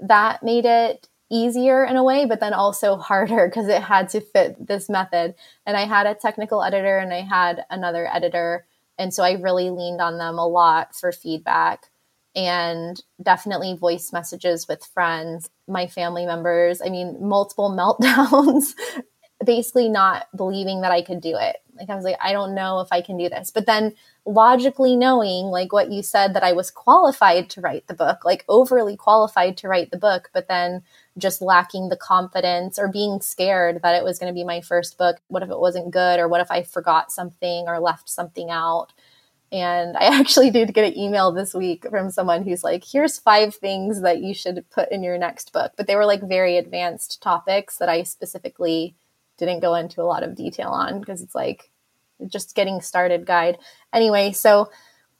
that 0.00 0.42
made 0.42 0.64
it 0.64 1.08
easier 1.32 1.84
in 1.84 1.96
a 1.96 2.04
way, 2.04 2.26
but 2.26 2.38
then 2.38 2.52
also 2.52 2.96
harder 3.10 3.48
because 3.48 3.68
it 3.68 3.82
had 3.82 4.08
to 4.10 4.20
fit 4.20 4.66
this 4.66 4.88
method. 4.88 5.34
And 5.66 5.76
I 5.76 5.86
had 5.86 6.06
a 6.06 6.14
technical 6.14 6.62
editor 6.62 6.98
and 6.98 7.12
I 7.12 7.22
had 7.22 7.64
another 7.70 8.06
editor. 8.06 8.66
And 8.98 9.12
so 9.12 9.24
I 9.24 9.32
really 9.32 9.70
leaned 9.70 10.00
on 10.00 10.18
them 10.18 10.38
a 10.38 10.46
lot 10.46 10.94
for 10.94 11.10
feedback 11.10 11.88
and 12.34 13.02
definitely 13.22 13.76
voice 13.76 14.12
messages 14.12 14.66
with 14.66 14.84
friends, 14.84 15.50
my 15.68 15.86
family 15.86 16.24
members. 16.24 16.80
I 16.80 16.88
mean, 16.88 17.16
multiple 17.20 17.70
meltdowns, 18.00 18.74
basically 19.44 19.88
not 19.88 20.26
believing 20.36 20.80
that 20.82 20.92
I 20.92 21.02
could 21.02 21.20
do 21.20 21.36
it. 21.38 21.56
Like, 21.76 21.88
I 21.88 21.96
was 21.96 22.04
like, 22.04 22.18
I 22.20 22.32
don't 22.32 22.54
know 22.54 22.80
if 22.80 22.88
I 22.92 23.00
can 23.00 23.16
do 23.16 23.28
this. 23.28 23.50
But 23.50 23.66
then 23.66 23.94
logically 24.24 24.94
knowing, 24.94 25.46
like 25.46 25.72
what 25.72 25.90
you 25.90 26.02
said, 26.02 26.34
that 26.34 26.44
I 26.44 26.52
was 26.52 26.70
qualified 26.70 27.50
to 27.50 27.60
write 27.60 27.86
the 27.86 27.94
book, 27.94 28.24
like 28.24 28.44
overly 28.48 28.96
qualified 28.96 29.56
to 29.58 29.68
write 29.68 29.90
the 29.90 29.98
book, 29.98 30.30
but 30.32 30.48
then 30.48 30.82
just 31.18 31.42
lacking 31.42 31.88
the 31.88 31.96
confidence 31.96 32.78
or 32.78 32.88
being 32.88 33.20
scared 33.20 33.80
that 33.82 33.94
it 33.94 34.04
was 34.04 34.18
going 34.18 34.32
to 34.32 34.38
be 34.38 34.44
my 34.44 34.60
first 34.60 34.98
book. 34.98 35.16
What 35.28 35.42
if 35.42 35.50
it 35.50 35.58
wasn't 35.58 35.90
good? 35.90 36.20
Or 36.20 36.28
what 36.28 36.40
if 36.40 36.50
I 36.50 36.62
forgot 36.62 37.10
something 37.10 37.64
or 37.66 37.80
left 37.80 38.08
something 38.08 38.50
out? 38.50 38.92
And 39.52 39.96
I 39.96 40.04
actually 40.18 40.50
did 40.50 40.74
get 40.74 40.86
an 40.86 40.98
email 40.98 41.30
this 41.30 41.54
week 41.54 41.86
from 41.88 42.10
someone 42.10 42.42
who's 42.42 42.64
like, 42.64 42.84
here's 42.84 43.18
five 43.18 43.54
things 43.54 44.00
that 44.00 44.22
you 44.22 44.34
should 44.34 44.64
put 44.70 44.90
in 44.90 45.02
your 45.02 45.18
next 45.18 45.52
book. 45.52 45.72
But 45.76 45.86
they 45.86 45.96
were 45.96 46.06
like 46.06 46.22
very 46.22 46.56
advanced 46.56 47.22
topics 47.22 47.76
that 47.78 47.88
I 47.88 48.02
specifically 48.02 48.96
didn't 49.38 49.60
go 49.60 49.74
into 49.74 50.02
a 50.02 50.04
lot 50.04 50.22
of 50.22 50.36
detail 50.36 50.68
on 50.68 51.00
because 51.00 51.22
it's 51.22 51.34
like 51.34 51.70
just 52.28 52.54
getting 52.54 52.80
started 52.80 53.26
guide. 53.26 53.58
Anyway, 53.92 54.32
so 54.32 54.70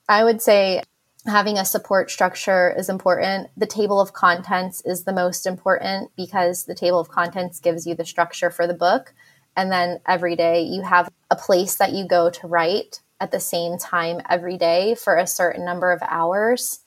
I 0.09 0.25
would 0.25 0.43
say 0.43 0.83
having 1.27 1.57
a 1.59 1.65
support 1.65 2.11
structure 2.11 2.75
is 2.77 2.89
important. 2.89 3.49
The 3.57 3.67
table 3.67 4.01
of 4.01 4.13
contents 4.13 4.83
is 4.85 5.05
the 5.05 5.13
most 5.13 5.47
important 5.47 6.11
because 6.17 6.65
the 6.65 6.75
table 6.75 6.99
of 6.99 7.09
contents 7.09 7.61
gives 7.61 7.87
you 7.87 7.95
the 7.95 8.05
structure 8.05 8.51
for 8.51 8.67
the 8.67 8.75
book. 8.75 9.15
And 9.57 9.71
then 9.71 10.01
every 10.07 10.35
day 10.35 10.63
you 10.63 10.83
have 10.83 11.11
a 11.31 11.37
place 11.37 11.77
that 11.77 11.93
you 11.93 12.07
go 12.07 12.31
to 12.31 12.47
write 12.47 13.01
at 13.21 13.31
the 13.31 13.41
same 13.41 13.79
time 13.79 14.21
every 14.29 14.57
day 14.57 14.95
for 14.95 15.17
a 15.17 15.27
certain 15.27 15.65
number 15.65 15.93
of 15.93 16.03
hours. 16.09 16.81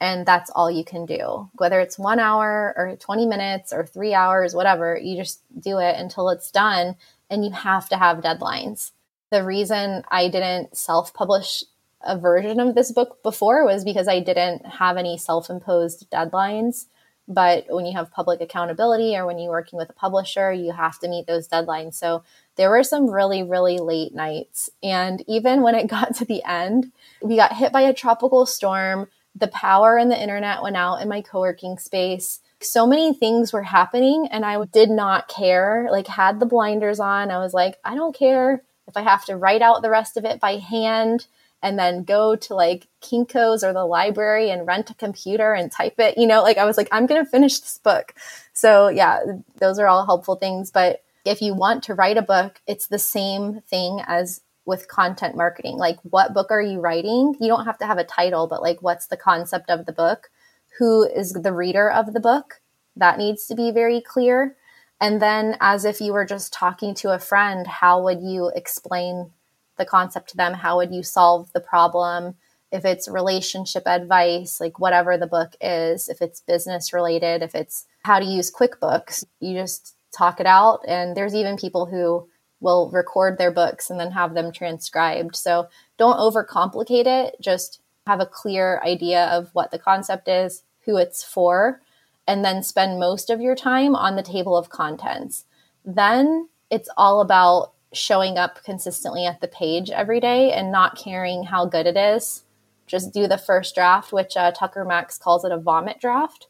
And 0.00 0.24
that's 0.24 0.50
all 0.50 0.70
you 0.70 0.84
can 0.84 1.04
do. 1.04 1.50
Whether 1.54 1.78
it's 1.80 1.98
one 1.98 2.18
hour 2.18 2.72
or 2.76 2.96
20 2.98 3.26
minutes 3.26 3.72
or 3.72 3.84
three 3.84 4.14
hours, 4.14 4.54
whatever, 4.54 4.98
you 4.98 5.16
just 5.16 5.42
do 5.58 5.78
it 5.78 5.96
until 5.98 6.30
it's 6.30 6.50
done. 6.50 6.96
And 7.28 7.44
you 7.44 7.50
have 7.50 7.88
to 7.90 7.96
have 7.96 8.18
deadlines. 8.18 8.92
The 9.30 9.44
reason 9.44 10.02
I 10.10 10.28
didn't 10.28 10.76
self 10.76 11.12
publish 11.14 11.64
a 12.02 12.18
version 12.18 12.60
of 12.60 12.74
this 12.74 12.90
book 12.92 13.22
before 13.22 13.64
was 13.64 13.84
because 13.84 14.08
I 14.08 14.20
didn't 14.20 14.64
have 14.64 14.96
any 14.96 15.18
self 15.18 15.50
imposed 15.50 16.10
deadlines. 16.10 16.86
But 17.28 17.66
when 17.68 17.86
you 17.86 17.92
have 17.92 18.10
public 18.10 18.40
accountability 18.40 19.16
or 19.16 19.24
when 19.24 19.38
you're 19.38 19.52
working 19.52 19.76
with 19.76 19.88
a 19.88 19.92
publisher, 19.92 20.52
you 20.52 20.72
have 20.72 20.98
to 20.98 21.08
meet 21.08 21.28
those 21.28 21.46
deadlines. 21.46 21.94
So 21.94 22.24
there 22.56 22.70
were 22.70 22.82
some 22.82 23.08
really, 23.08 23.44
really 23.44 23.78
late 23.78 24.12
nights. 24.12 24.68
And 24.82 25.22
even 25.28 25.62
when 25.62 25.76
it 25.76 25.86
got 25.88 26.16
to 26.16 26.24
the 26.24 26.42
end, 26.42 26.90
we 27.22 27.36
got 27.36 27.52
hit 27.52 27.70
by 27.72 27.82
a 27.82 27.94
tropical 27.94 28.46
storm. 28.46 29.06
The 29.34 29.48
power 29.48 29.96
and 29.96 30.10
the 30.10 30.20
internet 30.20 30.62
went 30.62 30.76
out 30.76 30.96
in 30.96 31.08
my 31.08 31.22
co 31.22 31.40
working 31.40 31.78
space. 31.78 32.40
So 32.60 32.86
many 32.86 33.14
things 33.14 33.52
were 33.52 33.62
happening, 33.62 34.28
and 34.30 34.44
I 34.44 34.62
did 34.66 34.90
not 34.90 35.28
care. 35.28 35.88
Like, 35.90 36.06
had 36.06 36.40
the 36.40 36.46
blinders 36.46 37.00
on. 37.00 37.30
I 37.30 37.38
was 37.38 37.54
like, 37.54 37.76
I 37.84 37.94
don't 37.94 38.14
care 38.14 38.62
if 38.86 38.96
I 38.96 39.02
have 39.02 39.24
to 39.26 39.36
write 39.36 39.62
out 39.62 39.82
the 39.82 39.90
rest 39.90 40.16
of 40.16 40.24
it 40.24 40.40
by 40.40 40.56
hand 40.56 41.26
and 41.62 41.78
then 41.78 42.04
go 42.04 42.36
to 42.36 42.54
like 42.54 42.88
Kinko's 43.02 43.62
or 43.62 43.72
the 43.72 43.84
library 43.84 44.50
and 44.50 44.66
rent 44.66 44.90
a 44.90 44.94
computer 44.94 45.52
and 45.52 45.70
type 45.70 45.98
it. 45.98 46.16
You 46.18 46.26
know, 46.26 46.42
like 46.42 46.58
I 46.58 46.64
was 46.64 46.76
like, 46.76 46.88
I'm 46.90 47.06
going 47.06 47.22
to 47.24 47.30
finish 47.30 47.60
this 47.60 47.78
book. 47.78 48.14
So, 48.52 48.88
yeah, 48.88 49.20
those 49.56 49.78
are 49.78 49.86
all 49.86 50.06
helpful 50.06 50.36
things. 50.36 50.70
But 50.70 51.02
if 51.24 51.42
you 51.42 51.54
want 51.54 51.84
to 51.84 51.94
write 51.94 52.16
a 52.16 52.22
book, 52.22 52.60
it's 52.66 52.86
the 52.86 52.98
same 52.98 53.60
thing 53.62 54.00
as 54.06 54.40
with 54.70 54.88
content 54.88 55.36
marketing. 55.36 55.76
Like, 55.76 55.98
what 56.02 56.32
book 56.32 56.50
are 56.50 56.62
you 56.62 56.80
writing? 56.80 57.36
You 57.38 57.48
don't 57.48 57.66
have 57.66 57.76
to 57.78 57.86
have 57.86 57.98
a 57.98 58.04
title, 58.04 58.46
but 58.46 58.62
like, 58.62 58.80
what's 58.80 59.08
the 59.08 59.18
concept 59.18 59.68
of 59.68 59.84
the 59.84 59.92
book? 59.92 60.30
Who 60.78 61.02
is 61.04 61.32
the 61.32 61.52
reader 61.52 61.90
of 61.90 62.14
the 62.14 62.20
book? 62.20 62.62
That 62.96 63.18
needs 63.18 63.46
to 63.48 63.54
be 63.54 63.70
very 63.70 64.00
clear. 64.00 64.56
And 64.98 65.20
then, 65.20 65.56
as 65.60 65.84
if 65.84 66.00
you 66.00 66.14
were 66.14 66.24
just 66.24 66.52
talking 66.52 66.94
to 66.96 67.12
a 67.12 67.18
friend, 67.18 67.66
how 67.66 68.02
would 68.02 68.22
you 68.22 68.50
explain 68.54 69.32
the 69.80 69.86
concept 69.86 70.28
to 70.28 70.36
them 70.36 70.52
how 70.52 70.76
would 70.76 70.94
you 70.94 71.02
solve 71.02 71.50
the 71.52 71.60
problem 71.60 72.34
if 72.70 72.84
it's 72.84 73.08
relationship 73.08 73.82
advice 73.86 74.60
like 74.60 74.78
whatever 74.78 75.16
the 75.16 75.26
book 75.26 75.56
is 75.60 76.08
if 76.08 76.22
it's 76.22 76.42
business 76.42 76.92
related 76.92 77.42
if 77.42 77.54
it's 77.54 77.86
how 78.04 78.20
to 78.20 78.26
use 78.26 78.52
quickbooks 78.52 79.24
you 79.40 79.54
just 79.54 79.96
talk 80.16 80.38
it 80.38 80.46
out 80.46 80.80
and 80.86 81.16
there's 81.16 81.34
even 81.34 81.56
people 81.56 81.86
who 81.86 82.28
will 82.60 82.90
record 82.90 83.38
their 83.38 83.50
books 83.50 83.90
and 83.90 83.98
then 83.98 84.12
have 84.12 84.34
them 84.34 84.52
transcribed 84.52 85.34
so 85.34 85.68
don't 85.96 86.18
overcomplicate 86.18 87.06
it 87.06 87.36
just 87.40 87.80
have 88.06 88.20
a 88.20 88.26
clear 88.26 88.80
idea 88.84 89.26
of 89.26 89.50
what 89.52 89.70
the 89.70 89.78
concept 89.78 90.28
is 90.28 90.62
who 90.84 90.96
it's 90.96 91.22
for 91.22 91.80
and 92.26 92.44
then 92.44 92.62
spend 92.62 93.00
most 93.00 93.30
of 93.30 93.40
your 93.40 93.54
time 93.54 93.94
on 93.94 94.16
the 94.16 94.22
table 94.22 94.56
of 94.56 94.70
contents 94.70 95.44
then 95.84 96.48
it's 96.70 96.88
all 96.96 97.20
about 97.20 97.72
showing 97.92 98.38
up 98.38 98.62
consistently 98.64 99.26
at 99.26 99.40
the 99.40 99.48
page 99.48 99.90
every 99.90 100.20
day 100.20 100.52
and 100.52 100.70
not 100.70 100.96
caring 100.96 101.44
how 101.44 101.66
good 101.66 101.86
it 101.86 101.96
is, 101.96 102.44
just 102.86 103.12
do 103.12 103.26
the 103.26 103.38
first 103.38 103.74
draft, 103.74 104.12
which 104.12 104.36
uh, 104.36 104.52
Tucker 104.52 104.84
Max 104.84 105.18
calls 105.18 105.44
it 105.44 105.52
a 105.52 105.58
vomit 105.58 106.00
draft. 106.00 106.46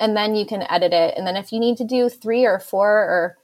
And 0.00 0.16
then 0.16 0.36
you 0.36 0.46
can 0.46 0.62
edit 0.70 0.92
it. 0.92 1.14
And 1.16 1.26
then 1.26 1.36
if 1.36 1.52
you 1.52 1.58
need 1.58 1.76
to 1.78 1.84
do 1.84 2.08
three 2.08 2.44
or 2.44 2.60
four 2.60 2.88
or 2.88 3.38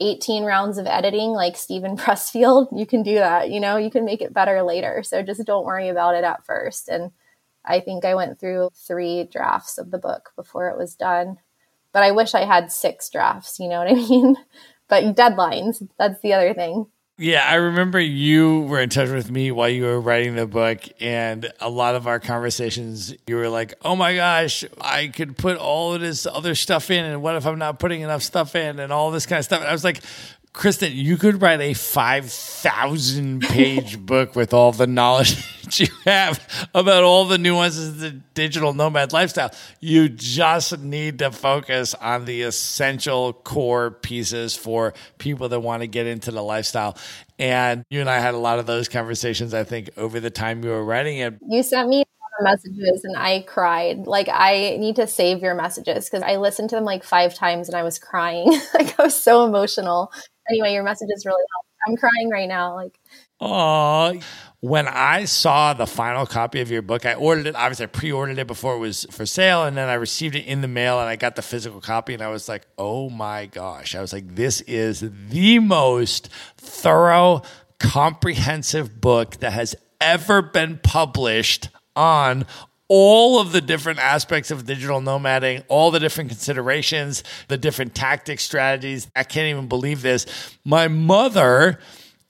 18 0.00 0.44
rounds 0.44 0.78
of 0.78 0.86
editing 0.86 1.30
like 1.30 1.56
Steven 1.56 1.96
Pressfield, 1.96 2.68
you 2.76 2.86
can 2.86 3.02
do 3.02 3.14
that. 3.16 3.50
You 3.50 3.60
know, 3.60 3.76
you 3.76 3.90
can 3.90 4.04
make 4.04 4.22
it 4.22 4.34
better 4.34 4.62
later. 4.62 5.02
So 5.02 5.22
just 5.22 5.44
don't 5.44 5.64
worry 5.64 5.88
about 5.88 6.14
it 6.14 6.24
at 6.24 6.44
first. 6.44 6.88
And 6.88 7.12
I 7.64 7.80
think 7.80 8.04
I 8.04 8.14
went 8.14 8.38
through 8.38 8.70
three 8.74 9.24
drafts 9.24 9.78
of 9.78 9.90
the 9.90 9.98
book 9.98 10.30
before 10.36 10.68
it 10.68 10.78
was 10.78 10.94
done. 10.94 11.38
But 11.92 12.02
I 12.02 12.12
wish 12.12 12.34
I 12.34 12.44
had 12.44 12.70
six 12.70 13.08
drafts, 13.08 13.58
you 13.58 13.68
know 13.68 13.78
what 13.78 13.90
I 13.90 13.94
mean? 13.94 14.36
But 14.88 15.16
deadlines, 15.16 15.86
that's 15.98 16.20
the 16.20 16.34
other 16.34 16.54
thing. 16.54 16.86
Yeah, 17.18 17.48
I 17.48 17.54
remember 17.54 17.98
you 17.98 18.60
were 18.60 18.78
in 18.78 18.90
touch 18.90 19.08
with 19.08 19.30
me 19.30 19.50
while 19.50 19.70
you 19.70 19.84
were 19.84 19.98
writing 19.98 20.34
the 20.34 20.46
book, 20.46 20.80
and 21.00 21.50
a 21.60 21.70
lot 21.70 21.94
of 21.94 22.06
our 22.06 22.20
conversations, 22.20 23.14
you 23.26 23.36
were 23.36 23.48
like, 23.48 23.72
"Oh 23.82 23.96
my 23.96 24.14
gosh, 24.14 24.64
I 24.82 25.06
could 25.06 25.38
put 25.38 25.56
all 25.56 25.94
of 25.94 26.02
this 26.02 26.26
other 26.26 26.54
stuff 26.54 26.90
in, 26.90 27.06
and 27.06 27.22
what 27.22 27.34
if 27.34 27.46
I'm 27.46 27.58
not 27.58 27.78
putting 27.78 28.02
enough 28.02 28.22
stuff 28.22 28.54
in, 28.54 28.78
and 28.78 28.92
all 28.92 29.10
this 29.10 29.24
kind 29.24 29.38
of 29.38 29.46
stuff." 29.46 29.60
And 29.60 29.68
I 29.68 29.72
was 29.72 29.82
like, 29.82 30.02
Kristin, 30.56 30.94
you 30.94 31.18
could 31.18 31.42
write 31.42 31.60
a 31.60 31.74
5,000 31.74 33.42
page 33.42 33.98
book 34.06 34.34
with 34.34 34.54
all 34.54 34.72
the 34.72 34.86
knowledge 34.86 35.36
that 35.64 35.78
you 35.78 35.88
have 36.06 36.68
about 36.74 37.04
all 37.04 37.26
the 37.26 37.36
nuances 37.36 37.88
of 37.90 37.98
the 37.98 38.10
digital 38.32 38.72
nomad 38.72 39.12
lifestyle. 39.12 39.50
You 39.80 40.08
just 40.08 40.78
need 40.78 41.18
to 41.18 41.30
focus 41.30 41.92
on 41.92 42.24
the 42.24 42.40
essential 42.40 43.34
core 43.34 43.90
pieces 43.90 44.56
for 44.56 44.94
people 45.18 45.50
that 45.50 45.60
want 45.60 45.82
to 45.82 45.86
get 45.86 46.06
into 46.06 46.30
the 46.30 46.42
lifestyle. 46.42 46.96
And 47.38 47.84
you 47.90 48.00
and 48.00 48.08
I 48.08 48.18
had 48.20 48.32
a 48.32 48.38
lot 48.38 48.58
of 48.58 48.64
those 48.64 48.88
conversations, 48.88 49.52
I 49.52 49.62
think, 49.62 49.90
over 49.98 50.20
the 50.20 50.30
time 50.30 50.64
you 50.64 50.70
were 50.70 50.84
writing 50.84 51.18
it. 51.18 51.34
You 51.46 51.62
sent 51.62 51.90
me 51.90 52.04
messages 52.40 53.04
and 53.04 53.16
I 53.16 53.42
cried. 53.46 54.06
Like 54.06 54.28
I 54.30 54.76
need 54.78 54.96
to 54.96 55.06
save 55.06 55.40
your 55.40 55.54
messages 55.54 56.08
because 56.08 56.22
I 56.22 56.36
listened 56.36 56.70
to 56.70 56.76
them 56.76 56.84
like 56.84 57.04
five 57.04 57.34
times 57.34 57.68
and 57.68 57.76
I 57.76 57.82
was 57.82 57.98
crying. 57.98 58.46
like 58.74 58.98
I 58.98 59.04
was 59.04 59.20
so 59.20 59.44
emotional 59.44 60.10
anyway, 60.50 60.72
your 60.72 60.82
messages 60.82 61.24
really 61.24 61.42
helped. 61.54 61.68
I'm 61.86 61.96
crying 61.96 62.30
right 62.30 62.48
now. 62.48 62.74
Like, 62.74 62.98
oh, 63.40 64.18
when 64.60 64.88
I 64.88 65.24
saw 65.24 65.72
the 65.72 65.86
final 65.86 66.26
copy 66.26 66.60
of 66.60 66.70
your 66.70 66.82
book, 66.82 67.06
I 67.06 67.14
ordered 67.14 67.46
it. 67.46 67.54
Obviously, 67.54 67.84
I 67.84 67.88
pre-ordered 67.88 68.38
it 68.38 68.46
before 68.46 68.74
it 68.74 68.78
was 68.78 69.06
for 69.10 69.24
sale, 69.26 69.64
and 69.64 69.76
then 69.76 69.88
I 69.88 69.94
received 69.94 70.34
it 70.34 70.46
in 70.46 70.62
the 70.62 70.68
mail, 70.68 70.98
and 70.98 71.08
I 71.08 71.16
got 71.16 71.36
the 71.36 71.42
physical 71.42 71.80
copy, 71.80 72.14
and 72.14 72.22
I 72.22 72.28
was 72.28 72.48
like, 72.48 72.66
"Oh 72.76 73.08
my 73.10 73.46
gosh!" 73.46 73.94
I 73.94 74.00
was 74.00 74.12
like, 74.12 74.34
"This 74.34 74.62
is 74.62 75.04
the 75.28 75.58
most 75.60 76.28
thorough, 76.56 77.42
comprehensive 77.78 79.00
book 79.00 79.36
that 79.36 79.52
has 79.52 79.76
ever 80.00 80.42
been 80.42 80.80
published 80.82 81.68
on 81.94 82.46
all 82.88 83.40
of 83.40 83.52
the 83.52 83.60
different 83.60 83.98
aspects 83.98 84.50
of 84.50 84.64
digital 84.64 85.00
nomading, 85.00 85.64
all 85.68 85.90
the 85.90 86.00
different 86.00 86.30
considerations, 86.30 87.24
the 87.48 87.56
different 87.56 87.94
tactics, 87.94 88.44
strategies. 88.44 89.08
I 89.16 89.24
can't 89.24 89.48
even 89.48 89.66
believe 89.66 90.02
this. 90.02 90.26
My 90.64 90.88
mother 90.88 91.78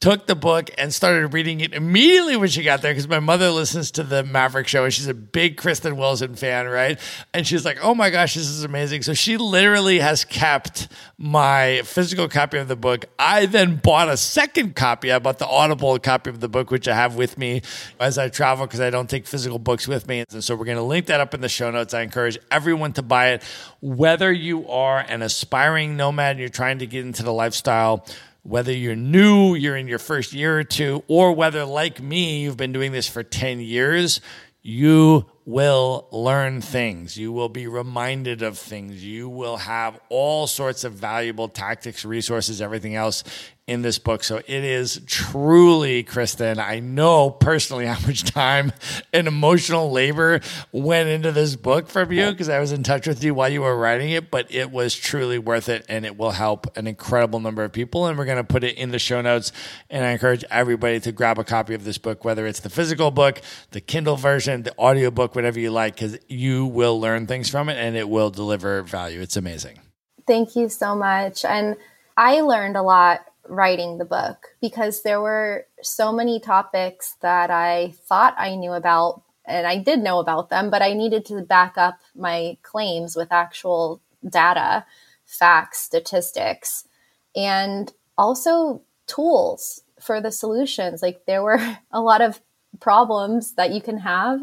took 0.00 0.26
the 0.26 0.34
book 0.34 0.70
and 0.76 0.92
started 0.92 1.32
reading 1.32 1.60
it 1.60 1.72
immediately 1.72 2.36
when 2.36 2.48
she 2.48 2.62
got 2.62 2.82
there 2.82 2.92
because 2.92 3.08
my 3.08 3.18
mother 3.18 3.48
listens 3.50 3.90
to 3.90 4.02
the 4.02 4.22
Maverick 4.22 4.68
show 4.68 4.84
and 4.84 4.92
she's 4.92 5.06
a 5.06 5.14
big 5.14 5.56
Kristin 5.56 5.96
Wilson 5.96 6.34
fan, 6.34 6.68
right? 6.68 7.00
And 7.32 7.46
she's 7.46 7.64
like, 7.64 7.78
oh 7.82 7.94
my 7.94 8.10
gosh, 8.10 8.34
this 8.34 8.46
is 8.46 8.62
amazing. 8.62 9.02
So 9.02 9.14
she 9.14 9.38
literally 9.38 9.98
has 10.00 10.24
kept 10.24 10.88
my 11.16 11.80
physical 11.84 12.28
copy 12.28 12.58
of 12.58 12.68
the 12.68 12.76
book. 12.76 13.06
I 13.18 13.46
then 13.46 13.76
bought 13.76 14.10
a 14.10 14.18
second 14.18 14.76
copy. 14.76 15.10
I 15.10 15.18
bought 15.18 15.38
the 15.38 15.46
Audible 15.46 15.98
copy 15.98 16.28
of 16.28 16.40
the 16.40 16.48
book, 16.48 16.70
which 16.70 16.88
I 16.88 16.94
have 16.94 17.16
with 17.16 17.38
me 17.38 17.62
as 17.98 18.18
I 18.18 18.28
travel 18.28 18.66
because 18.66 18.80
I 18.80 18.90
don't 18.90 19.08
take 19.08 19.26
physical 19.26 19.58
books 19.58 19.88
with 19.88 20.06
me. 20.06 20.24
And 20.30 20.44
so 20.44 20.54
we're 20.56 20.66
going 20.66 20.76
to 20.76 20.82
link 20.82 21.06
that 21.06 21.20
up 21.20 21.32
in 21.32 21.40
the 21.40 21.48
show 21.48 21.70
notes. 21.70 21.94
I 21.94 22.02
encourage 22.02 22.38
everyone 22.50 22.92
to 22.94 23.02
buy 23.02 23.30
it, 23.30 23.42
whether 23.80 24.30
you 24.30 24.68
are 24.68 24.98
an 24.98 25.22
aspiring 25.22 25.96
nomad 25.96 26.32
and 26.32 26.40
you're 26.40 26.48
trying 26.50 26.80
to 26.80 26.86
get 26.86 27.06
into 27.06 27.22
the 27.22 27.32
lifestyle 27.32 28.06
whether 28.46 28.72
you're 28.72 28.94
new, 28.94 29.54
you're 29.54 29.76
in 29.76 29.88
your 29.88 29.98
first 29.98 30.32
year 30.32 30.58
or 30.58 30.64
two, 30.64 31.02
or 31.08 31.32
whether, 31.32 31.64
like 31.64 32.00
me, 32.00 32.40
you've 32.40 32.56
been 32.56 32.72
doing 32.72 32.92
this 32.92 33.08
for 33.08 33.22
10 33.22 33.60
years, 33.60 34.20
you 34.62 35.26
will 35.44 36.08
learn 36.10 36.60
things. 36.60 37.16
You 37.16 37.32
will 37.32 37.48
be 37.48 37.66
reminded 37.66 38.42
of 38.42 38.58
things. 38.58 39.04
You 39.04 39.28
will 39.28 39.58
have 39.58 39.98
all 40.08 40.46
sorts 40.46 40.84
of 40.84 40.92
valuable 40.92 41.48
tactics, 41.48 42.04
resources, 42.04 42.60
everything 42.60 42.96
else 42.96 43.24
in 43.66 43.82
this 43.82 43.98
book. 43.98 44.22
So 44.22 44.36
it 44.36 44.48
is 44.48 45.00
truly, 45.06 46.04
Kristin, 46.04 46.58
I 46.58 46.78
know 46.78 47.30
personally 47.30 47.86
how 47.86 47.98
much 48.06 48.22
time 48.22 48.72
and 49.12 49.26
emotional 49.26 49.90
labor 49.90 50.40
went 50.70 51.08
into 51.08 51.32
this 51.32 51.56
book 51.56 51.88
from 51.88 52.12
you 52.12 52.30
because 52.30 52.48
I 52.48 52.60
was 52.60 52.70
in 52.70 52.84
touch 52.84 53.08
with 53.08 53.24
you 53.24 53.34
while 53.34 53.48
you 53.48 53.62
were 53.62 53.76
writing 53.76 54.10
it, 54.10 54.30
but 54.30 54.54
it 54.54 54.70
was 54.70 54.94
truly 54.94 55.38
worth 55.40 55.68
it 55.68 55.84
and 55.88 56.06
it 56.06 56.16
will 56.16 56.30
help 56.30 56.76
an 56.76 56.86
incredible 56.86 57.40
number 57.40 57.64
of 57.64 57.72
people. 57.72 58.06
And 58.06 58.16
we're 58.16 58.24
going 58.24 58.36
to 58.36 58.44
put 58.44 58.62
it 58.62 58.76
in 58.76 58.92
the 58.92 59.00
show 59.00 59.20
notes. 59.20 59.50
And 59.90 60.04
I 60.04 60.10
encourage 60.10 60.44
everybody 60.48 61.00
to 61.00 61.10
grab 61.10 61.38
a 61.38 61.44
copy 61.44 61.74
of 61.74 61.82
this 61.82 61.98
book, 61.98 62.24
whether 62.24 62.46
it's 62.46 62.60
the 62.60 62.70
physical 62.70 63.10
book, 63.10 63.40
the 63.72 63.80
Kindle 63.80 64.16
version, 64.16 64.62
the 64.62 64.74
audio 64.78 65.10
book, 65.10 65.34
whatever 65.34 65.58
you 65.58 65.72
like, 65.72 65.94
because 65.96 66.16
you 66.28 66.66
will 66.66 67.00
learn 67.00 67.26
things 67.26 67.50
from 67.50 67.68
it 67.68 67.76
and 67.78 67.96
it 67.96 68.08
will 68.08 68.30
deliver 68.30 68.82
value. 68.82 69.20
It's 69.20 69.36
amazing. 69.36 69.80
Thank 70.24 70.54
you 70.54 70.68
so 70.68 70.94
much. 70.94 71.44
And 71.44 71.76
I 72.16 72.40
learned 72.42 72.76
a 72.76 72.82
lot 72.82 73.26
writing 73.48 73.98
the 73.98 74.04
book 74.04 74.48
because 74.60 75.02
there 75.02 75.20
were 75.20 75.66
so 75.82 76.12
many 76.12 76.40
topics 76.40 77.16
that 77.20 77.50
I 77.50 77.94
thought 78.06 78.34
I 78.38 78.54
knew 78.54 78.72
about 78.72 79.22
and 79.46 79.66
I 79.66 79.78
did 79.78 80.00
know 80.00 80.18
about 80.18 80.50
them, 80.50 80.70
but 80.70 80.82
I 80.82 80.92
needed 80.92 81.24
to 81.26 81.40
back 81.42 81.78
up 81.78 82.00
my 82.14 82.58
claims 82.62 83.14
with 83.14 83.30
actual 83.30 84.02
data, 84.28 84.84
facts, 85.24 85.80
statistics, 85.80 86.86
and 87.34 87.92
also 88.18 88.82
tools 89.06 89.82
for 90.00 90.20
the 90.20 90.32
solutions. 90.32 91.02
Like 91.02 91.26
there 91.26 91.42
were 91.42 91.60
a 91.92 92.00
lot 92.00 92.20
of 92.20 92.40
problems 92.80 93.52
that 93.52 93.72
you 93.72 93.80
can 93.80 93.98
have 93.98 94.40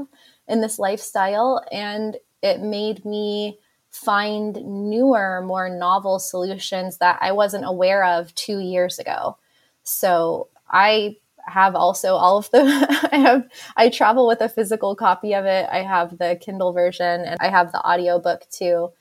in 0.47 0.61
this 0.61 0.79
lifestyle, 0.79 1.63
and 1.71 2.17
it 2.41 2.61
made 2.61 3.05
me 3.05 3.59
find 3.93 4.55
newer, 4.65 5.43
more 5.45 5.69
novel 5.69 6.17
solutions 6.17 6.97
that 6.97 7.19
I 7.21 7.31
wasn't 7.31 7.65
aware 7.65 8.03
of 8.03 8.33
two 8.33 8.59
years 8.59 8.97
ago. 8.97 9.37
So 9.83 10.47
I 10.67 11.17
have 11.45 11.75
also 11.75 12.15
all 12.15 12.37
of 12.37 12.49
the 12.49 12.63
I 13.11 13.17
have 13.17 13.47
I 13.77 13.89
travel 13.89 14.27
with 14.27 14.41
a 14.41 14.49
physical 14.49 14.95
copy 14.95 15.35
of 15.35 15.45
it. 15.45 15.69
I 15.71 15.83
have 15.83 16.17
the 16.17 16.39
Kindle 16.41 16.73
version 16.73 17.21
and 17.21 17.37
I 17.39 17.49
have 17.49 17.71
the 17.71 17.87
audiobook 17.87 18.49
too. 18.49 18.91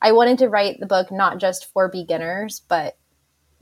I 0.00 0.12
wanted 0.12 0.38
to 0.38 0.48
write 0.48 0.78
the 0.78 0.86
book 0.86 1.10
not 1.10 1.38
just 1.38 1.66
for 1.72 1.88
beginners, 1.88 2.62
but 2.68 2.96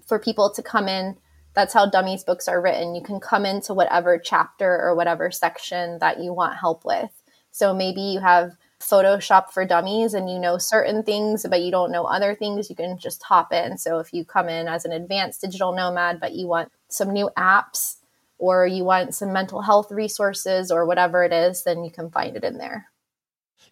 for 0.07 0.19
people 0.19 0.51
to 0.51 0.63
come 0.63 0.87
in. 0.87 1.17
That's 1.55 1.73
how 1.73 1.89
dummies 1.89 2.25
books 2.25 2.47
are 2.47 2.61
written. 2.61 2.95
You 2.95 3.03
can 3.03 3.21
come 3.21 3.47
into 3.47 3.73
whatever 3.73 4.19
chapter 4.19 4.81
or 4.81 4.95
whatever 4.95 5.31
section 5.31 5.99
that 6.01 6.21
you 6.21 6.35
want 6.35 6.59
help 6.59 6.85
with. 6.85 7.11
So 7.53 7.73
maybe 7.73 8.03
you 8.03 8.21
have 8.21 8.53
Photoshop 8.81 9.51
for 9.51 9.65
dummies 9.65 10.15
and 10.15 10.31
you 10.31 10.39
know 10.39 10.59
certain 10.59 11.03
things, 11.03 11.45
but 11.49 11.63
you 11.63 11.71
don't 11.71 11.93
know 11.93 12.05
other 12.05 12.35
things, 12.35 12.71
you 12.71 12.77
can 12.77 12.97
just 12.99 13.23
hop 13.23 13.53
in. 13.53 13.77
So 13.77 13.99
if 13.99 14.13
you 14.13 14.25
come 14.25 14.49
in 14.49 14.69
as 14.69 14.85
an 14.85 14.93
advanced 14.93 15.41
digital 15.41 15.73
nomad, 15.73 16.21
but 16.21 16.35
you 16.35 16.47
want 16.47 16.71
some 16.89 17.13
new 17.13 17.31
apps 17.37 17.97
or 18.39 18.67
you 18.67 18.85
want 18.85 19.15
some 19.15 19.33
mental 19.33 19.63
health 19.63 19.91
resources 19.91 20.71
or 20.71 20.87
whatever 20.87 21.25
it 21.25 21.33
is, 21.33 21.65
then 21.65 21.83
you 21.83 21.91
can 21.91 22.11
find 22.11 22.37
it 22.37 22.45
in 22.45 22.59
there. 22.59 22.87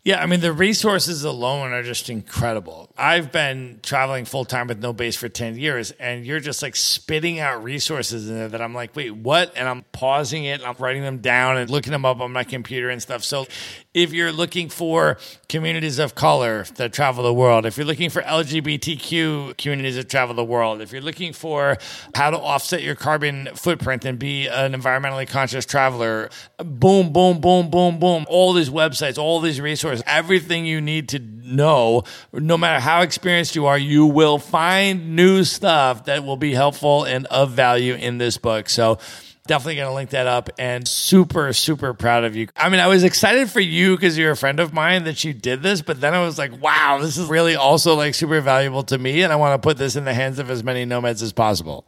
Yeah, 0.06 0.22
I 0.22 0.26
mean, 0.26 0.38
the 0.38 0.52
resources 0.52 1.24
alone 1.24 1.72
are 1.72 1.82
just 1.82 2.08
incredible. 2.10 2.88
I've 2.96 3.32
been 3.32 3.80
traveling 3.82 4.24
full 4.24 4.44
time 4.44 4.68
with 4.68 4.78
no 4.78 4.92
base 4.92 5.16
for 5.16 5.28
10 5.28 5.58
years, 5.58 5.90
and 5.98 6.24
you're 6.24 6.38
just 6.38 6.62
like 6.62 6.76
spitting 6.76 7.40
out 7.40 7.64
resources 7.64 8.30
in 8.30 8.36
there 8.36 8.46
that 8.46 8.62
I'm 8.62 8.72
like, 8.72 8.94
wait, 8.94 9.16
what? 9.16 9.52
And 9.56 9.68
I'm 9.68 9.82
pausing 9.90 10.44
it, 10.44 10.62
I'm 10.64 10.76
writing 10.78 11.02
them 11.02 11.18
down 11.18 11.56
and 11.56 11.68
looking 11.68 11.90
them 11.90 12.04
up 12.04 12.20
on 12.20 12.32
my 12.32 12.44
computer 12.44 12.88
and 12.88 13.02
stuff. 13.02 13.24
So 13.24 13.48
if 13.94 14.12
you're 14.12 14.30
looking 14.30 14.68
for 14.68 15.18
communities 15.48 15.98
of 15.98 16.14
color 16.14 16.66
that 16.76 16.92
travel 16.92 17.24
the 17.24 17.34
world, 17.34 17.66
if 17.66 17.76
you're 17.76 17.86
looking 17.86 18.10
for 18.10 18.22
LGBTQ 18.22 19.56
communities 19.56 19.96
that 19.96 20.08
travel 20.08 20.36
the 20.36 20.44
world, 20.44 20.82
if 20.82 20.92
you're 20.92 21.02
looking 21.02 21.32
for 21.32 21.78
how 22.14 22.30
to 22.30 22.38
offset 22.38 22.80
your 22.80 22.94
carbon 22.94 23.48
footprint 23.54 24.04
and 24.04 24.20
be 24.20 24.46
an 24.46 24.72
environmentally 24.72 25.26
conscious 25.26 25.66
traveler, 25.66 26.30
boom, 26.58 27.12
boom, 27.12 27.40
boom, 27.40 27.70
boom, 27.70 27.98
boom. 27.98 28.24
All 28.28 28.52
these 28.52 28.70
websites, 28.70 29.18
all 29.18 29.40
these 29.40 29.60
resources, 29.60 29.95
everything 30.06 30.66
you 30.66 30.80
need 30.80 31.08
to 31.10 31.18
know, 31.18 32.04
no 32.32 32.58
matter 32.58 32.80
how 32.80 33.02
experienced 33.02 33.54
you 33.54 33.66
are, 33.66 33.78
you 33.78 34.06
will 34.06 34.38
find 34.38 35.14
new 35.16 35.44
stuff 35.44 36.04
that 36.06 36.24
will 36.24 36.36
be 36.36 36.54
helpful 36.54 37.04
and 37.04 37.26
of 37.26 37.52
value 37.52 37.94
in 37.94 38.18
this 38.18 38.36
book. 38.36 38.68
So, 38.68 38.98
Definitely 39.46 39.76
going 39.76 39.88
to 39.88 39.94
link 39.94 40.10
that 40.10 40.26
up 40.26 40.50
and 40.58 40.86
super, 40.88 41.52
super 41.52 41.94
proud 41.94 42.24
of 42.24 42.34
you. 42.34 42.48
I 42.56 42.68
mean, 42.68 42.80
I 42.80 42.88
was 42.88 43.04
excited 43.04 43.48
for 43.48 43.60
you 43.60 43.94
because 43.94 44.18
you're 44.18 44.32
a 44.32 44.36
friend 44.36 44.58
of 44.58 44.72
mine 44.72 45.04
that 45.04 45.22
you 45.22 45.32
did 45.32 45.62
this, 45.62 45.82
but 45.82 46.00
then 46.00 46.14
I 46.14 46.24
was 46.24 46.36
like, 46.36 46.60
wow, 46.60 46.98
this 47.00 47.16
is 47.16 47.28
really 47.28 47.54
also 47.54 47.94
like 47.94 48.14
super 48.14 48.40
valuable 48.40 48.82
to 48.84 48.98
me. 48.98 49.22
And 49.22 49.32
I 49.32 49.36
want 49.36 49.60
to 49.60 49.64
put 49.64 49.78
this 49.78 49.94
in 49.94 50.04
the 50.04 50.14
hands 50.14 50.40
of 50.40 50.50
as 50.50 50.64
many 50.64 50.84
nomads 50.84 51.22
as 51.22 51.32
possible. 51.32 51.86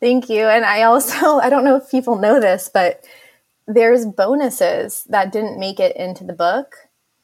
Thank 0.00 0.28
you. 0.28 0.44
And 0.44 0.64
I 0.64 0.82
also, 0.82 1.38
I 1.42 1.50
don't 1.50 1.64
know 1.64 1.76
if 1.76 1.90
people 1.90 2.18
know 2.18 2.40
this, 2.40 2.70
but 2.72 3.04
there's 3.66 4.06
bonuses 4.06 5.04
that 5.08 5.32
didn't 5.32 5.58
make 5.58 5.80
it 5.80 5.96
into 5.96 6.22
the 6.22 6.34
book. 6.34 6.76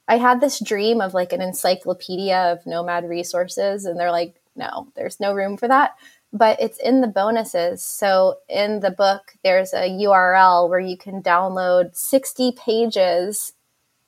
I 0.09 0.17
had 0.17 0.41
this 0.41 0.59
dream 0.59 1.01
of 1.01 1.15
like 1.15 1.33
an 1.33 1.43
encyclopedia 1.43 2.53
of 2.53 2.67
nomad 2.67 3.09
resources, 3.09 3.85
and 3.85 4.01
they're 4.01 4.11
like, 4.11 4.41
no, 4.57 4.89
there's 4.97 5.21
no 5.21 5.35
room 5.35 5.57
for 5.57 5.69
that. 5.69 5.97
But 6.33 6.61
it's 6.61 6.79
in 6.79 7.01
the 7.01 7.07
bonuses. 7.07 7.83
So 7.83 8.39
in 8.49 8.81
the 8.81 8.91
book, 8.91 9.35
there's 9.45 9.73
a 9.73 9.89
URL 9.89 10.69
where 10.69 10.81
you 10.81 10.97
can 10.97 11.23
download 11.23 11.95
60 11.95 12.53
pages 12.53 13.53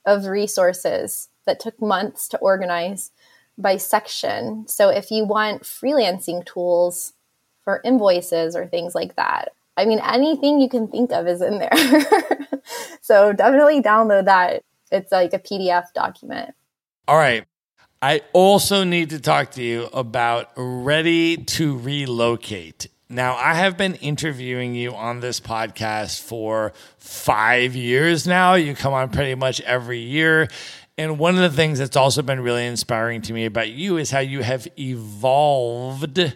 of 0.05 0.27
resources 0.27 1.29
that 1.47 1.61
took 1.61 1.81
months 1.81 2.29
to 2.29 2.39
organize 2.39 3.11
by 3.57 3.77
section. 3.77 4.67
So 4.69 4.89
if 4.89 5.11
you 5.11 5.25
want 5.25 5.63
freelancing 5.63 6.45
tools 6.45 7.13
for 7.63 7.81
invoices 7.85 8.57
or 8.57 8.67
things 8.67 8.95
like 8.95 9.17
that, 9.17 9.51
I 9.77 9.85
mean, 9.85 10.01
anything 10.01 10.61
you 10.61 10.69
can 10.69 10.89
think 10.89 11.13
of 11.13 11.27
is 11.27 11.41
in 11.41 11.59
there. 11.59 11.71
so 13.01 13.33
definitely 13.33 13.83
download 13.83 14.27
that. 14.27 14.63
It's 14.91 15.13
like 15.13 15.33
a 15.33 15.39
PDF 15.39 15.93
document. 15.95 16.55
All 17.07 17.17
right. 17.17 17.45
I 18.03 18.23
also 18.33 18.85
need 18.85 19.11
to 19.11 19.21
talk 19.21 19.53
to 19.53 19.63
you 19.63 19.85
about 19.93 20.51
Ready 20.57 21.37
to 21.37 21.77
Relocate. 21.77 22.89
Now, 23.11 23.35
I 23.35 23.55
have 23.55 23.77
been 23.77 23.97
interviewing 23.97 24.75
you 24.75 24.95
on 24.95 25.21
this 25.21 25.41
podcast 25.41 26.21
for 26.21 26.73
five 26.97 27.75
years 27.75 28.27
now. 28.27 28.55
You 28.55 28.75
come 28.75 28.95
on 28.95 29.11
pretty 29.11 29.35
much 29.35 29.61
every 29.63 29.99
year. 29.99 30.49
And 30.97 31.19
one 31.19 31.35
of 31.35 31.43
the 31.43 31.57
things 31.57 31.79
that's 31.79 31.97
also 31.97 32.23
been 32.23 32.41
really 32.41 32.65
inspiring 32.67 33.23
to 33.23 33.33
me 33.33 33.47
about 33.47 33.71
you 33.71 33.97
is 33.97 34.11
how 34.11 34.21
you 34.21 34.43
have 34.43 34.69
evolved 34.79 36.35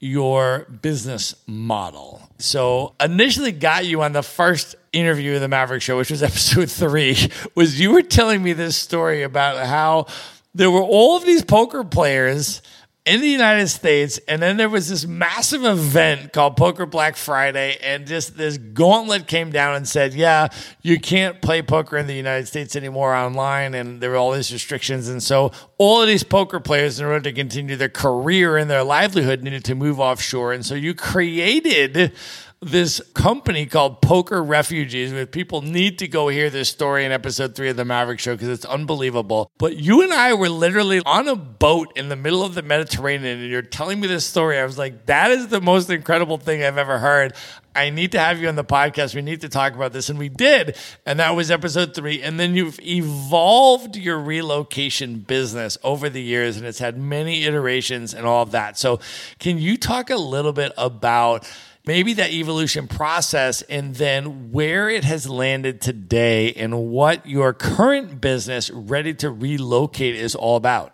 your 0.00 0.66
business 0.82 1.34
model. 1.46 2.22
So 2.38 2.94
initially 3.00 3.52
got 3.52 3.86
you 3.86 4.02
on 4.02 4.12
the 4.12 4.22
first 4.22 4.74
interview 4.98 5.34
of 5.34 5.40
the 5.40 5.48
Maverick 5.48 5.82
Show, 5.82 5.96
which 5.96 6.10
was 6.10 6.22
episode 6.22 6.70
three, 6.70 7.16
was 7.54 7.80
you 7.80 7.92
were 7.92 8.02
telling 8.02 8.42
me 8.42 8.52
this 8.52 8.76
story 8.76 9.22
about 9.22 9.66
how 9.66 10.06
there 10.54 10.70
were 10.70 10.82
all 10.82 11.16
of 11.16 11.24
these 11.24 11.44
poker 11.44 11.84
players 11.84 12.62
in 13.06 13.20
the 13.20 13.28
United 13.28 13.68
States, 13.68 14.18
and 14.26 14.42
then 14.42 14.56
there 14.56 14.68
was 14.68 14.88
this 14.88 15.06
massive 15.06 15.64
event 15.64 16.32
called 16.32 16.56
Poker 16.56 16.86
Black 16.86 17.14
Friday, 17.14 17.78
and 17.80 18.04
just 18.04 18.36
this 18.36 18.58
gauntlet 18.58 19.28
came 19.28 19.52
down 19.52 19.76
and 19.76 19.86
said, 19.86 20.12
"Yeah, 20.12 20.48
you 20.82 20.98
can't 20.98 21.40
play 21.40 21.62
poker 21.62 21.96
in 21.96 22.08
the 22.08 22.14
United 22.14 22.48
States 22.48 22.74
anymore 22.74 23.14
online," 23.14 23.74
and 23.74 24.00
there 24.00 24.10
were 24.10 24.16
all 24.16 24.32
these 24.32 24.52
restrictions, 24.52 25.08
and 25.08 25.22
so 25.22 25.52
all 25.78 26.02
of 26.02 26.08
these 26.08 26.24
poker 26.24 26.58
players, 26.58 26.98
in 26.98 27.06
order 27.06 27.20
to 27.20 27.32
continue 27.32 27.76
their 27.76 27.88
career 27.88 28.56
and 28.56 28.68
their 28.68 28.82
livelihood, 28.82 29.40
needed 29.40 29.64
to 29.66 29.76
move 29.76 30.00
offshore, 30.00 30.52
and 30.52 30.66
so 30.66 30.74
you 30.74 30.92
created 30.92 32.12
this 32.60 33.00
company 33.12 33.66
called 33.66 34.00
Poker 34.00 34.42
Refugees, 34.42 35.12
where 35.12 35.26
people 35.26 35.60
need 35.60 35.98
to 35.98 36.08
go 36.08 36.28
hear 36.28 36.48
this 36.48 36.70
story 36.70 37.04
in 37.04 37.12
episode 37.12 37.54
three 37.54 37.68
of 37.68 37.76
the 37.76 37.84
Maverick 37.84 38.18
Show 38.18 38.34
because 38.34 38.48
it's 38.48 38.64
unbelievable. 38.64 39.50
But 39.58 39.76
you 39.76 40.02
and 40.02 40.12
I 40.12 40.32
were 40.32 40.48
literally 40.48 41.02
on 41.04 41.28
a 41.28 41.36
boat 41.36 41.92
in 41.96 42.08
the 42.08 42.16
middle 42.16 42.42
of 42.42 42.54
the 42.54 42.62
Mediterranean, 42.62 43.40
and 43.40 43.50
you're 43.50 43.60
telling 43.60 44.00
me 44.00 44.08
this 44.08 44.24
story. 44.24 44.58
I 44.58 44.64
was 44.64 44.78
like, 44.78 45.06
that 45.06 45.30
is 45.30 45.48
the 45.48 45.60
most 45.60 45.90
incredible 45.90 46.38
thing 46.38 46.64
I've 46.64 46.78
ever 46.78 46.98
heard. 46.98 47.34
I 47.74 47.90
need 47.90 48.12
to 48.12 48.18
have 48.18 48.40
you 48.40 48.48
on 48.48 48.56
the 48.56 48.64
podcast. 48.64 49.14
We 49.14 49.20
need 49.20 49.42
to 49.42 49.50
talk 49.50 49.74
about 49.74 49.92
this. 49.92 50.08
And 50.08 50.18
we 50.18 50.30
did. 50.30 50.76
And 51.04 51.20
that 51.20 51.36
was 51.36 51.50
episode 51.50 51.94
three. 51.94 52.22
And 52.22 52.40
then 52.40 52.54
you've 52.54 52.80
evolved 52.80 53.96
your 53.96 54.18
relocation 54.18 55.18
business 55.18 55.76
over 55.84 56.08
the 56.08 56.22
years, 56.22 56.56
and 56.56 56.64
it's 56.64 56.78
had 56.78 56.96
many 56.98 57.44
iterations 57.44 58.14
and 58.14 58.26
all 58.26 58.42
of 58.42 58.52
that. 58.52 58.78
So, 58.78 58.98
can 59.38 59.58
you 59.58 59.76
talk 59.76 60.08
a 60.08 60.16
little 60.16 60.54
bit 60.54 60.72
about? 60.78 61.46
Maybe 61.86 62.12
that 62.14 62.32
evolution 62.32 62.88
process 62.88 63.62
and 63.62 63.94
then 63.94 64.50
where 64.50 64.90
it 64.90 65.04
has 65.04 65.28
landed 65.28 65.80
today 65.80 66.52
and 66.54 66.88
what 66.88 67.26
your 67.26 67.52
current 67.52 68.20
business 68.20 68.70
ready 68.70 69.14
to 69.14 69.30
relocate 69.30 70.16
is 70.16 70.34
all 70.34 70.56
about. 70.56 70.92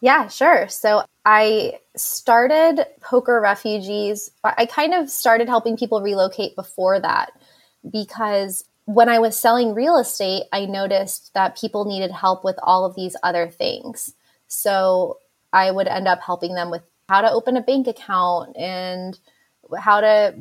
Yeah, 0.00 0.28
sure. 0.28 0.68
So 0.68 1.04
I 1.24 1.80
started 1.96 2.84
Poker 3.00 3.40
Refugees. 3.40 4.30
I 4.44 4.66
kind 4.66 4.92
of 4.92 5.10
started 5.10 5.48
helping 5.48 5.76
people 5.76 6.02
relocate 6.02 6.54
before 6.54 7.00
that 7.00 7.32
because 7.90 8.64
when 8.84 9.08
I 9.08 9.18
was 9.18 9.38
selling 9.38 9.74
real 9.74 9.96
estate, 9.96 10.44
I 10.52 10.66
noticed 10.66 11.32
that 11.34 11.58
people 11.58 11.86
needed 11.86 12.12
help 12.12 12.44
with 12.44 12.56
all 12.62 12.84
of 12.84 12.94
these 12.94 13.16
other 13.22 13.48
things. 13.48 14.14
So 14.48 15.18
I 15.52 15.70
would 15.70 15.88
end 15.88 16.06
up 16.06 16.20
helping 16.20 16.54
them 16.54 16.70
with 16.70 16.82
how 17.08 17.22
to 17.22 17.30
open 17.30 17.56
a 17.56 17.62
bank 17.62 17.86
account 17.86 18.56
and 18.56 19.18
how 19.78 20.00
to 20.00 20.34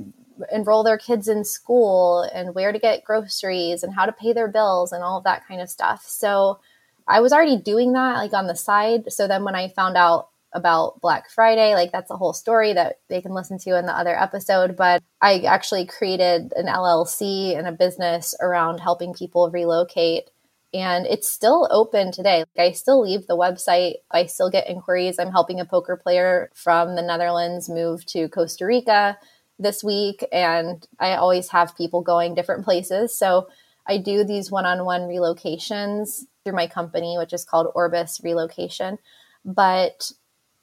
enroll 0.52 0.84
their 0.84 0.98
kids 0.98 1.28
in 1.28 1.44
school 1.44 2.24
and 2.34 2.54
where 2.54 2.72
to 2.72 2.80
get 2.80 3.06
groceries 3.06 3.84
and 3.84 3.94
how 3.94 4.06
to 4.06 4.12
pay 4.12 4.34
their 4.34 4.48
bills 4.48 4.92
and 4.92 5.04
all 5.04 5.18
of 5.18 5.24
that 5.24 5.48
kind 5.48 5.62
of 5.62 5.70
stuff. 5.70 6.06
So 6.08 6.60
I 7.08 7.22
was 7.22 7.32
already 7.32 7.58
doing 7.58 7.94
that 7.94 8.18
like 8.18 8.34
on 8.34 8.48
the 8.48 8.56
side. 8.56 9.12
So 9.12 9.28
then 9.28 9.44
when 9.44 9.56
I 9.56 9.70
found 9.70 9.96
out 9.96 10.30
about 10.54 11.00
Black 11.02 11.30
Friday, 11.30 11.76
like 11.76 11.92
that's 11.92 12.12
a 12.12 12.18
whole 12.18 12.34
story 12.34 12.74
that 12.74 13.00
they 13.10 13.22
can 13.22 13.34
listen 13.34 13.58
to 13.60 13.78
in 13.78 13.86
the 13.86 13.98
other 13.98 14.18
episode. 14.18 14.76
But 14.76 15.04
I 15.22 15.40
actually 15.42 15.86
created 15.86 16.54
an 16.56 16.68
LLC 16.68 17.58
and 17.58 17.68
a 17.68 17.72
business 17.72 18.34
around 18.42 18.80
helping 18.80 19.14
people 19.14 19.52
relocate. 19.52 20.30
And 20.74 21.06
it's 21.06 21.30
still 21.30 21.68
open 21.72 22.12
today. 22.12 22.40
Like 22.40 22.70
I 22.70 22.72
still 22.74 23.02
leave 23.02 23.28
the 23.28 23.38
website. 23.38 23.96
I 24.12 24.26
still 24.26 24.50
get 24.50 24.70
inquiries. 24.70 25.20
I'm 25.20 25.32
helping 25.32 25.60
a 25.60 25.66
poker 25.66 25.96
player 25.96 26.50
from 26.54 26.96
the 26.96 27.02
Netherlands 27.02 27.70
move 27.70 28.06
to 28.08 28.28
Costa 28.30 28.66
Rica 28.66 29.18
this 29.58 29.84
week 29.84 30.26
and 30.32 30.86
I 31.00 31.16
always 31.16 31.50
have 31.50 31.78
people 31.78 32.02
going 32.02 32.36
different 32.36 32.66
places. 32.66 33.18
So 33.18 33.48
I 33.88 33.98
do 33.98 34.24
these 34.24 34.52
one-on-one 34.52 35.02
relocations 35.02 36.26
through 36.44 36.56
my 36.56 36.68
company 36.68 37.18
which 37.18 37.32
is 37.32 37.46
called 37.46 37.72
Orbis 37.74 38.20
Relocation. 38.24 38.98
But 39.46 40.12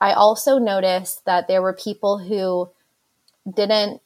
I 0.00 0.12
also 0.12 0.58
noticed 0.58 1.24
that 1.24 1.48
there 1.48 1.62
were 1.62 1.72
people 1.72 2.18
who 2.18 2.70
didn't 3.50 4.02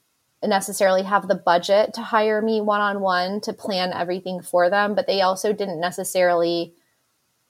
necessarily 0.46 1.02
have 1.02 1.28
the 1.28 1.34
budget 1.34 1.94
to 1.94 2.02
hire 2.02 2.40
me 2.42 2.60
one-on-one 2.60 3.40
to 3.42 3.52
plan 3.52 3.92
everything 3.92 4.42
for 4.42 4.70
them, 4.70 4.94
but 4.94 5.06
they 5.06 5.20
also 5.20 5.52
didn't 5.52 5.80
necessarily 5.80 6.74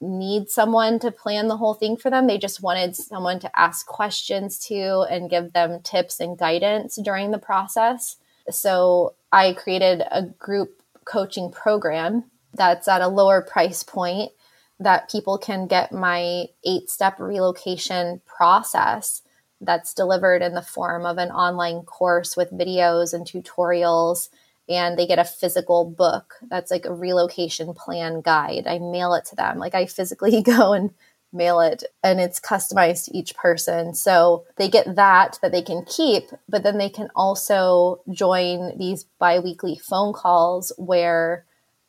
need 0.01 0.51
someone 0.51 0.99
to 0.99 1.11
plan 1.11 1.49
the 1.49 1.57
whole 1.57 1.75
thing 1.75 1.97
for 1.97 2.11
them. 2.11 2.27
They 2.27 2.39
just 2.39 2.63
wanted 2.63 2.95
someone 2.95 3.39
to 3.41 3.59
ask 3.59 3.87
questions 3.87 4.59
to 4.67 5.07
and 5.11 5.31
give 5.31 5.53
them 5.53 5.81
tips 5.83 6.21
and 6.21 6.39
guidance 6.39 6.97
during 6.97 7.31
the 7.31 7.39
process. 7.39 8.17
So 8.51 9.15
I 9.33 9.55
created 9.55 10.03
a 10.11 10.23
group 10.23 10.83
coaching 11.05 11.51
program 11.51 12.25
that's 12.53 12.89
at 12.89 13.01
a 13.01 13.09
lower 13.09 13.41
price 13.43 13.83
point 13.83 14.33
that 14.79 15.11
people 15.11 15.39
can 15.39 15.67
get 15.67 15.93
my 15.93 16.47
eight 16.65 16.91
step 16.91 17.19
relocation 17.19 18.21
process 18.27 19.23
that's 19.61 19.95
delivered 19.95 20.43
in 20.43 20.55
the 20.55 20.63
form 20.63 21.07
of 21.07 21.19
an 21.19 21.31
online 21.31 21.83
course 21.83 22.37
with 22.37 22.53
videos 22.53 23.15
and 23.15 23.27
tutorials 23.27 24.29
and 24.69 24.99
they 24.99 25.07
get 25.07 25.19
a 25.19 25.25
physical 25.25 25.85
book 25.85 26.35
that's 26.49 26.71
like 26.71 26.87
a 26.87 26.95
relocation 26.95 27.73
plan 27.75 28.21
guide. 28.21 28.67
I 28.67 28.79
mail 28.79 29.15
it 29.15 29.25
to 29.27 29.37
them. 29.37 29.59
Like 29.59 29.75
I 29.75 29.87
physically 29.87 30.43
go 30.43 30.73
and 30.73 30.91
mail 31.33 31.61
it 31.61 31.85
and 32.03 32.21
it's 32.21 32.41
customized 32.41 33.07
to 33.07 33.17
each 33.17 33.35
person. 33.37 33.95
So 33.95 34.45
they 34.57 34.69
get 34.69 34.97
that 34.97 35.39
that 35.43 35.53
they 35.53 35.63
can 35.63 35.85
keep, 35.85 36.25
but 36.49 36.63
then 36.63 36.79
they 36.79 36.89
can 36.89 37.09
also 37.15 38.01
join 38.11 38.77
these 38.79 39.05
biweekly 39.19 39.77
phone 39.77 40.13
calls 40.13 40.73
where 40.77 41.45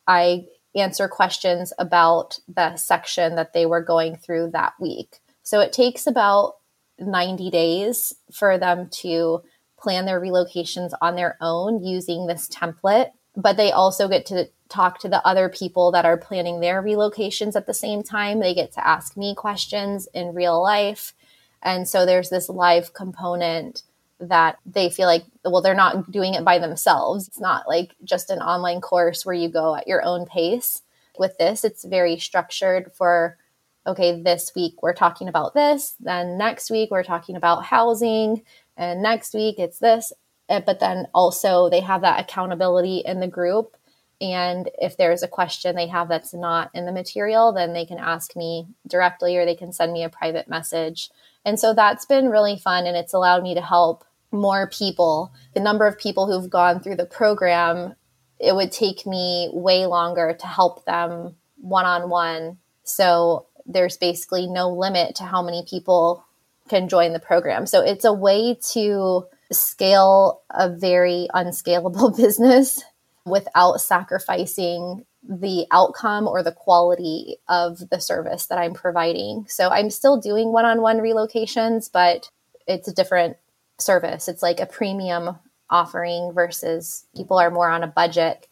I 0.06 0.46
answer 0.74 1.08
questions 1.08 1.72
about 1.78 2.38
the 2.46 2.76
section 2.76 3.34
that 3.36 3.52
they 3.52 3.66
were 3.66 3.82
going 3.82 4.16
through 4.16 4.50
that 4.52 4.74
week. 4.78 5.18
So 5.42 5.60
it 5.60 5.72
takes 5.72 6.06
about 6.06 6.57
90 6.98 7.50
days 7.50 8.14
for 8.32 8.58
them 8.58 8.88
to 8.90 9.42
plan 9.78 10.06
their 10.06 10.20
relocations 10.20 10.92
on 11.00 11.14
their 11.14 11.36
own 11.40 11.82
using 11.82 12.26
this 12.26 12.48
template, 12.48 13.12
but 13.36 13.56
they 13.56 13.70
also 13.70 14.08
get 14.08 14.26
to 14.26 14.48
talk 14.68 14.98
to 15.00 15.08
the 15.08 15.24
other 15.26 15.48
people 15.48 15.92
that 15.92 16.04
are 16.04 16.16
planning 16.16 16.60
their 16.60 16.82
relocations 16.82 17.56
at 17.56 17.66
the 17.66 17.74
same 17.74 18.02
time. 18.02 18.40
They 18.40 18.54
get 18.54 18.72
to 18.72 18.86
ask 18.86 19.16
me 19.16 19.34
questions 19.34 20.08
in 20.12 20.34
real 20.34 20.62
life. 20.62 21.14
And 21.62 21.88
so 21.88 22.04
there's 22.04 22.30
this 22.30 22.48
live 22.48 22.92
component 22.92 23.82
that 24.20 24.58
they 24.66 24.90
feel 24.90 25.06
like, 25.06 25.24
well, 25.44 25.62
they're 25.62 25.74
not 25.74 26.10
doing 26.10 26.34
it 26.34 26.44
by 26.44 26.58
themselves. 26.58 27.28
It's 27.28 27.40
not 27.40 27.68
like 27.68 27.94
just 28.04 28.30
an 28.30 28.40
online 28.40 28.80
course 28.80 29.24
where 29.24 29.34
you 29.34 29.48
go 29.48 29.76
at 29.76 29.88
your 29.88 30.04
own 30.04 30.26
pace. 30.26 30.82
With 31.18 31.38
this, 31.38 31.64
it's 31.64 31.84
very 31.84 32.18
structured 32.18 32.92
for, 32.94 33.38
okay, 33.86 34.20
this 34.22 34.52
week 34.54 34.82
we're 34.82 34.94
talking 34.94 35.28
about 35.28 35.54
this. 35.54 35.94
Then 36.00 36.38
next 36.38 36.70
week 36.70 36.90
we're 36.90 37.04
talking 37.04 37.36
about 37.36 37.64
housing 37.64 38.42
and 38.76 39.02
next 39.02 39.34
week 39.34 39.58
it's 39.58 39.78
this 39.78 40.12
eh, 40.48 40.60
but 40.64 40.80
then 40.80 41.06
also 41.14 41.68
they 41.68 41.80
have 41.80 42.02
that 42.02 42.20
accountability 42.20 43.02
in 43.04 43.20
the 43.20 43.28
group 43.28 43.76
and 44.20 44.68
if 44.80 44.96
there's 44.96 45.22
a 45.22 45.28
question 45.28 45.76
they 45.76 45.86
have 45.86 46.08
that's 46.08 46.34
not 46.34 46.70
in 46.74 46.86
the 46.86 46.92
material 46.92 47.52
then 47.52 47.72
they 47.72 47.84
can 47.84 47.98
ask 47.98 48.36
me 48.36 48.66
directly 48.86 49.36
or 49.36 49.44
they 49.44 49.54
can 49.54 49.72
send 49.72 49.92
me 49.92 50.02
a 50.04 50.08
private 50.08 50.48
message 50.48 51.10
and 51.44 51.58
so 51.58 51.74
that's 51.74 52.04
been 52.04 52.28
really 52.28 52.56
fun 52.56 52.86
and 52.86 52.96
it's 52.96 53.14
allowed 53.14 53.42
me 53.42 53.54
to 53.54 53.60
help 53.60 54.04
more 54.30 54.68
people 54.68 55.32
the 55.54 55.60
number 55.60 55.86
of 55.86 55.98
people 55.98 56.26
who've 56.26 56.50
gone 56.50 56.80
through 56.80 56.96
the 56.96 57.06
program 57.06 57.94
it 58.40 58.54
would 58.54 58.72
take 58.72 59.06
me 59.06 59.50
way 59.52 59.86
longer 59.86 60.36
to 60.38 60.46
help 60.46 60.84
them 60.84 61.34
one 61.56 61.86
on 61.86 62.08
one. 62.08 62.58
So 62.84 63.46
there's 63.68 63.96
basically 63.96 64.46
no 64.46 64.70
limit 64.70 65.14
to 65.16 65.24
how 65.24 65.42
many 65.42 65.64
people 65.68 66.24
can 66.68 66.88
join 66.88 67.12
the 67.12 67.20
program. 67.20 67.66
So 67.66 67.80
it's 67.82 68.04
a 68.04 68.12
way 68.12 68.58
to 68.72 69.26
scale 69.52 70.42
a 70.50 70.68
very 70.68 71.28
unscalable 71.32 72.10
business 72.16 72.82
without 73.24 73.80
sacrificing 73.80 75.04
the 75.28 75.66
outcome 75.70 76.26
or 76.26 76.42
the 76.42 76.52
quality 76.52 77.36
of 77.48 77.90
the 77.90 78.00
service 78.00 78.46
that 78.46 78.58
I'm 78.58 78.72
providing. 78.72 79.44
So 79.48 79.68
I'm 79.68 79.90
still 79.90 80.18
doing 80.18 80.52
one 80.52 80.64
on 80.64 80.80
one 80.80 80.98
relocations, 80.98 81.90
but 81.92 82.30
it's 82.66 82.88
a 82.88 82.94
different 82.94 83.36
service. 83.78 84.28
It's 84.28 84.42
like 84.42 84.60
a 84.60 84.66
premium 84.66 85.38
offering 85.68 86.32
versus 86.32 87.04
people 87.14 87.38
are 87.38 87.50
more 87.50 87.68
on 87.68 87.82
a 87.82 87.88
budget. 87.88 88.46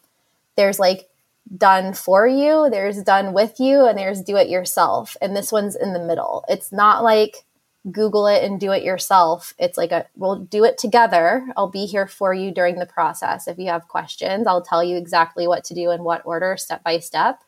There's 0.55 0.79
like 0.79 1.09
done 1.55 1.93
for 1.93 2.27
you, 2.27 2.69
there's 2.69 3.01
done 3.03 3.33
with 3.33 3.59
you, 3.59 3.85
and 3.85 3.97
there's 3.97 4.21
do 4.21 4.35
it 4.35 4.49
yourself. 4.49 5.15
And 5.21 5.35
this 5.35 5.51
one's 5.51 5.75
in 5.75 5.93
the 5.93 5.99
middle. 5.99 6.43
It's 6.49 6.71
not 6.71 7.03
like 7.03 7.45
Google 7.91 8.27
it 8.27 8.43
and 8.43 8.59
do 8.59 8.71
it 8.71 8.83
yourself. 8.83 9.53
It's 9.57 9.77
like 9.77 9.91
a 9.91 10.05
we'll 10.15 10.39
do 10.39 10.63
it 10.63 10.77
together. 10.77 11.47
I'll 11.55 11.69
be 11.69 11.85
here 11.85 12.07
for 12.07 12.33
you 12.33 12.51
during 12.51 12.79
the 12.79 12.85
process. 12.85 13.47
If 13.47 13.57
you 13.57 13.67
have 13.67 13.87
questions, 13.87 14.47
I'll 14.47 14.63
tell 14.63 14.83
you 14.83 14.97
exactly 14.97 15.47
what 15.47 15.63
to 15.65 15.73
do 15.73 15.91
in 15.91 16.03
what 16.03 16.25
order, 16.25 16.57
step 16.57 16.83
by 16.83 16.99
step. 16.99 17.41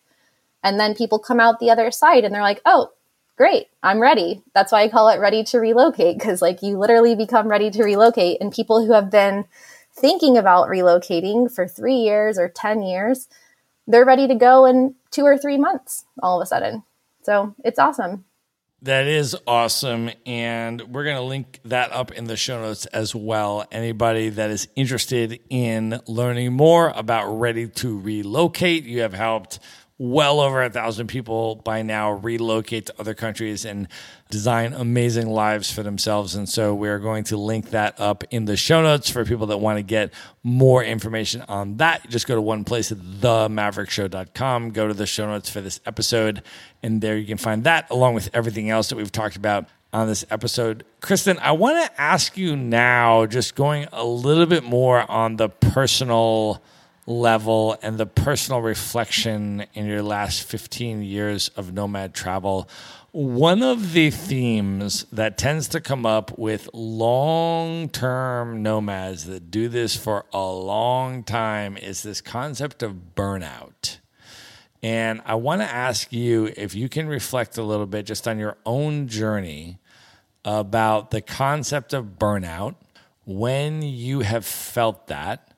And 0.64 0.80
then 0.80 0.96
people 0.96 1.20
come 1.20 1.40
out 1.40 1.60
the 1.60 1.72
other 1.72 1.92
side 1.92 2.24
and 2.24 2.34
they're 2.34 2.42
like, 2.42 2.62
oh, 2.66 2.92
great, 3.38 3.68
I'm 3.82 4.00
ready. 4.00 4.44
That's 4.54 4.72
why 4.72 4.84
I 4.84 4.90
call 4.90 5.10
it 5.10 5.20
ready 5.20 5.44
to 5.46 5.60
relocate 5.60 6.18
because, 6.18 6.42
like, 6.42 6.62
you 6.62 6.78
literally 6.78 7.16
become 7.16 7.48
ready 7.48 7.72
to 7.72 7.84
relocate. 7.84 8.42
And 8.42 8.52
people 8.52 8.86
who 8.86 8.92
have 8.92 9.10
been 9.10 9.46
thinking 9.94 10.38
about 10.38 10.68
relocating 10.68 11.54
for 11.54 11.68
three 11.68 11.96
years 11.96 12.38
or 12.38 12.50
10 12.50 12.84
years, 12.84 13.30
they're 13.90 14.06
ready 14.06 14.28
to 14.28 14.36
go 14.36 14.66
in 14.66 14.96
two 15.12 15.24
or 15.24 15.38
three 15.38 15.58
months 15.58 16.06
all 16.22 16.40
of 16.40 16.46
a 16.46 16.46
sudden. 16.46 16.84
So 17.24 17.56
it's 17.66 17.80
awesome. 17.80 18.24
That 18.84 19.08
is 19.08 19.36
awesome. 19.46 20.10
And 20.26 20.82
we're 20.94 21.04
going 21.04 21.18
to 21.18 21.24
link 21.24 21.60
that 21.66 21.92
up 21.92 22.14
in 22.14 22.26
the 22.26 22.38
show 22.38 22.62
notes 22.62 22.86
as 22.86 23.14
well. 23.14 23.66
Anybody 23.72 24.30
that 24.30 24.52
is 24.52 24.70
interested 24.76 25.42
in 25.50 26.00
learning 26.08 26.54
more 26.54 26.94
about 26.96 27.28
Ready 27.34 27.68
to 27.68 28.00
Relocate, 28.00 28.86
you 28.86 29.02
have 29.02 29.14
helped 29.14 29.60
well 30.00 30.40
over 30.40 30.64
a 30.64 30.70
thousand 30.70 31.08
people 31.08 31.56
by 31.56 31.82
now 31.82 32.14
relocate 32.14 32.86
to 32.86 32.94
other 32.98 33.14
countries 33.14 33.66
and 33.66 33.86
design 34.30 34.72
amazing 34.72 35.30
lives 35.30 35.70
for 35.70 35.84
themselves. 35.84 36.36
And 36.36 36.48
so 36.48 36.74
we're 36.74 37.00
going 37.00 37.26
to 37.26 37.38
link 37.38 37.72
that 37.72 38.00
up 38.00 38.24
in 38.32 38.46
the 38.46 38.56
show 38.56 38.82
notes 38.82 39.10
for 39.10 39.26
people 39.26 39.48
that 39.48 39.58
want 39.58 39.78
to 39.78 39.84
get 39.84 40.14
more 40.42 40.82
information 40.82 41.44
on 41.50 41.78
that. 41.78 42.10
Just 42.10 42.28
go 42.28 42.36
to 42.36 42.42
one 42.42 42.64
place 42.64 42.92
themaverickshow.com, 42.92 44.72
go 44.72 44.88
to 44.88 44.94
the 44.94 45.06
show 45.06 45.28
notes 45.28 45.50
for 45.50 45.60
this 45.60 45.82
episode, 45.86 46.44
and 46.82 47.02
there 47.02 47.18
you 47.18 47.28
can 47.28 47.38
find 47.38 47.66
that 47.66 47.92
along 47.92 48.14
with 48.14 48.30
everything 48.34 48.70
else 48.70 48.88
that 48.88 48.96
we've 48.96 49.12
talked 49.12 49.36
about 49.36 49.68
on 49.92 50.08
this 50.08 50.24
episode. 50.30 50.86
Kristin, 51.02 51.38
I 51.40 51.52
want 51.52 51.84
to 51.84 52.02
ask 52.02 52.38
you 52.38 52.56
now, 52.56 53.26
just 53.26 53.54
going 53.56 53.88
a 53.92 54.06
little 54.06 54.46
bit 54.46 54.64
more 54.64 55.10
on 55.12 55.36
the 55.36 55.50
personal 55.50 56.64
level 57.10 57.76
and 57.82 57.98
the 57.98 58.06
personal 58.06 58.62
reflection 58.62 59.66
in 59.74 59.88
your 59.88 60.04
last 60.04 60.44
15 60.44 61.02
years 61.02 61.50
of 61.50 61.74
nomad 61.74 62.14
travel. 62.14 62.70
One 63.12 63.64
of 63.64 63.94
the 63.94 64.12
themes 64.12 65.06
that 65.12 65.38
tends 65.38 65.68
to 65.70 65.82
come 65.82 66.06
up 66.06 66.38
with 66.38 66.70
long 66.72 67.90
term 67.90 68.62
nomads 68.62 69.26
that 69.26 69.50
do 69.50 69.68
this 69.68 69.98
for 69.98 70.26
a 70.32 70.46
long 70.46 71.24
time 71.24 71.76
is 71.76 72.04
this 72.04 72.22
concept 72.22 72.84
of 72.84 73.16
burnout. 73.16 73.98
And 74.84 75.22
I 75.26 75.36
want 75.36 75.62
to 75.62 75.68
ask 75.68 76.14
you 76.14 76.54
if 76.56 76.76
you 76.76 76.88
can 76.88 77.08
reflect 77.08 77.58
a 77.58 77.64
little 77.64 77.88
bit 77.88 78.06
just 78.06 78.28
on 78.28 78.38
your 78.38 78.58
own 78.66 79.08
journey 79.08 79.80
about 80.46 81.12
the 81.12 81.22
concept 81.22 81.94
of 81.94 82.18
burnout, 82.18 82.76
when 83.26 83.82
you 83.82 84.22
have 84.22 84.46
felt 84.46 85.08
that, 85.08 85.49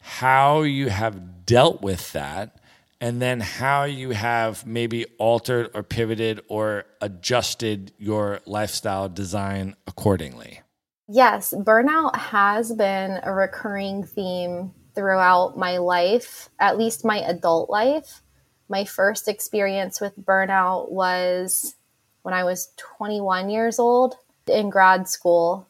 how 0.00 0.62
you 0.62 0.88
have 0.88 1.46
dealt 1.46 1.82
with 1.82 2.12
that, 2.12 2.56
and 3.00 3.20
then 3.22 3.40
how 3.40 3.84
you 3.84 4.10
have 4.10 4.66
maybe 4.66 5.06
altered 5.18 5.70
or 5.74 5.82
pivoted 5.82 6.40
or 6.48 6.84
adjusted 7.00 7.92
your 7.98 8.40
lifestyle 8.46 9.08
design 9.08 9.76
accordingly. 9.86 10.60
Yes, 11.08 11.54
burnout 11.56 12.14
has 12.16 12.72
been 12.72 13.20
a 13.22 13.32
recurring 13.32 14.04
theme 14.04 14.72
throughout 14.94 15.56
my 15.56 15.78
life, 15.78 16.48
at 16.58 16.78
least 16.78 17.04
my 17.04 17.18
adult 17.18 17.70
life. 17.70 18.22
My 18.68 18.84
first 18.84 19.26
experience 19.26 20.00
with 20.00 20.16
burnout 20.18 20.90
was 20.90 21.74
when 22.22 22.34
I 22.34 22.44
was 22.44 22.72
21 22.76 23.50
years 23.50 23.78
old 23.78 24.16
in 24.46 24.70
grad 24.70 25.08
school, 25.08 25.66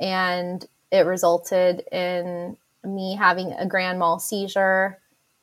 and 0.00 0.66
it 0.90 1.06
resulted 1.06 1.84
in 1.92 2.56
me 2.86 3.16
having 3.16 3.52
a 3.52 3.66
grand 3.66 3.98
mal 3.98 4.18
seizure 4.18 4.98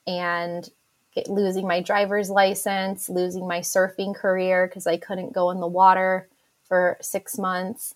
and 0.08 0.70
get, 1.14 1.30
losing 1.30 1.68
my 1.68 1.82
driver's 1.82 2.30
license, 2.30 3.10
losing 3.10 3.48
my 3.48 3.60
surfing 3.60 4.16
career 4.16 4.68
because 4.68 4.88
I 4.88 4.98
couldn't 4.98 5.34
go 5.34 5.52
in 5.52 5.60
the 5.60 5.68
water 5.68 6.30
for 6.64 6.98
six 7.02 7.38
months, 7.38 7.94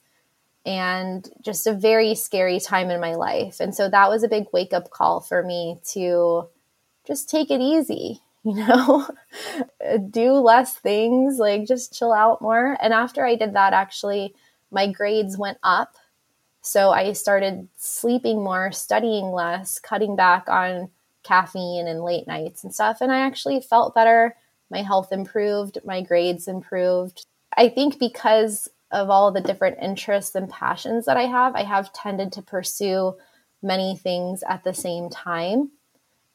and 0.66 1.30
just 1.42 1.66
a 1.66 1.74
very 1.74 2.14
scary 2.14 2.60
time 2.60 2.90
in 2.90 3.00
my 3.00 3.16
life. 3.16 3.60
And 3.60 3.74
so 3.74 3.90
that 3.90 4.10
was 4.10 4.24
a 4.24 4.28
big 4.28 4.46
wake 4.52 4.74
up 4.74 4.90
call 4.90 5.22
for 5.22 5.42
me 5.42 5.80
to 5.94 6.50
just 7.06 7.30
take 7.30 7.50
it 7.50 7.62
easy, 7.62 8.22
you 8.44 8.56
know, 8.56 9.08
do 10.12 10.34
less 10.34 10.76
things, 10.76 11.38
like 11.38 11.66
just 11.66 11.94
chill 11.94 12.14
out 12.14 12.42
more. 12.42 12.78
And 12.82 12.94
after 12.94 13.26
I 13.26 13.36
did 13.36 13.54
that, 13.54 13.74
actually, 13.74 14.36
my 14.72 14.92
grades 14.92 15.38
went 15.38 15.58
up 15.64 15.96
so 16.68 16.92
I 16.92 17.14
started 17.14 17.68
sleeping 17.78 18.44
more, 18.44 18.72
studying 18.72 19.32
less, 19.32 19.80
cutting 19.80 20.16
back 20.16 20.50
on 20.50 20.90
caffeine 21.24 21.88
and 21.88 22.04
late 22.04 22.28
nights 22.28 22.64
and 22.64 22.74
stuff. 22.74 23.00
And 23.02 23.12
I 23.12 23.22
actually 23.22 23.62
felt 23.62 23.96
better. 23.96 24.36
My 24.70 24.82
health 24.82 25.12
improved, 25.12 25.80
my 25.86 26.02
grades 26.02 26.48
improved. 26.48 27.26
I 27.56 27.70
think 27.70 28.00
because 28.00 28.70
of 28.92 29.10
all 29.10 29.32
the 29.32 29.42
different 29.42 29.78
interests 29.82 30.36
and 30.36 30.50
passions 30.50 31.06
that 31.06 31.18
I 31.18 31.24
have, 31.24 31.56
I 31.56 31.64
have 31.64 31.94
tended 31.94 32.34
to 32.34 32.42
pursue 32.42 33.16
many 33.62 33.96
things 33.96 34.44
at 34.48 34.64
the 34.64 34.74
same 34.74 35.10
time. 35.10 35.72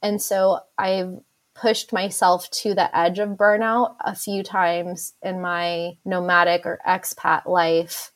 And 0.02 0.20
so 0.20 0.60
I've 0.78 1.20
pushed 1.54 1.92
myself 1.92 2.50
to 2.50 2.74
the 2.74 2.94
edge 2.96 3.18
of 3.18 3.30
burnout 3.30 3.96
a 4.00 4.14
few 4.14 4.42
times 4.42 5.12
in 5.22 5.40
my 5.40 5.98
nomadic 6.04 6.64
or 6.64 6.80
expat 6.86 7.46
life 7.46 8.11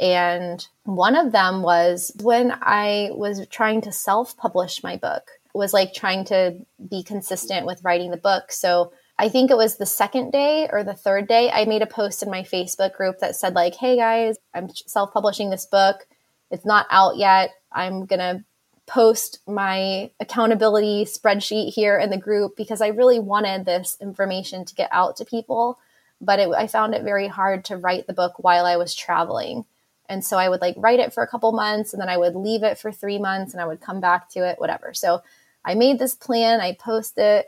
and 0.00 0.66
one 0.84 1.14
of 1.14 1.30
them 1.30 1.62
was 1.62 2.10
when 2.22 2.52
I 2.62 3.10
was 3.12 3.46
trying 3.48 3.82
to 3.82 3.92
self 3.92 4.36
publish 4.36 4.82
my 4.82 4.96
book, 4.96 5.30
was 5.54 5.74
like 5.74 5.92
trying 5.92 6.24
to 6.26 6.56
be 6.88 7.02
consistent 7.02 7.66
with 7.66 7.84
writing 7.84 8.10
the 8.10 8.16
book. 8.16 8.50
So 8.50 8.92
I 9.18 9.28
think 9.28 9.50
it 9.50 9.58
was 9.58 9.76
the 9.76 9.84
second 9.84 10.30
day 10.30 10.66
or 10.72 10.82
the 10.82 10.94
third 10.94 11.28
day, 11.28 11.50
I 11.50 11.66
made 11.66 11.82
a 11.82 11.86
post 11.86 12.22
in 12.22 12.30
my 12.30 12.42
Facebook 12.42 12.94
group 12.94 13.18
that 13.18 13.36
said, 13.36 13.54
like, 13.54 13.74
hey 13.74 13.96
guys, 13.96 14.36
I'm 14.54 14.70
self 14.70 15.12
publishing 15.12 15.50
this 15.50 15.66
book. 15.66 16.06
It's 16.50 16.64
not 16.64 16.86
out 16.88 17.18
yet. 17.18 17.50
I'm 17.70 18.06
going 18.06 18.20
to 18.20 18.42
post 18.86 19.40
my 19.46 20.10
accountability 20.18 21.04
spreadsheet 21.04 21.74
here 21.74 21.98
in 21.98 22.08
the 22.08 22.16
group 22.16 22.56
because 22.56 22.80
I 22.80 22.88
really 22.88 23.20
wanted 23.20 23.66
this 23.66 23.98
information 24.00 24.64
to 24.64 24.74
get 24.74 24.88
out 24.90 25.16
to 25.16 25.26
people. 25.26 25.78
But 26.22 26.40
it, 26.40 26.48
I 26.48 26.66
found 26.66 26.94
it 26.94 27.02
very 27.02 27.28
hard 27.28 27.66
to 27.66 27.76
write 27.76 28.06
the 28.06 28.14
book 28.14 28.42
while 28.42 28.64
I 28.64 28.78
was 28.78 28.94
traveling. 28.94 29.66
And 30.10 30.24
so 30.24 30.36
I 30.36 30.48
would 30.48 30.60
like 30.60 30.74
write 30.76 30.98
it 30.98 31.14
for 31.14 31.22
a 31.22 31.28
couple 31.28 31.52
months 31.52 31.94
and 31.94 32.02
then 32.02 32.08
I 32.08 32.16
would 32.16 32.34
leave 32.34 32.64
it 32.64 32.78
for 32.78 32.90
three 32.90 33.18
months 33.18 33.54
and 33.54 33.62
I 33.62 33.66
would 33.66 33.80
come 33.80 34.00
back 34.00 34.28
to 34.30 34.40
it, 34.40 34.58
whatever. 34.58 34.92
So 34.92 35.22
I 35.64 35.74
made 35.74 36.00
this 36.00 36.16
plan, 36.16 36.60
I 36.60 36.72
post 36.72 37.16
it, 37.16 37.46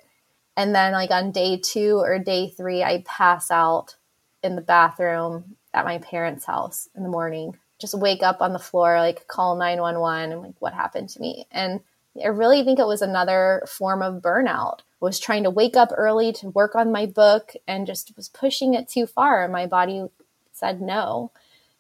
and 0.57 0.73
then 0.73 0.93
like 0.93 1.11
on 1.11 1.33
day 1.33 1.59
two 1.59 1.99
or 1.99 2.21
day 2.21 2.49
three, 2.49 2.85
I 2.85 3.03
pass 3.05 3.51
out 3.51 3.97
in 4.45 4.55
the 4.55 4.63
bathroom 4.63 5.57
at 5.75 5.85
my 5.85 5.99
parents' 5.99 6.45
house 6.45 6.89
in 6.95 7.03
the 7.03 7.09
morning. 7.09 7.59
Just 7.81 7.99
wake 7.99 8.23
up 8.23 8.41
on 8.41 8.53
the 8.53 8.61
floor, 8.61 9.01
like 9.01 9.27
call 9.27 9.57
911 9.57 10.31
and 10.31 10.43
like 10.43 10.55
what 10.61 10.73
happened 10.73 11.09
to 11.09 11.21
me. 11.21 11.49
And 11.51 11.81
I 12.25 12.29
really 12.29 12.63
think 12.63 12.79
it 12.79 12.87
was 12.87 13.03
another 13.03 13.65
form 13.67 14.03
of 14.03 14.23
burnout. 14.23 14.79
I 14.83 15.05
was 15.05 15.19
trying 15.19 15.43
to 15.43 15.51
wake 15.51 15.77
up 15.77 15.91
early 15.97 16.33
to 16.35 16.51
work 16.51 16.77
on 16.77 16.93
my 16.93 17.07
book 17.07 17.55
and 17.67 17.89
just 17.89 18.17
was 18.17 18.29
pushing 18.29 18.75
it 18.75 18.89
too 18.89 19.09
far. 19.09 19.43
And 19.43 19.53
my 19.53 19.67
body 19.67 20.07
said 20.53 20.81
no 20.81 21.33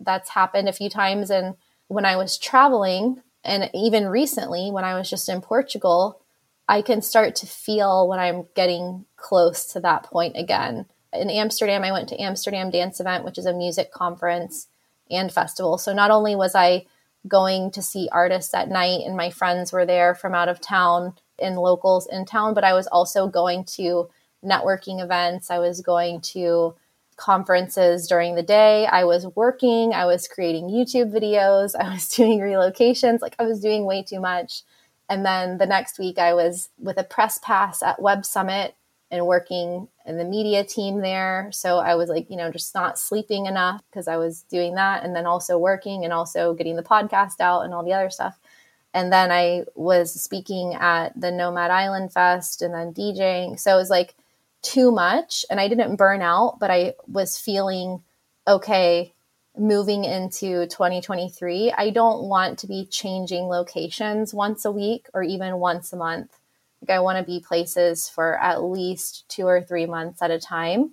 that's 0.05 0.31
happened 0.31 0.69
a 0.69 0.73
few 0.73 0.89
times. 0.89 1.31
And 1.31 1.57
when 1.89 2.05
I 2.05 2.17
was 2.17 2.39
traveling, 2.39 3.23
and 3.45 3.71
even 3.75 4.07
recently 4.07 4.71
when 4.71 4.85
I 4.85 4.95
was 4.95 5.11
just 5.11 5.29
in 5.29 5.41
Portugal, 5.41 6.21
I 6.69 6.83
can 6.83 7.03
start 7.03 7.35
to 7.37 7.47
feel 7.47 8.09
when 8.09 8.19
I'm 8.19 8.47
getting 8.55 9.05
close 9.17 9.67
to 9.73 9.81
that 9.81 10.05
point 10.05 10.37
again. 10.37 10.87
In 11.13 11.29
Amsterdam, 11.29 11.85
I 11.85 11.93
went 11.93 12.09
to 12.09 12.21
Amsterdam 12.21 12.71
Dance 12.71 13.01
Event, 13.01 13.25
which 13.25 13.37
is 13.37 13.47
a 13.47 13.53
music 13.53 13.93
conference 13.93 14.69
and 15.11 15.31
festival. 15.31 15.77
So 15.77 15.93
not 15.93 16.11
only 16.11 16.35
was 16.35 16.55
I 16.55 16.87
going 17.29 17.71
to 17.73 17.83
see 17.83 18.09
artists 18.11 18.55
at 18.55 18.69
night, 18.69 19.03
and 19.05 19.17
my 19.17 19.31
friends 19.31 19.73
were 19.73 19.87
there 19.87 20.15
from 20.15 20.35
out 20.35 20.49
of 20.49 20.61
town 20.61 21.15
and 21.39 21.57
locals 21.57 22.07
in 22.07 22.25
town. 22.25 22.55
But 22.55 22.65
I 22.65 22.73
was 22.73 22.87
also 22.87 23.27
going 23.27 23.65
to 23.77 24.09
networking 24.45 25.03
events. 25.03 25.51
I 25.51 25.59
was 25.59 25.81
going 25.81 26.21
to 26.33 26.75
conferences 27.23 28.09
during 28.09 28.35
the 28.35 28.43
day. 28.43 28.87
I 28.87 29.05
was 29.05 29.29
working, 29.37 29.95
I 29.95 30.07
was 30.07 30.27
creating 30.27 30.71
YouTube 30.71 31.13
videos, 31.13 31.75
I 31.81 31.93
was 31.93 32.09
doing 32.09 32.41
relocations, 32.41 33.21
like 33.21 33.37
I 33.39 33.45
was 33.45 33.61
doing 33.61 33.85
way 33.85 34.03
too 34.03 34.21
much. 34.21 34.63
And 35.09 35.25
then 35.25 35.59
the 35.59 35.67
next 35.67 35.99
week, 35.99 36.19
I 36.19 36.35
was 36.35 36.71
with 36.79 36.99
a 36.99 37.05
press 37.05 37.39
pass 37.39 37.83
at 37.83 38.01
Web 38.01 38.25
Summit 38.25 38.75
and 39.11 39.27
working 39.27 39.89
in 40.07 40.17
the 40.17 40.25
media 40.25 40.65
team 40.65 41.01
there. 41.01 41.51
So 41.53 41.79
I 41.79 41.95
was 41.97 42.09
like, 42.09 42.31
you 42.31 42.37
know, 42.37 42.51
just 42.51 42.75
not 42.75 42.99
sleeping 42.99 43.47
enough 43.47 43.83
because 43.91 44.09
I 44.09 44.17
was 44.17 44.43
doing 44.51 44.75
that 44.77 45.05
and 45.05 45.15
then 45.15 45.27
also 45.27 45.59
working 45.59 46.05
and 46.05 46.13
also 46.13 46.55
getting 46.55 46.77
the 46.77 46.83
podcast 46.83 47.41
out 47.41 47.61
and 47.61 47.75
all 47.75 47.85
the 47.85 47.93
other 47.93 48.11
stuff. 48.11 48.39
And 48.95 49.13
then 49.13 49.31
I 49.31 49.65
was 49.75 50.13
speaking 50.13 50.75
at 50.75 51.19
the 51.19 51.31
Nomad 51.31 51.71
Island 51.71 52.13
Fest 52.13 52.63
and 52.63 52.75
then 52.75 52.95
DJing. 52.95 53.61
So 53.61 53.75
it 53.75 53.79
was 53.79 53.91
like 53.91 54.15
too 54.63 54.93
much 54.93 55.45
and 55.51 55.61
I 55.61 55.69
didn't 55.69 55.97
burn 55.97 56.23
out, 56.23 56.59
but 56.59 56.71
I 56.71 56.95
was 57.07 57.39
feeling 57.39 58.03
okay 58.47 59.13
moving 59.57 60.05
into 60.05 60.67
2023. 60.67 61.73
I 61.77 61.91
don't 61.91 62.25
want 62.25 62.59
to 62.61 62.67
be 62.67 62.87
changing 62.87 63.45
locations 63.45 64.33
once 64.33 64.65
a 64.65 64.73
week 64.73 65.09
or 65.13 65.23
even 65.23 65.59
once 65.59 65.93
a 65.93 65.97
month. 65.97 66.39
Like 66.81 66.97
I 66.97 67.01
want 67.01 67.19
to 67.19 67.25
be 67.25 67.41
places 67.41 68.09
for 68.09 68.39
at 68.39 68.63
least 68.63 69.29
2 69.29 69.47
or 69.47 69.63
3 69.63 69.87
months 69.87 70.23
at 70.23 70.31
a 70.31 70.41
time. 70.41 70.93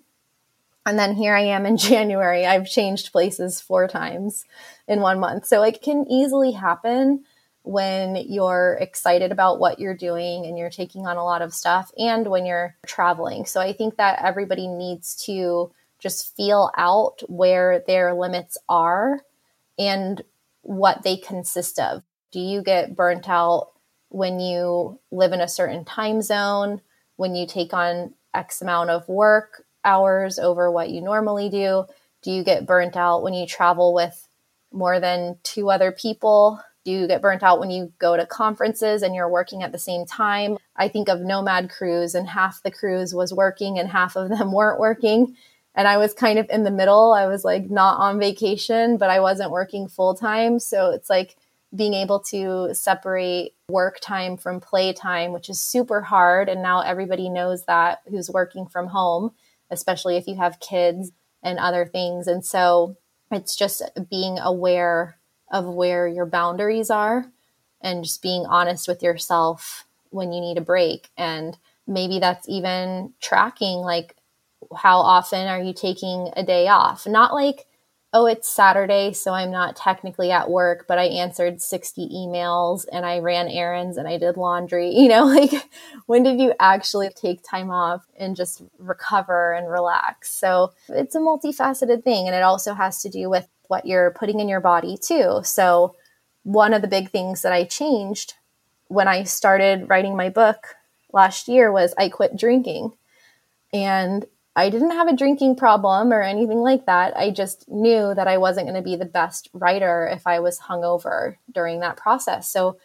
And 0.85 0.99
then 0.99 1.15
here 1.15 1.35
I 1.35 1.41
am 1.41 1.65
in 1.65 1.77
January. 1.77 2.45
I've 2.45 2.69
changed 2.69 3.11
places 3.11 3.61
four 3.61 3.87
times 3.87 4.45
in 4.87 5.01
one 5.01 5.19
month. 5.19 5.45
So 5.45 5.63
it 5.63 5.81
can 5.81 6.05
easily 6.09 6.51
happen 6.51 7.25
when 7.63 8.15
you're 8.15 8.77
excited 8.79 9.31
about 9.31 9.59
what 9.59 9.79
you're 9.79 9.95
doing 9.95 10.45
and 10.45 10.57
you're 10.57 10.69
taking 10.69 11.05
on 11.05 11.17
a 11.17 11.23
lot 11.23 11.41
of 11.41 11.53
stuff 11.53 11.91
and 11.97 12.27
when 12.27 12.45
you're 12.45 12.75
traveling. 12.85 13.45
So 13.45 13.59
I 13.59 13.73
think 13.73 13.97
that 13.97 14.23
everybody 14.23 14.67
needs 14.67 15.15
to 15.25 15.71
just 15.99 16.35
feel 16.35 16.71
out 16.77 17.21
where 17.27 17.83
their 17.85 18.13
limits 18.13 18.57
are 18.69 19.19
and 19.77 20.21
what 20.61 21.03
they 21.03 21.17
consist 21.17 21.79
of. 21.79 22.03
Do 22.31 22.39
you 22.39 22.61
get 22.61 22.95
burnt 22.95 23.27
out 23.27 23.71
when 24.09 24.39
you 24.39 24.99
live 25.11 25.33
in 25.33 25.41
a 25.41 25.47
certain 25.47 25.85
time 25.85 26.21
zone, 26.21 26.81
when 27.17 27.35
you 27.35 27.45
take 27.45 27.73
on 27.73 28.13
X 28.33 28.61
amount 28.61 28.89
of 28.89 29.07
work 29.09 29.65
hours 29.83 30.39
over 30.39 30.71
what 30.71 30.89
you 30.89 31.01
normally 31.01 31.49
do? 31.49 31.85
Do 32.21 32.31
you 32.31 32.43
get 32.43 32.65
burnt 32.65 32.95
out 32.97 33.23
when 33.23 33.33
you 33.33 33.45
travel 33.45 33.93
with 33.93 34.27
more 34.71 34.99
than 34.99 35.37
two 35.43 35.69
other 35.69 35.91
people? 35.91 36.61
Do 36.85 36.91
you 36.91 37.07
get 37.07 37.21
burnt 37.21 37.43
out 37.43 37.59
when 37.59 37.69
you 37.69 37.91
go 37.99 38.15
to 38.15 38.25
conferences 38.25 39.01
and 39.01 39.13
you're 39.13 39.29
working 39.29 39.63
at 39.63 39.71
the 39.71 39.77
same 39.77 40.05
time? 40.05 40.57
I 40.75 40.87
think 40.87 41.09
of 41.09 41.19
Nomad 41.19 41.69
Cruise, 41.69 42.15
and 42.15 42.27
half 42.27 42.63
the 42.63 42.71
cruise 42.71 43.13
was 43.13 43.33
working 43.33 43.77
and 43.77 43.89
half 43.89 44.15
of 44.15 44.29
them 44.29 44.51
weren't 44.53 44.79
working. 44.79 45.35
And 45.75 45.87
I 45.87 45.97
was 45.97 46.13
kind 46.13 46.39
of 46.39 46.49
in 46.49 46.63
the 46.63 46.71
middle. 46.71 47.13
I 47.13 47.27
was 47.27 47.43
like 47.45 47.69
not 47.69 47.99
on 47.99 48.19
vacation, 48.19 48.97
but 48.97 49.09
I 49.09 49.19
wasn't 49.19 49.51
working 49.51 49.87
full 49.87 50.15
time. 50.15 50.59
So 50.59 50.91
it's 50.91 51.09
like 51.09 51.35
being 51.75 51.93
able 51.93 52.19
to 52.19 52.73
separate 52.73 53.53
work 53.69 53.99
time 54.01 54.37
from 54.37 54.59
play 54.59 54.93
time, 54.93 55.31
which 55.31 55.49
is 55.49 55.61
super 55.61 56.01
hard. 56.01 56.49
And 56.49 56.63
now 56.63 56.81
everybody 56.81 57.29
knows 57.29 57.65
that 57.65 58.01
who's 58.09 58.29
working 58.29 58.65
from 58.65 58.87
home, 58.87 59.31
especially 59.69 60.17
if 60.17 60.27
you 60.27 60.35
have 60.35 60.59
kids 60.59 61.11
and 61.43 61.59
other 61.59 61.85
things. 61.85 62.27
And 62.27 62.43
so 62.43 62.97
it's 63.31 63.55
just 63.55 63.83
being 64.09 64.39
aware 64.39 65.18
of 65.51 65.65
where 65.65 66.07
your 66.07 66.25
boundaries 66.25 66.89
are 66.89 67.25
and 67.81 68.03
just 68.03 68.21
being 68.21 68.45
honest 68.45 68.87
with 68.87 69.01
yourself 69.01 69.85
when 70.09 70.31
you 70.31 70.41
need 70.41 70.57
a 70.57 70.61
break. 70.61 71.09
And 71.17 71.57
maybe 71.87 72.19
that's 72.19 72.47
even 72.47 73.13
tracking 73.21 73.79
like 73.79 74.15
how 74.75 74.99
often 74.99 75.47
are 75.47 75.61
you 75.61 75.73
taking 75.73 76.29
a 76.35 76.43
day 76.43 76.67
off? 76.67 77.07
Not 77.07 77.33
like, 77.33 77.65
oh, 78.11 78.25
it's 78.25 78.49
Saturday, 78.49 79.13
so 79.13 79.33
I'm 79.33 79.51
not 79.51 79.75
technically 79.75 80.31
at 80.31 80.49
work, 80.49 80.85
but 80.87 80.97
I 80.97 81.05
answered 81.05 81.61
60 81.61 82.09
emails 82.09 82.85
and 82.91 83.05
I 83.05 83.19
ran 83.19 83.47
errands 83.47 83.97
and 83.97 84.07
I 84.07 84.17
did 84.17 84.35
laundry. 84.35 84.89
You 84.95 85.07
know, 85.09 85.25
like 85.25 85.51
when 86.07 86.23
did 86.23 86.39
you 86.39 86.53
actually 86.59 87.09
take 87.09 87.41
time 87.43 87.71
off 87.71 88.05
and 88.17 88.35
just 88.35 88.63
recover 88.77 89.53
and 89.53 89.69
relax? 89.69 90.31
So 90.31 90.73
it's 90.89 91.15
a 91.15 91.19
multifaceted 91.19 92.03
thing. 92.03 92.27
And 92.27 92.35
it 92.35 92.43
also 92.43 92.73
has 92.73 93.01
to 93.03 93.09
do 93.09 93.29
with 93.29 93.47
what 93.69 93.85
you're 93.85 94.11
putting 94.11 94.41
in 94.41 94.49
your 94.49 94.59
body 94.59 94.97
too. 94.97 95.39
So, 95.43 95.95
one 96.43 96.73
of 96.73 96.81
the 96.81 96.87
big 96.87 97.09
things 97.09 97.43
that 97.43 97.53
I 97.53 97.63
changed 97.63 98.33
when 98.87 99.07
I 99.07 99.23
started 99.23 99.87
writing 99.87 100.17
my 100.17 100.29
book 100.29 100.75
last 101.13 101.47
year 101.47 101.71
was 101.71 101.93
I 101.97 102.09
quit 102.09 102.35
drinking. 102.35 102.93
And 103.71 104.25
I 104.55 104.69
didn't 104.69 104.91
have 104.91 105.07
a 105.07 105.15
drinking 105.15 105.55
problem 105.55 106.11
or 106.11 106.21
anything 106.21 106.59
like 106.59 106.85
that. 106.87 107.15
I 107.15 107.29
just 107.29 107.69
knew 107.69 108.13
that 108.15 108.27
I 108.27 108.37
wasn't 108.37 108.65
going 108.65 108.75
to 108.75 108.81
be 108.81 108.95
the 108.95 109.05
best 109.05 109.49
writer 109.53 110.09
if 110.11 110.25
I 110.25 110.39
was 110.39 110.59
hungover 110.59 111.35
during 111.53 111.79
that 111.81 111.97
process. 111.97 112.51
So 112.51 112.77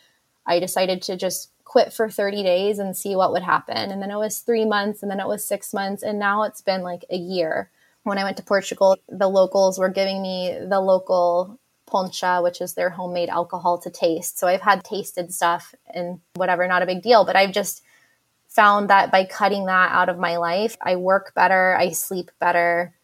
I 0.47 0.61
decided 0.61 1.01
to 1.03 1.16
just 1.16 1.51
quit 1.64 1.93
for 1.93 2.11
30 2.11 2.43
days 2.43 2.78
and 2.78 2.97
see 2.97 3.16
what 3.16 3.32
would 3.32 3.43
happen. 3.43 3.91
And 3.91 4.03
then 4.03 4.11
it 4.11 4.18
was 4.18 4.41
three 4.41 4.66
months, 4.66 5.03
and 5.03 5.11
then 5.11 5.20
it 5.20 5.26
was 5.26 5.47
six 5.47 5.72
months, 5.72 6.03
and 6.03 6.18
now 6.18 6.43
it's 6.43 6.61
been 6.61 6.82
like 6.82 7.05
a 7.11 7.16
year 7.16 7.70
when 8.05 8.18
I 8.18 8.24
went 8.24 8.36
to 8.36 8.42
Portugal, 8.42 8.96
the 9.09 9.28
locals 9.28 9.78
were 9.78 9.88
giving 9.88 10.22
me 10.22 10.57
the 10.61 10.80
local 10.80 11.59
poncha, 11.88 12.42
which 12.42 12.61
is 12.61 12.74
their 12.74 12.90
homemade 12.90 13.30
alcohol 13.30 13.78
to 13.78 13.90
taste. 13.90 14.38
So 14.38 14.46
I've 14.46 14.61
had 14.61 14.84
tasted 14.84 15.32
stuff 15.32 15.74
and 15.92 16.20
whatever, 16.34 16.66
not 16.68 16.82
a 16.82 16.86
big 16.86 17.02
deal. 17.02 17.24
But 17.24 17.36
I've 17.36 17.52
just 17.52 17.82
found 18.48 18.90
that 18.90 19.11
by 19.11 19.24
cutting 19.24 19.66
that 19.66 19.90
out 19.90 20.09
of 20.09 20.18
my 20.18 20.36
life, 20.36 20.76
I 20.80 20.96
work 20.96 21.34
better, 21.34 21.76
I 21.76 21.90
sleep 21.90 22.30
better, 22.38 22.94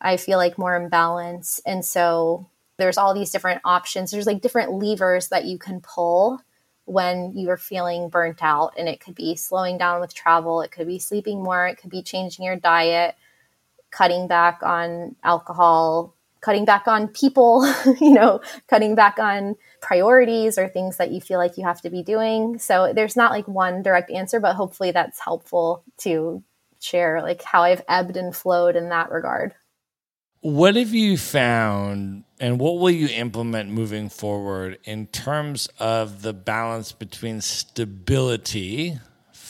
I 0.00 0.16
feel 0.16 0.38
like 0.38 0.58
more 0.58 0.76
in 0.76 0.88
balance. 0.88 1.60
And 1.64 1.84
so 1.84 2.48
there's 2.78 2.98
all 2.98 3.14
these 3.14 3.30
different 3.30 3.60
options. 3.64 4.10
There's 4.10 4.26
like 4.26 4.42
different 4.42 4.72
levers 4.72 5.28
that 5.28 5.44
you 5.44 5.58
can 5.58 5.80
pull 5.80 6.40
when 6.84 7.32
you're 7.36 7.56
feeling 7.56 8.08
burnt 8.08 8.42
out. 8.42 8.74
And 8.76 8.88
it 8.88 9.00
could 9.00 9.14
be 9.14 9.36
slowing 9.36 9.78
down 9.78 10.00
with 10.00 10.14
travel, 10.14 10.62
it 10.62 10.72
could 10.72 10.86
be 10.88 10.98
sleeping 10.98 11.42
more, 11.42 11.66
it 11.68 11.76
could 11.76 11.90
be 11.90 12.02
changing 12.02 12.44
your 12.44 12.56
diet 12.56 13.14
cutting 13.90 14.28
back 14.28 14.60
on 14.62 15.16
alcohol, 15.24 16.14
cutting 16.40 16.64
back 16.64 16.86
on 16.86 17.08
people, 17.08 17.66
you 18.00 18.12
know, 18.12 18.40
cutting 18.68 18.94
back 18.94 19.18
on 19.18 19.56
priorities 19.80 20.58
or 20.58 20.68
things 20.68 20.96
that 20.96 21.10
you 21.10 21.20
feel 21.20 21.38
like 21.38 21.56
you 21.56 21.64
have 21.64 21.80
to 21.82 21.90
be 21.90 22.02
doing. 22.02 22.58
So 22.58 22.92
there's 22.94 23.16
not 23.16 23.32
like 23.32 23.48
one 23.48 23.82
direct 23.82 24.10
answer, 24.10 24.40
but 24.40 24.54
hopefully 24.54 24.90
that's 24.90 25.20
helpful 25.20 25.84
to 25.98 26.42
share 26.80 27.22
like 27.22 27.42
how 27.42 27.62
I've 27.62 27.82
ebbed 27.88 28.16
and 28.16 28.34
flowed 28.34 28.76
in 28.76 28.88
that 28.90 29.10
regard. 29.10 29.54
What 30.40 30.76
have 30.76 30.94
you 30.94 31.18
found 31.18 32.22
and 32.38 32.60
what 32.60 32.78
will 32.78 32.90
you 32.90 33.08
implement 33.08 33.70
moving 33.70 34.08
forward 34.08 34.78
in 34.84 35.08
terms 35.08 35.68
of 35.80 36.22
the 36.22 36.32
balance 36.32 36.92
between 36.92 37.40
stability 37.40 39.00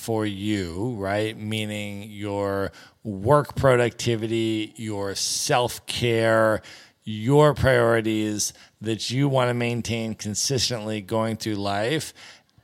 for 0.08 0.24
you, 0.24 0.94
right? 0.96 1.36
Meaning 1.38 2.04
your 2.04 2.72
work 3.04 3.54
productivity, 3.56 4.72
your 4.76 5.14
self 5.14 5.84
care, 5.84 6.62
your 7.04 7.52
priorities 7.52 8.54
that 8.80 9.10
you 9.10 9.28
want 9.28 9.50
to 9.50 9.54
maintain 9.54 10.14
consistently 10.14 11.02
going 11.02 11.36
through 11.36 11.56
life, 11.56 12.14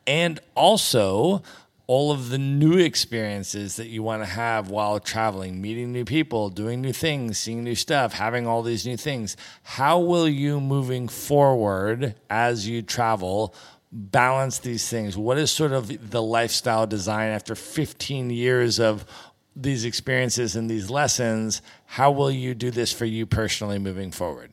and 0.07 0.41
also 0.55 1.43
all 1.87 2.11
of 2.13 2.31
the 2.31 2.39
new 2.39 2.79
experiences 2.79 3.77
that 3.77 3.89
you 3.89 4.03
want 4.03 4.23
to 4.23 4.27
have 4.27 4.71
while 4.71 4.99
traveling, 4.99 5.61
meeting 5.61 5.93
new 5.93 6.07
people, 6.07 6.49
doing 6.49 6.81
new 6.81 6.95
things, 6.95 7.37
seeing 7.37 7.63
new 7.63 7.75
stuff, 7.75 8.15
having 8.15 8.47
all 8.47 8.63
these 8.63 8.87
new 8.87 8.97
things. 8.97 9.37
How 9.65 9.99
will 9.99 10.27
you 10.27 10.63
moving 10.63 11.09
forward 11.09 12.15
as 12.31 12.67
you 12.67 12.81
travel? 12.81 13.55
Balance 13.95 14.59
these 14.59 14.89
things? 14.89 15.17
What 15.17 15.39
is 15.39 15.51
sort 15.51 15.73
of 15.73 16.11
the 16.11 16.23
lifestyle 16.23 16.87
design 16.87 17.31
after 17.31 17.55
15 17.55 18.31
years 18.31 18.81
of 18.81 19.07
these 19.55 19.85
experiences 19.85 20.57
and 20.57 20.69
these 20.69 20.91
lessons? 20.91 21.63
How 21.87 22.11
will 22.11 22.31
you 22.31 22.55
do 22.55 22.71
this 22.71 22.93
for 22.93 23.05
you 23.05 23.25
personally 23.25 23.79
moving 23.79 24.11
forward? 24.11 24.53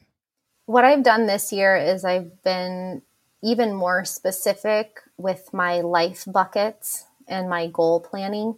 What 0.68 0.86
I've 0.86 1.04
done 1.04 1.26
this 1.26 1.52
year 1.52 1.76
is 1.76 2.06
I've 2.06 2.44
been 2.44 3.02
even 3.42 3.74
more 3.74 4.06
specific 4.06 5.02
with 5.18 5.52
my 5.52 5.82
life 5.82 6.24
buckets 6.28 7.06
and 7.28 7.50
my 7.50 7.68
goal 7.68 8.00
planning. 8.00 8.56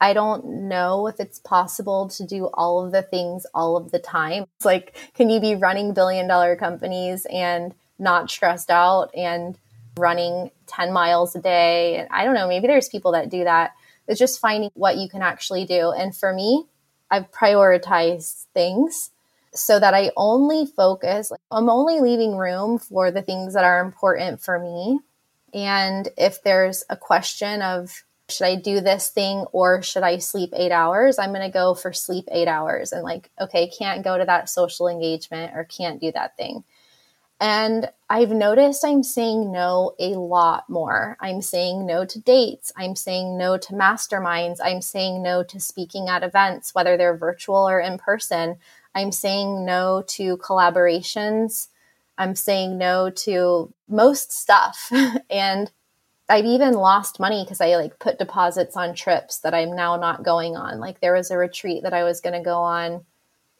I 0.00 0.12
don't 0.12 0.68
know 0.68 1.06
if 1.06 1.18
it's 1.18 1.40
possible 1.40 2.08
to 2.10 2.26
do 2.26 2.46
all 2.54 2.84
of 2.84 2.92
the 2.92 3.02
things 3.02 3.46
all 3.54 3.76
of 3.76 3.90
the 3.90 3.98
time. 3.98 4.44
It's 4.56 4.66
like, 4.66 4.94
can 5.14 5.30
you 5.30 5.40
be 5.40 5.54
running 5.54 5.94
billion 5.94 6.28
dollar 6.28 6.54
companies 6.54 7.26
and 7.32 7.74
not 7.98 8.30
stressed 8.30 8.70
out 8.70 9.10
and 9.14 9.58
running 9.98 10.50
10 10.66 10.92
miles 10.92 11.34
a 11.36 11.40
day. 11.40 12.06
I 12.10 12.24
don't 12.24 12.34
know, 12.34 12.48
maybe 12.48 12.66
there's 12.66 12.88
people 12.88 13.12
that 13.12 13.30
do 13.30 13.44
that. 13.44 13.72
It's 14.06 14.18
just 14.18 14.40
finding 14.40 14.70
what 14.74 14.96
you 14.96 15.08
can 15.08 15.22
actually 15.22 15.66
do. 15.66 15.90
And 15.90 16.16
for 16.16 16.32
me, 16.32 16.66
I've 17.10 17.30
prioritized 17.30 18.46
things 18.54 19.10
so 19.54 19.78
that 19.80 19.94
I 19.94 20.10
only 20.16 20.66
focus, 20.66 21.32
I'm 21.50 21.68
only 21.68 22.00
leaving 22.00 22.36
room 22.36 22.78
for 22.78 23.10
the 23.10 23.22
things 23.22 23.54
that 23.54 23.64
are 23.64 23.84
important 23.84 24.40
for 24.40 24.58
me. 24.58 25.00
And 25.54 26.08
if 26.16 26.42
there's 26.42 26.84
a 26.90 26.96
question 26.96 27.62
of, 27.62 28.04
should 28.28 28.44
I 28.44 28.56
do 28.56 28.80
this 28.80 29.08
thing 29.08 29.46
or 29.52 29.82
should 29.82 30.02
I 30.02 30.18
sleep 30.18 30.50
eight 30.54 30.70
hours? 30.70 31.18
I'm 31.18 31.30
going 31.30 31.40
to 31.40 31.52
go 31.52 31.74
for 31.74 31.94
sleep 31.94 32.26
eight 32.30 32.48
hours 32.48 32.92
and 32.92 33.02
like, 33.02 33.30
okay, 33.40 33.70
can't 33.70 34.04
go 34.04 34.18
to 34.18 34.24
that 34.26 34.50
social 34.50 34.86
engagement 34.86 35.52
or 35.54 35.64
can't 35.64 36.00
do 36.00 36.12
that 36.12 36.36
thing. 36.36 36.64
And 37.40 37.90
I've 38.10 38.30
noticed 38.30 38.84
I'm 38.84 39.02
saying 39.02 39.52
no 39.52 39.94
a 39.98 40.14
lot 40.14 40.68
more. 40.68 41.16
I'm 41.20 41.40
saying 41.40 41.86
no 41.86 42.04
to 42.04 42.18
dates. 42.18 42.72
I'm 42.76 42.96
saying 42.96 43.38
no 43.38 43.56
to 43.58 43.72
masterminds. 43.74 44.58
I'm 44.62 44.80
saying 44.80 45.22
no 45.22 45.44
to 45.44 45.60
speaking 45.60 46.08
at 46.08 46.24
events, 46.24 46.74
whether 46.74 46.96
they're 46.96 47.16
virtual 47.16 47.68
or 47.68 47.80
in 47.80 47.98
person. 47.98 48.56
I'm 48.94 49.12
saying 49.12 49.64
no 49.64 50.02
to 50.08 50.36
collaborations. 50.38 51.68
I'm 52.16 52.34
saying 52.34 52.76
no 52.76 53.10
to 53.10 53.72
most 53.88 54.32
stuff. 54.32 54.90
and 55.30 55.70
I've 56.28 56.44
even 56.44 56.74
lost 56.74 57.20
money 57.20 57.44
because 57.44 57.60
I 57.60 57.76
like 57.76 57.98
put 58.00 58.18
deposits 58.18 58.76
on 58.76 58.94
trips 58.94 59.38
that 59.38 59.54
I'm 59.54 59.76
now 59.76 59.96
not 59.96 60.24
going 60.24 60.56
on. 60.56 60.80
Like 60.80 61.00
there 61.00 61.14
was 61.14 61.30
a 61.30 61.38
retreat 61.38 61.84
that 61.84 61.94
I 61.94 62.02
was 62.02 62.20
going 62.20 62.34
to 62.34 62.44
go 62.44 62.58
on 62.58 63.04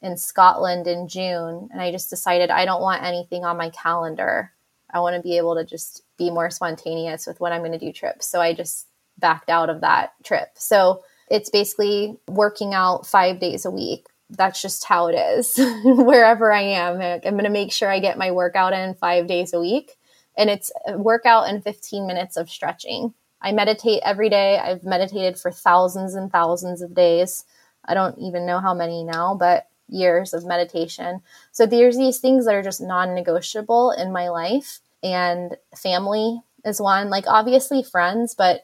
in 0.03 0.17
Scotland 0.17 0.87
in 0.87 1.09
June, 1.09 1.69
and 1.73 1.81
I 1.81 1.91
just 1.91 2.11
decided 2.11 2.51
I 2.51 2.65
don't 2.65 2.83
want 2.83 3.03
anything 3.03 3.45
on 3.45 3.57
my 3.57 3.71
calendar. 3.71 4.53
I 4.91 5.01
want 5.01 5.17
to 5.17 5.23
be 5.23 5.37
able 5.37 5.57
to 5.57 5.65
just 5.65 6.03
be 6.17 6.31
more 6.31 6.51
spontaneous 6.51 7.27
with 7.27 7.41
when 7.41 7.53
I'm 7.53 7.61
going 7.61 7.73
to 7.73 7.79
do 7.79 7.93
trips. 7.93 8.27
So 8.27 8.41
I 8.41 8.55
just 8.55 8.87
backed 9.19 9.51
out 9.51 9.71
of 9.71 9.81
that 9.83 10.13
trip. 10.25 10.49
So 10.55 11.03
it's 11.31 11.51
basically 11.51 12.17
working 12.29 12.75
out 12.75 13.07
five 13.07 13.41
days 13.41 13.65
a 13.65 13.71
week. 13.71 14.07
That's 14.31 14.63
just 14.63 14.85
how 14.85 15.09
it 15.09 15.15
is 15.15 15.55
wherever 15.85 16.53
I 16.53 16.63
am. 16.63 17.01
I'm 17.01 17.21
going 17.21 17.45
to 17.45 17.51
make 17.51 17.73
sure 17.73 17.91
I 17.91 17.99
get 17.99 18.19
my 18.19 18.31
workout 18.31 18.73
in 18.73 18.95
five 18.95 19.27
days 19.27 19.53
a 19.53 19.61
week. 19.61 19.97
And 20.37 20.49
it's 20.49 20.71
a 20.87 20.97
workout 20.97 21.49
and 21.49 21.63
15 21.63 22.07
minutes 22.07 22.37
of 22.37 22.49
stretching. 22.49 23.15
I 23.41 23.53
meditate 23.53 24.03
every 24.05 24.29
day. 24.29 24.59
I've 24.59 24.85
meditated 24.85 25.39
for 25.39 25.51
thousands 25.51 26.15
and 26.15 26.31
thousands 26.31 26.83
of 26.83 26.95
days. 26.95 27.45
I 27.85 27.95
don't 27.95 28.19
even 28.19 28.47
know 28.47 28.61
how 28.61 28.75
many 28.75 29.03
now, 29.03 29.35
but 29.35 29.67
years 29.89 30.35
of 30.35 30.45
meditation. 30.45 31.23
So 31.53 31.67
there's 31.67 31.97
these 31.97 32.19
things 32.19 32.45
that 32.47 32.55
are 32.55 32.63
just 32.63 32.81
non 32.81 33.15
negotiable 33.15 33.91
in 33.93 34.13
my 34.13 34.29
life. 34.29 34.81
And 35.03 35.57
family 35.77 36.43
is 36.65 36.81
one, 36.81 37.11
like 37.11 37.25
obviously 37.27 37.83
friends, 37.83 38.35
but 38.35 38.63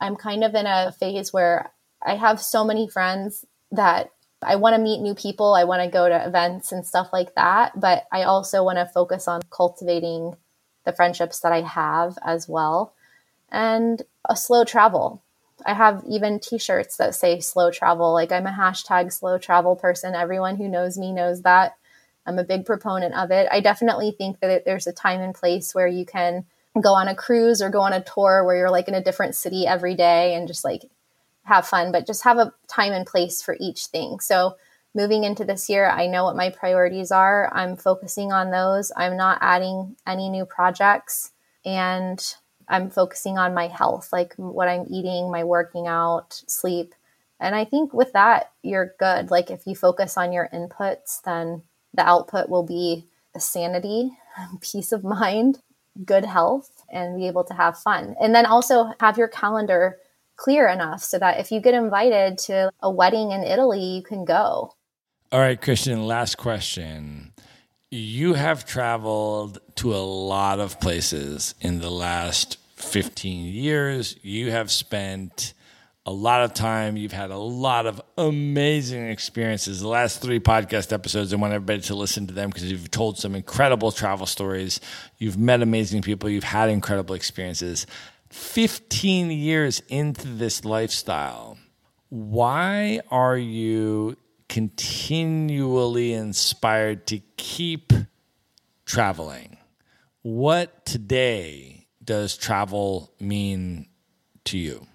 I'm 0.00 0.16
kind 0.16 0.44
of 0.44 0.54
in 0.54 0.66
a 0.66 0.92
phase 0.92 1.32
where 1.32 1.70
I 2.02 2.16
have 2.16 2.40
so 2.40 2.64
many 2.64 2.88
friends 2.88 3.44
that 3.72 4.10
I 4.42 4.56
want 4.56 4.76
to 4.76 4.82
meet 4.82 5.00
new 5.00 5.14
people. 5.14 5.54
I 5.54 5.64
want 5.64 5.82
to 5.82 5.88
go 5.90 6.08
to 6.08 6.26
events 6.26 6.72
and 6.72 6.86
stuff 6.86 7.08
like 7.12 7.34
that. 7.34 7.78
But 7.78 8.04
I 8.12 8.22
also 8.22 8.62
want 8.62 8.78
to 8.78 8.86
focus 8.86 9.26
on 9.26 9.42
cultivating 9.50 10.36
the 10.84 10.92
friendships 10.92 11.40
that 11.40 11.52
I 11.52 11.62
have 11.62 12.18
as 12.24 12.48
well. 12.48 12.94
And 13.50 14.02
a 14.28 14.36
slow 14.36 14.64
travel. 14.64 15.22
I 15.64 15.74
have 15.74 16.04
even 16.08 16.38
t-shirts 16.38 16.96
that 16.98 17.14
say 17.14 17.40
slow 17.40 17.70
travel. 17.70 18.12
Like 18.12 18.32
I'm 18.32 18.46
a 18.46 18.50
hashtag 18.50 19.12
slow 19.12 19.38
travel 19.38 19.76
person. 19.76 20.14
Everyone 20.14 20.56
who 20.56 20.68
knows 20.68 20.98
me 20.98 21.12
knows 21.12 21.42
that. 21.42 21.76
I'm 22.26 22.38
a 22.38 22.44
big 22.44 22.66
proponent 22.66 23.14
of 23.14 23.30
it. 23.30 23.48
I 23.50 23.60
definitely 23.60 24.10
think 24.10 24.40
that 24.40 24.64
there's 24.64 24.86
a 24.86 24.92
time 24.92 25.20
and 25.20 25.34
place 25.34 25.74
where 25.74 25.86
you 25.86 26.04
can 26.04 26.44
go 26.80 26.92
on 26.92 27.08
a 27.08 27.14
cruise 27.14 27.62
or 27.62 27.70
go 27.70 27.80
on 27.80 27.92
a 27.92 28.02
tour 28.02 28.44
where 28.44 28.56
you're 28.56 28.70
like 28.70 28.88
in 28.88 28.94
a 28.94 29.02
different 29.02 29.34
city 29.34 29.66
every 29.66 29.94
day 29.94 30.34
and 30.34 30.48
just 30.48 30.64
like 30.64 30.82
have 31.44 31.66
fun, 31.66 31.92
but 31.92 32.06
just 32.06 32.24
have 32.24 32.38
a 32.38 32.52
time 32.66 32.92
and 32.92 33.06
place 33.06 33.40
for 33.40 33.56
each 33.60 33.86
thing. 33.86 34.18
So 34.20 34.56
moving 34.94 35.24
into 35.24 35.44
this 35.44 35.68
year, 35.70 35.88
I 35.88 36.06
know 36.06 36.24
what 36.24 36.36
my 36.36 36.50
priorities 36.50 37.12
are. 37.12 37.50
I'm 37.54 37.76
focusing 37.76 38.32
on 38.32 38.50
those. 38.50 38.90
I'm 38.96 39.16
not 39.16 39.38
adding 39.40 39.96
any 40.06 40.28
new 40.28 40.44
projects 40.44 41.30
and 41.64 42.18
I'm 42.68 42.90
focusing 42.90 43.38
on 43.38 43.54
my 43.54 43.68
health, 43.68 44.12
like 44.12 44.34
what 44.36 44.68
I'm 44.68 44.86
eating, 44.90 45.30
my 45.30 45.44
working 45.44 45.86
out, 45.86 46.42
sleep. 46.46 46.94
And 47.38 47.54
I 47.54 47.64
think 47.64 47.92
with 47.92 48.12
that, 48.12 48.52
you're 48.62 48.94
good. 48.98 49.30
Like 49.30 49.50
if 49.50 49.66
you 49.66 49.74
focus 49.74 50.16
on 50.16 50.32
your 50.32 50.48
inputs, 50.52 51.22
then 51.22 51.62
the 51.94 52.06
output 52.06 52.48
will 52.48 52.64
be 52.64 53.06
sanity, 53.38 54.10
peace 54.60 54.92
of 54.92 55.04
mind, 55.04 55.60
good 56.04 56.24
health, 56.24 56.84
and 56.90 57.16
be 57.16 57.26
able 57.26 57.44
to 57.44 57.54
have 57.54 57.78
fun. 57.78 58.16
And 58.20 58.34
then 58.34 58.46
also 58.46 58.92
have 59.00 59.18
your 59.18 59.28
calendar 59.28 59.98
clear 60.36 60.68
enough 60.68 61.02
so 61.02 61.18
that 61.18 61.40
if 61.40 61.50
you 61.50 61.60
get 61.60 61.74
invited 61.74 62.38
to 62.38 62.70
a 62.82 62.90
wedding 62.90 63.30
in 63.30 63.42
Italy, 63.42 63.82
you 63.82 64.02
can 64.02 64.24
go. 64.24 64.74
All 65.32 65.40
right, 65.40 65.60
Kristin, 65.60 66.06
last 66.06 66.36
question. 66.36 67.32
You 67.90 68.34
have 68.34 68.64
traveled 68.64 69.60
to 69.76 69.94
a 69.94 70.02
lot 70.02 70.58
of 70.58 70.80
places 70.80 71.54
in 71.60 71.78
the 71.78 71.90
last 71.90 72.58
15 72.74 73.46
years. 73.46 74.16
You 74.22 74.50
have 74.50 74.72
spent 74.72 75.54
a 76.04 76.10
lot 76.10 76.42
of 76.42 76.52
time. 76.52 76.96
You've 76.96 77.12
had 77.12 77.30
a 77.30 77.38
lot 77.38 77.86
of 77.86 78.02
amazing 78.18 79.08
experiences. 79.08 79.82
The 79.82 79.88
last 79.88 80.20
three 80.20 80.40
podcast 80.40 80.92
episodes, 80.92 81.32
I 81.32 81.36
want 81.36 81.52
everybody 81.52 81.80
to 81.82 81.94
listen 81.94 82.26
to 82.26 82.34
them 82.34 82.50
because 82.50 82.68
you've 82.68 82.90
told 82.90 83.18
some 83.18 83.36
incredible 83.36 83.92
travel 83.92 84.26
stories. 84.26 84.80
You've 85.18 85.38
met 85.38 85.62
amazing 85.62 86.02
people. 86.02 86.28
You've 86.28 86.42
had 86.42 86.70
incredible 86.70 87.14
experiences. 87.14 87.86
15 88.30 89.30
years 89.30 89.80
into 89.88 90.26
this 90.26 90.64
lifestyle, 90.64 91.56
why 92.08 93.00
are 93.12 93.38
you 93.38 94.16
continually 94.48 96.12
inspired 96.12 97.06
to 97.08 97.20
keep 97.36 97.92
traveling? 98.84 99.58
What 100.22 100.86
today 100.86 101.86
does 102.02 102.36
travel 102.36 103.12
mean 103.20 103.86
to 104.44 104.58
you? 104.58 104.86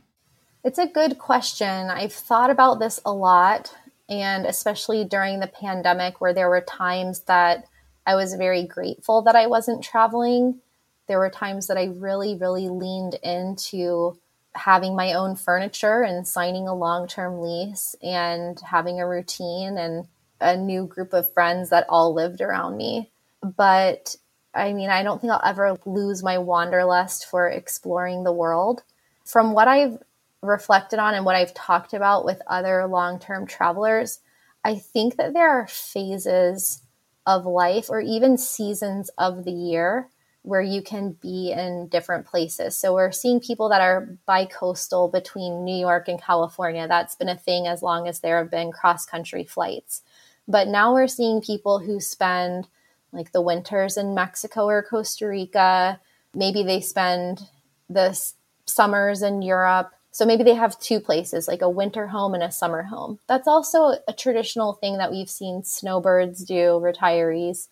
It's 0.63 0.79
a 0.79 0.87
good 0.87 1.17
question. 1.17 1.89
I've 1.89 2.13
thought 2.13 2.49
about 2.49 2.79
this 2.79 2.99
a 3.05 3.13
lot, 3.13 3.73
and 4.09 4.45
especially 4.45 5.03
during 5.05 5.39
the 5.39 5.47
pandemic, 5.47 6.21
where 6.21 6.33
there 6.33 6.49
were 6.49 6.61
times 6.61 7.21
that 7.21 7.65
I 8.05 8.15
was 8.15 8.35
very 8.35 8.65
grateful 8.65 9.21
that 9.23 9.35
I 9.35 9.47
wasn't 9.47 9.83
traveling. 9.83 10.59
There 11.07 11.19
were 11.19 11.29
times 11.29 11.67
that 11.67 11.77
I 11.77 11.85
really, 11.85 12.35
really 12.35 12.69
leaned 12.69 13.15
into 13.23 14.17
having 14.53 14.95
my 14.95 15.13
own 15.13 15.35
furniture 15.35 16.01
and 16.01 16.27
signing 16.27 16.67
a 16.67 16.75
long 16.75 17.07
term 17.07 17.41
lease 17.41 17.95
and 18.01 18.59
having 18.59 18.99
a 18.99 19.07
routine 19.07 19.77
and 19.77 20.07
a 20.39 20.57
new 20.57 20.85
group 20.85 21.13
of 21.13 21.31
friends 21.33 21.69
that 21.69 21.85
all 21.87 22.13
lived 22.13 22.41
around 22.41 22.75
me. 22.77 23.11
But 23.41 24.15
I 24.53 24.73
mean, 24.73 24.89
I 24.89 25.03
don't 25.03 25.21
think 25.21 25.31
I'll 25.31 25.41
ever 25.45 25.77
lose 25.85 26.23
my 26.23 26.37
wanderlust 26.37 27.25
for 27.25 27.47
exploring 27.47 28.23
the 28.23 28.33
world. 28.33 28.83
From 29.25 29.53
what 29.53 29.67
I've 29.67 29.97
reflected 30.41 30.99
on 30.99 31.13
and 31.13 31.23
what 31.25 31.35
I've 31.35 31.53
talked 31.53 31.93
about 31.93 32.25
with 32.25 32.41
other 32.47 32.85
long 32.87 33.19
term 33.19 33.45
travelers, 33.45 34.19
I 34.63 34.75
think 34.75 35.15
that 35.15 35.33
there 35.33 35.49
are 35.49 35.67
phases 35.67 36.81
of 37.25 37.45
life 37.45 37.89
or 37.89 38.01
even 38.01 38.37
seasons 38.37 39.09
of 39.17 39.45
the 39.45 39.51
year 39.51 40.09
where 40.43 40.61
you 40.61 40.81
can 40.81 41.11
be 41.21 41.51
in 41.51 41.87
different 41.87 42.25
places. 42.25 42.75
So 42.75 42.95
we're 42.95 43.11
seeing 43.11 43.39
people 43.39 43.69
that 43.69 43.81
are 43.81 44.17
bi-coastal 44.25 45.09
between 45.09 45.63
New 45.63 45.75
York 45.75 46.07
and 46.07 46.21
California. 46.21 46.87
That's 46.87 47.15
been 47.15 47.29
a 47.29 47.37
thing 47.37 47.67
as 47.67 47.83
long 47.83 48.07
as 48.07 48.19
there 48.19 48.39
have 48.39 48.49
been 48.49 48.71
cross 48.71 49.05
country 49.05 49.43
flights. 49.43 50.01
But 50.47 50.67
now 50.67 50.93
we're 50.93 51.07
seeing 51.07 51.41
people 51.41 51.79
who 51.79 51.99
spend 51.99 52.67
like 53.13 53.31
the 53.33 53.41
winters 53.41 53.97
in 53.97 54.15
Mexico 54.15 54.65
or 54.65 54.81
Costa 54.81 55.27
Rica. 55.27 55.99
Maybe 56.33 56.63
they 56.63 56.81
spend 56.81 57.41
the 57.89 58.19
summers 58.65 59.21
in 59.21 59.41
Europe. 59.41 59.91
So 60.11 60.25
maybe 60.25 60.43
they 60.43 60.55
have 60.55 60.79
two 60.79 60.99
places, 60.99 61.47
like 61.47 61.61
a 61.61 61.69
winter 61.69 62.07
home 62.07 62.33
and 62.33 62.43
a 62.43 62.51
summer 62.51 62.83
home. 62.83 63.19
That's 63.27 63.47
also 63.47 63.95
a 64.07 64.13
traditional 64.13 64.73
thing 64.73 64.97
that 64.97 65.11
we've 65.11 65.29
seen 65.29 65.63
snowbirds 65.63 66.43
do, 66.43 66.81
retirees. 66.83 67.67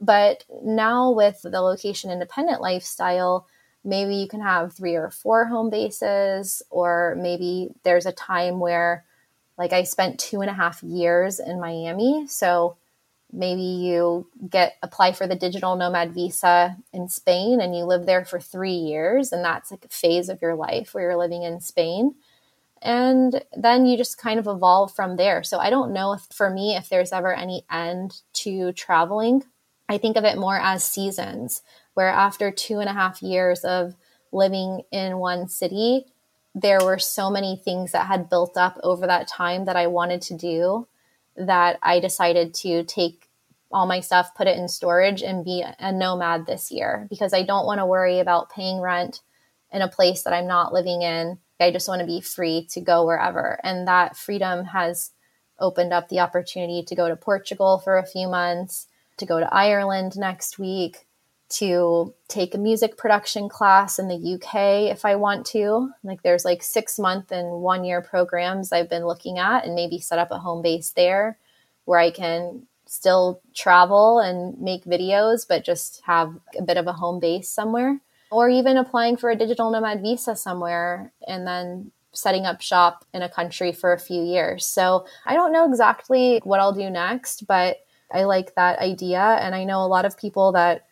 But 0.00 0.44
now 0.62 1.10
with 1.10 1.42
the 1.42 1.60
location 1.60 2.10
independent 2.10 2.60
lifestyle, 2.60 3.46
maybe 3.84 4.14
you 4.14 4.28
can 4.28 4.40
have 4.40 4.72
three 4.72 4.94
or 4.94 5.10
four 5.10 5.44
home 5.44 5.70
bases, 5.70 6.62
or 6.70 7.16
maybe 7.18 7.70
there's 7.82 8.06
a 8.06 8.12
time 8.12 8.60
where, 8.60 9.04
like, 9.58 9.72
I 9.72 9.82
spent 9.82 10.18
two 10.18 10.40
and 10.40 10.50
a 10.50 10.54
half 10.54 10.82
years 10.82 11.38
in 11.38 11.60
Miami. 11.60 12.26
So 12.28 12.76
maybe 13.32 13.62
you 13.62 14.26
get 14.48 14.76
apply 14.82 15.12
for 15.12 15.26
the 15.26 15.36
digital 15.36 15.76
nomad 15.76 16.12
visa 16.12 16.76
in 16.92 17.08
Spain 17.08 17.60
and 17.60 17.76
you 17.76 17.84
live 17.84 18.06
there 18.06 18.24
for 18.24 18.40
three 18.40 18.72
years, 18.72 19.32
and 19.32 19.44
that's 19.44 19.70
like 19.70 19.84
a 19.84 19.88
phase 19.88 20.28
of 20.28 20.40
your 20.40 20.54
life 20.54 20.94
where 20.94 21.04
you're 21.04 21.16
living 21.16 21.42
in 21.42 21.60
Spain. 21.60 22.14
And 22.82 23.44
then 23.54 23.84
you 23.84 23.98
just 23.98 24.16
kind 24.16 24.40
of 24.40 24.46
evolve 24.46 24.94
from 24.94 25.16
there. 25.16 25.42
So 25.42 25.58
I 25.58 25.68
don't 25.68 25.92
know 25.92 26.14
if 26.14 26.22
for 26.32 26.48
me, 26.48 26.74
if 26.74 26.88
there's 26.88 27.12
ever 27.12 27.34
any 27.34 27.64
end 27.70 28.22
to 28.32 28.72
traveling 28.72 29.44
I 29.90 29.98
think 29.98 30.16
of 30.16 30.24
it 30.24 30.38
more 30.38 30.56
as 30.56 30.84
seasons, 30.84 31.62
where 31.94 32.10
after 32.10 32.52
two 32.52 32.78
and 32.78 32.88
a 32.88 32.92
half 32.92 33.22
years 33.22 33.64
of 33.64 33.96
living 34.30 34.82
in 34.92 35.18
one 35.18 35.48
city, 35.48 36.06
there 36.54 36.78
were 36.84 37.00
so 37.00 37.28
many 37.28 37.56
things 37.56 37.90
that 37.90 38.06
had 38.06 38.30
built 38.30 38.56
up 38.56 38.78
over 38.84 39.08
that 39.08 39.26
time 39.26 39.64
that 39.64 39.74
I 39.74 39.88
wanted 39.88 40.22
to 40.22 40.36
do 40.36 40.86
that 41.36 41.80
I 41.82 41.98
decided 41.98 42.54
to 42.54 42.84
take 42.84 43.28
all 43.72 43.84
my 43.84 43.98
stuff, 43.98 44.32
put 44.36 44.46
it 44.46 44.56
in 44.56 44.68
storage, 44.68 45.24
and 45.24 45.44
be 45.44 45.64
a 45.80 45.90
nomad 45.90 46.46
this 46.46 46.70
year 46.70 47.08
because 47.10 47.34
I 47.34 47.42
don't 47.42 47.66
want 47.66 47.80
to 47.80 47.86
worry 47.86 48.20
about 48.20 48.50
paying 48.50 48.80
rent 48.80 49.22
in 49.72 49.82
a 49.82 49.88
place 49.88 50.22
that 50.22 50.32
I'm 50.32 50.46
not 50.46 50.72
living 50.72 51.02
in. 51.02 51.38
I 51.58 51.72
just 51.72 51.88
want 51.88 52.00
to 52.00 52.06
be 52.06 52.20
free 52.20 52.68
to 52.70 52.80
go 52.80 53.04
wherever. 53.04 53.58
And 53.64 53.88
that 53.88 54.16
freedom 54.16 54.66
has 54.66 55.10
opened 55.58 55.92
up 55.92 56.08
the 56.08 56.20
opportunity 56.20 56.84
to 56.84 56.94
go 56.94 57.08
to 57.08 57.16
Portugal 57.16 57.80
for 57.82 57.98
a 57.98 58.06
few 58.06 58.28
months, 58.28 58.86
to 59.20 59.26
go 59.26 59.40
to 59.40 59.54
Ireland 59.54 60.16
next 60.16 60.58
week, 60.58 61.06
to 61.50 62.14
take 62.28 62.54
a 62.54 62.58
music 62.58 62.96
production 62.96 63.48
class 63.48 63.98
in 63.98 64.08
the 64.08 64.34
UK 64.34 64.90
if 64.90 65.04
I 65.04 65.16
want 65.16 65.46
to. 65.46 65.90
Like 66.02 66.22
there's 66.22 66.44
like 66.44 66.62
six 66.62 66.98
month 66.98 67.32
and 67.32 67.62
one 67.62 67.84
year 67.84 68.00
programs 68.00 68.72
I've 68.72 68.88
been 68.88 69.06
looking 69.06 69.38
at 69.38 69.64
and 69.64 69.74
maybe 69.74 69.98
set 69.98 70.18
up 70.18 70.30
a 70.30 70.38
home 70.38 70.62
base 70.62 70.90
there 70.90 71.38
where 71.84 71.98
I 71.98 72.10
can 72.10 72.66
still 72.86 73.40
travel 73.54 74.20
and 74.20 74.60
make 74.60 74.84
videos, 74.84 75.46
but 75.46 75.64
just 75.64 76.02
have 76.04 76.34
a 76.58 76.62
bit 76.62 76.76
of 76.76 76.86
a 76.86 76.92
home 76.92 77.20
base 77.20 77.48
somewhere. 77.48 78.00
Or 78.30 78.48
even 78.48 78.76
applying 78.76 79.16
for 79.16 79.30
a 79.30 79.36
digital 79.36 79.70
nomad 79.70 80.02
visa 80.02 80.36
somewhere 80.36 81.12
and 81.26 81.46
then 81.46 81.90
setting 82.12 82.46
up 82.46 82.60
shop 82.60 83.04
in 83.12 83.22
a 83.22 83.28
country 83.28 83.72
for 83.72 83.92
a 83.92 83.98
few 83.98 84.22
years. 84.22 84.66
So 84.66 85.06
I 85.26 85.34
don't 85.34 85.52
know 85.52 85.68
exactly 85.68 86.40
what 86.44 86.60
I'll 86.60 86.72
do 86.72 86.90
next, 86.90 87.46
but 87.46 87.78
I 88.12 88.24
like 88.24 88.54
that 88.54 88.78
idea. 88.78 89.20
And 89.20 89.54
I 89.54 89.64
know 89.64 89.84
a 89.84 89.86
lot 89.86 90.04
of 90.04 90.18
people 90.18 90.52
that 90.52 90.86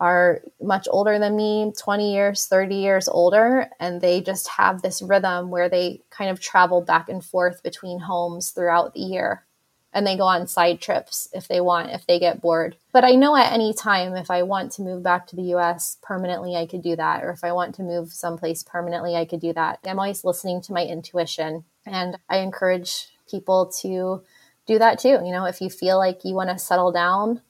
are 0.00 0.42
much 0.60 0.86
older 0.90 1.18
than 1.18 1.36
me 1.36 1.72
20 1.76 2.12
years 2.12 2.46
30 2.46 2.74
years 2.74 3.08
older 3.08 3.68
and 3.80 4.00
they 4.00 4.20
just 4.20 4.46
have 4.48 4.80
this 4.80 5.02
rhythm 5.02 5.50
where 5.50 5.68
they 5.68 6.00
kind 6.10 6.30
of 6.30 6.40
travel 6.40 6.80
back 6.80 7.08
and 7.08 7.24
forth 7.24 7.62
between 7.62 7.98
homes 7.98 8.50
throughout 8.50 8.94
the 8.94 9.00
year 9.00 9.44
and 9.92 10.06
they 10.06 10.16
go 10.16 10.24
on 10.24 10.46
side 10.46 10.80
trips 10.80 11.28
if 11.32 11.48
they 11.48 11.60
want 11.60 11.90
if 11.90 12.06
they 12.06 12.18
get 12.18 12.40
bored 12.40 12.76
but 12.92 13.04
i 13.04 13.10
know 13.10 13.34
at 13.34 13.52
any 13.52 13.74
time 13.74 14.14
if 14.14 14.30
i 14.30 14.42
want 14.42 14.70
to 14.70 14.82
move 14.82 15.02
back 15.02 15.26
to 15.26 15.34
the 15.34 15.42
us 15.42 15.96
permanently 16.02 16.54
i 16.54 16.66
could 16.66 16.82
do 16.82 16.94
that 16.94 17.24
or 17.24 17.30
if 17.30 17.42
i 17.42 17.50
want 17.50 17.74
to 17.74 17.82
move 17.82 18.12
someplace 18.12 18.62
permanently 18.62 19.16
i 19.16 19.24
could 19.24 19.40
do 19.40 19.52
that 19.52 19.80
i'm 19.84 19.98
always 19.98 20.24
listening 20.24 20.60
to 20.60 20.72
my 20.72 20.84
intuition 20.84 21.64
and 21.86 22.16
i 22.28 22.38
encourage 22.38 23.08
people 23.28 23.66
to 23.66 24.22
do 24.68 24.78
that 24.78 25.00
too 25.00 25.18
you 25.24 25.32
know 25.32 25.44
if 25.44 25.60
you 25.60 25.68
feel 25.68 25.98
like 25.98 26.24
you 26.24 26.34
want 26.34 26.50
to 26.50 26.58
settle 26.58 26.92
down 26.92 27.42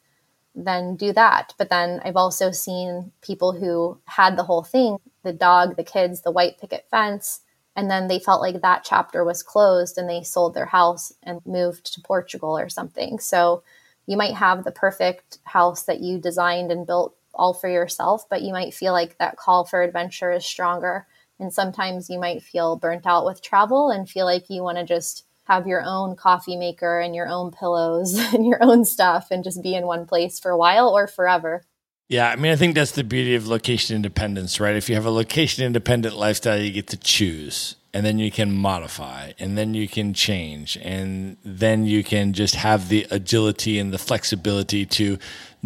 then 0.55 0.97
do 0.97 1.13
that 1.13 1.53
but 1.59 1.69
then 1.69 2.01
i've 2.05 2.17
also 2.17 2.51
seen 2.51 3.13
people 3.21 3.53
who 3.53 3.99
had 4.07 4.37
the 4.37 4.45
whole 4.45 4.63
thing 4.63 4.97
the 5.23 5.33
dog 5.33 5.77
the 5.77 5.85
kids 5.85 6.23
the 6.23 6.31
white 6.31 6.59
picket 6.59 6.87
fence 6.91 7.43
and 7.79 7.89
then 7.89 8.09
they 8.09 8.19
felt 8.19 8.41
like 8.41 8.61
that 8.61 8.83
chapter 8.83 9.25
was 9.25 9.45
closed 9.45 9.99
and 9.99 10.11
they 10.11 10.25
sold 10.25 10.53
their 10.53 10.67
house 10.67 11.13
and 11.23 11.41
moved 11.47 11.95
to 11.95 12.01
Portugal 12.01 12.59
or 12.59 12.69
something. 12.69 13.21
So 13.21 13.63
you 14.05 14.17
might 14.17 14.35
have 14.35 14.65
the 14.65 14.73
perfect 14.73 15.39
house 15.45 15.85
that 15.85 16.01
you 16.01 16.19
designed 16.19 16.73
and 16.73 16.89
built 16.89 17.15
all 17.33 17.55
for 17.55 17.69
yourself, 17.69 18.29
but 18.29 18.43
you 18.43 18.53
might 18.53 18.75
feel 18.75 18.93
like 18.93 19.17
that 19.19 19.37
call 19.37 19.65
for 19.65 19.81
adventure 19.81 20.33
is 20.33 20.45
stronger. 20.45 21.07
And 21.39 21.53
sometimes 21.53 22.11
you 22.11 22.19
might 22.19 22.43
feel 22.43 22.75
burnt 22.75 23.07
out 23.07 23.25
with 23.25 23.43
travel 23.43 23.91
and 23.91 24.11
feel 24.11 24.25
like 24.25 24.51
you 24.51 24.65
want 24.65 24.79
to 24.79 24.85
just 24.85 25.25
have 25.49 25.67
your 25.67 25.83
own 25.85 26.15
coffee 26.15 26.57
maker 26.57 27.01
and 27.01 27.15
your 27.15 27.29
own 27.29 27.51
pillows 27.51 28.19
and 28.35 28.47
your 28.47 28.63
own 28.63 28.85
stuff 28.85 29.29
and 29.31 29.43
just 29.43 29.63
be 29.63 29.75
in 29.75 29.87
one 29.87 30.07
place 30.07 30.39
for 30.39 30.51
a 30.51 30.57
while 30.57 30.89
or 30.89 31.07
forever. 31.07 31.65
Yeah, 32.09 32.31
I 32.31 32.37
mean, 32.37 32.53
I 32.53 32.57
think 32.57 32.75
that's 32.75 32.93
the 32.93 33.05
beauty 33.05 33.35
of 33.35 33.47
location 33.47 33.95
independence, 33.95 34.61
right? 34.61 34.77
If 34.77 34.89
you 34.89 34.95
have 34.95 35.05
a 35.05 35.11
location 35.11 35.65
independent 35.65 36.17
lifestyle, 36.17 36.59
you 36.59 36.71
get 36.71 36.87
to 36.89 36.97
choose 36.97 37.77
and 37.93 38.05
then 38.05 38.19
you 38.19 38.31
can 38.31 38.53
modify 38.53 39.33
and 39.39 39.59
then 39.59 39.75
you 39.75 39.89
can 39.89 40.15
change 40.15 40.79
and 40.83 41.37
then 41.45 41.85
you 41.85 42.05
can 42.05 42.33
just 42.33 42.55
have 42.55 42.89
the 42.89 43.07
agility 43.11 43.79
and 43.79 43.93
the 43.93 43.99
flexibility 43.99 44.87
to 44.87 45.19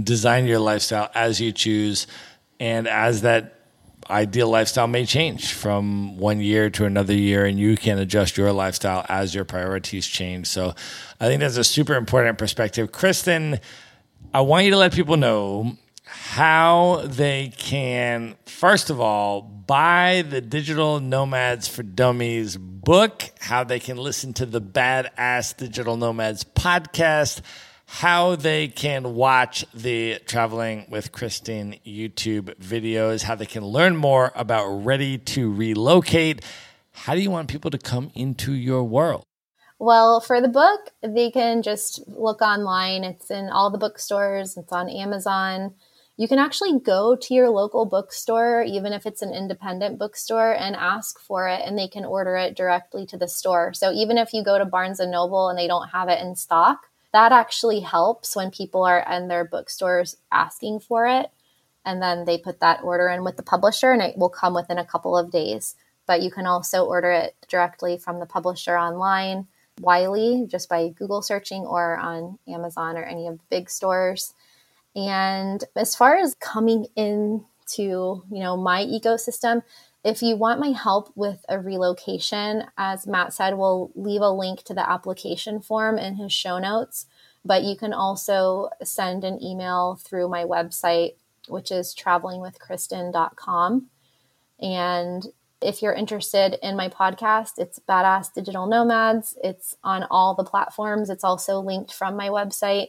design 0.02 0.46
your 0.46 0.58
lifestyle 0.58 1.10
as 1.14 1.40
you 1.40 1.52
choose 1.52 2.06
and 2.58 2.86
as 2.88 3.22
that 3.22 3.61
ideal 4.12 4.48
lifestyle 4.48 4.86
may 4.86 5.06
change 5.06 5.52
from 5.52 6.18
one 6.18 6.40
year 6.40 6.70
to 6.70 6.84
another 6.84 7.14
year 7.14 7.46
and 7.46 7.58
you 7.58 7.76
can 7.76 7.98
adjust 7.98 8.36
your 8.36 8.52
lifestyle 8.52 9.04
as 9.08 9.34
your 9.34 9.44
priorities 9.44 10.06
change. 10.06 10.46
So 10.46 10.74
i 11.20 11.26
think 11.26 11.40
that's 11.40 11.56
a 11.56 11.64
super 11.64 11.94
important 11.94 12.38
perspective. 12.38 12.92
Kristin 12.92 13.60
i 14.34 14.40
want 14.40 14.64
you 14.64 14.70
to 14.70 14.76
let 14.76 14.92
people 14.92 15.16
know 15.16 15.76
how 16.04 17.02
they 17.06 17.52
can, 17.56 18.36
first 18.44 18.90
of 18.90 19.00
all, 19.00 19.40
buy 19.40 20.24
the 20.28 20.40
Digital 20.40 21.00
Nomads 21.00 21.68
for 21.68 21.82
Dummies 21.82 22.56
book, 22.56 23.30
how 23.40 23.64
they 23.64 23.78
can 23.78 23.96
listen 23.96 24.32
to 24.34 24.46
the 24.46 24.60
Badass 24.60 25.56
Digital 25.56 25.96
Nomads 25.96 26.44
podcast, 26.44 27.40
how 27.92 28.34
they 28.36 28.68
can 28.68 29.14
watch 29.14 29.66
the 29.74 30.18
Traveling 30.24 30.86
with 30.88 31.12
Kristin 31.12 31.78
YouTube 31.84 32.54
videos, 32.56 33.22
how 33.22 33.34
they 33.34 33.44
can 33.44 33.62
learn 33.66 33.96
more 33.96 34.32
about 34.34 34.66
Ready 34.66 35.18
to 35.18 35.52
Relocate. 35.52 36.42
How 36.92 37.14
do 37.14 37.20
you 37.20 37.30
want 37.30 37.48
people 37.48 37.70
to 37.70 37.76
come 37.76 38.10
into 38.14 38.54
your 38.54 38.82
world? 38.82 39.24
Well, 39.78 40.20
for 40.20 40.40
the 40.40 40.48
book, 40.48 40.80
they 41.02 41.30
can 41.30 41.60
just 41.60 42.02
look 42.08 42.40
online. 42.40 43.04
It's 43.04 43.30
in 43.30 43.50
all 43.50 43.70
the 43.70 43.76
bookstores, 43.76 44.56
it's 44.56 44.72
on 44.72 44.88
Amazon 44.88 45.74
you 46.16 46.28
can 46.28 46.38
actually 46.38 46.78
go 46.78 47.16
to 47.16 47.34
your 47.34 47.48
local 47.48 47.86
bookstore, 47.86 48.62
even 48.62 48.92
if 48.92 49.06
it's 49.06 49.22
an 49.22 49.32
independent 49.32 49.98
bookstore, 49.98 50.52
and 50.52 50.76
ask 50.76 51.18
for 51.18 51.48
it, 51.48 51.62
and 51.64 51.78
they 51.78 51.88
can 51.88 52.04
order 52.04 52.36
it 52.36 52.54
directly 52.54 53.06
to 53.06 53.16
the 53.16 53.28
store. 53.28 53.72
So 53.72 53.90
even 53.92 54.18
if 54.18 54.32
you 54.34 54.44
go 54.44 54.58
to 54.58 54.64
Barnes 54.64 55.00
and 55.00 55.10
Noble 55.10 55.48
and 55.48 55.58
they 55.58 55.66
don't 55.66 55.88
have 55.88 56.08
it 56.08 56.20
in 56.20 56.36
stock, 56.36 56.80
that 57.12 57.32
actually 57.32 57.80
helps 57.80 58.34
when 58.34 58.50
people 58.50 58.84
are 58.84 59.04
in 59.10 59.28
their 59.28 59.44
bookstores 59.44 60.16
asking 60.30 60.80
for 60.80 61.06
it. 61.06 61.30
And 61.84 62.00
then 62.00 62.24
they 62.24 62.38
put 62.38 62.60
that 62.60 62.82
order 62.82 63.08
in 63.08 63.24
with 63.24 63.36
the 63.36 63.42
publisher, 63.42 63.92
and 63.92 64.00
it 64.00 64.16
will 64.16 64.28
come 64.28 64.54
within 64.54 64.78
a 64.78 64.84
couple 64.84 65.16
of 65.16 65.30
days. 65.30 65.74
But 66.06 66.22
you 66.22 66.30
can 66.30 66.46
also 66.46 66.84
order 66.84 67.10
it 67.10 67.34
directly 67.48 67.98
from 67.98 68.18
the 68.18 68.26
publisher 68.26 68.76
online, 68.76 69.46
Wiley, 69.80 70.46
just 70.48 70.68
by 70.68 70.88
Google 70.88 71.22
searching, 71.22 71.64
or 71.64 71.96
on 71.96 72.38
Amazon 72.48 72.96
or 72.96 73.02
any 73.02 73.26
of 73.26 73.38
the 73.38 73.44
big 73.50 73.68
stores. 73.68 74.32
And 74.94 75.64
as 75.74 75.96
far 75.96 76.16
as 76.16 76.34
coming 76.34 76.86
into, 76.96 77.42
you 77.76 78.24
know, 78.30 78.56
my 78.56 78.84
ecosystem, 78.84 79.62
if 80.04 80.20
you 80.20 80.36
want 80.36 80.60
my 80.60 80.70
help 80.70 81.12
with 81.14 81.44
a 81.48 81.60
relocation, 81.60 82.64
as 82.76 83.06
Matt 83.06 83.32
said, 83.32 83.56
we'll 83.56 83.92
leave 83.94 84.20
a 84.20 84.30
link 84.30 84.64
to 84.64 84.74
the 84.74 84.88
application 84.88 85.60
form 85.60 85.98
in 85.98 86.16
his 86.16 86.32
show 86.32 86.58
notes. 86.58 87.06
But 87.44 87.62
you 87.62 87.76
can 87.76 87.92
also 87.92 88.70
send 88.82 89.24
an 89.24 89.42
email 89.42 89.96
through 89.96 90.28
my 90.28 90.44
website, 90.44 91.14
which 91.48 91.70
is 91.70 91.94
travelingwithkristin.com. 91.94 93.86
And 94.60 95.26
if 95.60 95.82
you're 95.82 95.92
interested 95.92 96.58
in 96.62 96.76
my 96.76 96.88
podcast, 96.88 97.52
it's 97.58 97.78
Badass 97.88 98.32
Digital 98.34 98.66
Nomads. 98.66 99.36
It's 99.42 99.76
on 99.84 100.04
all 100.10 100.34
the 100.34 100.44
platforms. 100.44 101.10
It's 101.10 101.24
also 101.24 101.60
linked 101.60 101.92
from 101.92 102.16
my 102.16 102.28
website 102.28 102.88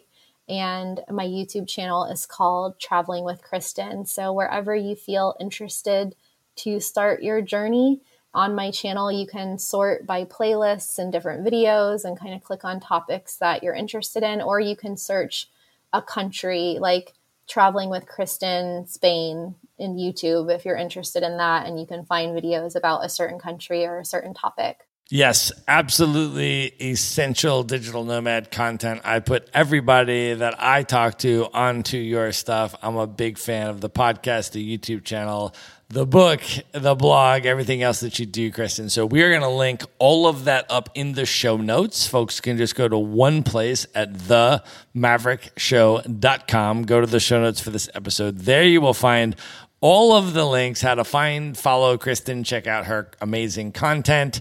and 0.49 0.99
my 1.09 1.25
YouTube 1.25 1.67
channel 1.67 2.05
is 2.05 2.25
called 2.25 2.79
Traveling 2.79 3.23
with 3.23 3.41
Kristin. 3.41 4.07
So, 4.07 4.33
wherever 4.33 4.75
you 4.75 4.95
feel 4.95 5.35
interested 5.39 6.15
to 6.57 6.79
start 6.79 7.23
your 7.23 7.41
journey 7.41 8.01
on 8.33 8.55
my 8.55 8.71
channel, 8.71 9.11
you 9.11 9.27
can 9.27 9.59
sort 9.59 10.07
by 10.07 10.25
playlists 10.25 10.97
and 10.97 11.11
different 11.11 11.45
videos 11.45 12.03
and 12.03 12.19
kind 12.19 12.33
of 12.33 12.43
click 12.43 12.65
on 12.65 12.79
topics 12.79 13.37
that 13.37 13.61
you're 13.61 13.75
interested 13.75 14.23
in, 14.23 14.41
or 14.41 14.59
you 14.59 14.75
can 14.75 14.97
search 14.97 15.49
a 15.91 16.01
country 16.01 16.77
like 16.79 17.13
Traveling 17.45 17.89
with 17.89 18.05
Kristin 18.05 18.87
Spain 18.87 19.55
in 19.77 19.95
YouTube 19.95 20.49
if 20.49 20.63
you're 20.63 20.77
interested 20.77 21.23
in 21.23 21.37
that, 21.37 21.67
and 21.67 21.77
you 21.77 21.85
can 21.85 22.05
find 22.05 22.31
videos 22.31 22.73
about 22.73 23.03
a 23.03 23.09
certain 23.09 23.37
country 23.37 23.85
or 23.85 23.99
a 23.99 24.05
certain 24.05 24.33
topic. 24.33 24.87
Yes, 25.13 25.51
absolutely 25.67 26.73
essential 26.81 27.61
digital 27.61 28.03
nomad 28.03 28.49
content. 28.49 29.01
I 29.03 29.19
put 29.19 29.47
everybody 29.53 30.33
that 30.33 30.55
I 30.57 30.81
talk 30.81 31.19
to 31.19 31.49
onto 31.53 31.97
your 31.97 32.31
stuff. 32.31 32.73
I'm 32.81 32.95
a 32.95 33.05
big 33.05 33.37
fan 33.37 33.67
of 33.67 33.79
the 33.79 33.91
podcast, 33.91 34.53
the 34.53 34.77
YouTube 34.77 35.03
channel, 35.03 35.53
the 35.89 36.07
book, 36.07 36.41
the 36.71 36.95
blog, 36.95 37.45
everything 37.45 37.83
else 37.83 37.99
that 37.99 38.17
you 38.17 38.25
do, 38.25 38.51
Kristin. 38.51 38.89
So 38.89 39.05
we 39.05 39.21
are 39.21 39.29
going 39.29 39.43
to 39.43 39.49
link 39.49 39.83
all 39.99 40.25
of 40.25 40.45
that 40.45 40.65
up 40.67 40.89
in 40.95 41.13
the 41.13 41.27
show 41.27 41.57
notes. 41.57 42.07
Folks 42.07 42.41
can 42.41 42.57
just 42.57 42.73
go 42.73 42.87
to 42.87 42.97
one 42.97 43.43
place 43.43 43.85
at 43.93 44.13
themaverickshow.com. 44.13 46.83
Go 46.85 47.01
to 47.01 47.07
the 47.07 47.19
show 47.19 47.39
notes 47.39 47.59
for 47.59 47.69
this 47.69 47.87
episode. 47.93 48.39
There 48.39 48.63
you 48.63 48.81
will 48.81 48.95
find 48.95 49.35
all 49.83 50.13
of 50.13 50.33
the 50.33 50.45
links, 50.45 50.81
how 50.81 50.95
to 50.95 51.03
find, 51.03 51.57
follow 51.57 51.97
Kristin, 51.97 52.45
check 52.45 52.67
out 52.67 52.85
her 52.85 53.11
amazing 53.19 53.73
content, 53.73 54.39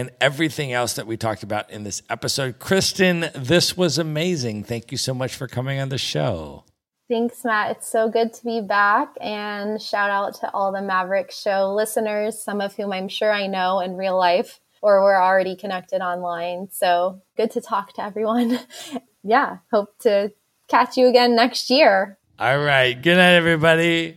and 0.00 0.10
everything 0.20 0.72
else 0.72 0.94
that 0.94 1.06
we 1.06 1.18
talked 1.18 1.42
about 1.42 1.70
in 1.70 1.84
this 1.84 2.02
episode. 2.08 2.58
Kristin, 2.58 3.30
this 3.34 3.76
was 3.76 3.98
amazing. 3.98 4.64
Thank 4.64 4.90
you 4.90 4.96
so 4.96 5.12
much 5.12 5.34
for 5.34 5.46
coming 5.46 5.78
on 5.78 5.90
the 5.90 5.98
show. 5.98 6.64
Thanks, 7.06 7.44
Matt. 7.44 7.72
It's 7.72 7.90
so 7.90 8.08
good 8.08 8.32
to 8.32 8.44
be 8.44 8.60
back. 8.62 9.14
And 9.20 9.82
shout 9.82 10.10
out 10.10 10.34
to 10.40 10.50
all 10.52 10.72
the 10.72 10.80
Maverick 10.80 11.30
Show 11.30 11.74
listeners, 11.74 12.42
some 12.42 12.60
of 12.60 12.74
whom 12.74 12.92
I'm 12.92 13.08
sure 13.08 13.30
I 13.30 13.46
know 13.46 13.80
in 13.80 13.96
real 13.96 14.16
life 14.16 14.60
or 14.80 15.02
we're 15.02 15.20
already 15.20 15.54
connected 15.54 16.00
online. 16.00 16.68
So 16.70 17.20
good 17.36 17.50
to 17.50 17.60
talk 17.60 17.92
to 17.94 18.02
everyone. 18.02 18.58
yeah, 19.22 19.58
hope 19.70 19.98
to 20.00 20.32
catch 20.68 20.96
you 20.96 21.08
again 21.08 21.36
next 21.36 21.68
year. 21.68 22.16
All 22.38 22.58
right. 22.58 22.94
Good 22.94 23.16
night, 23.16 23.34
everybody. 23.34 24.16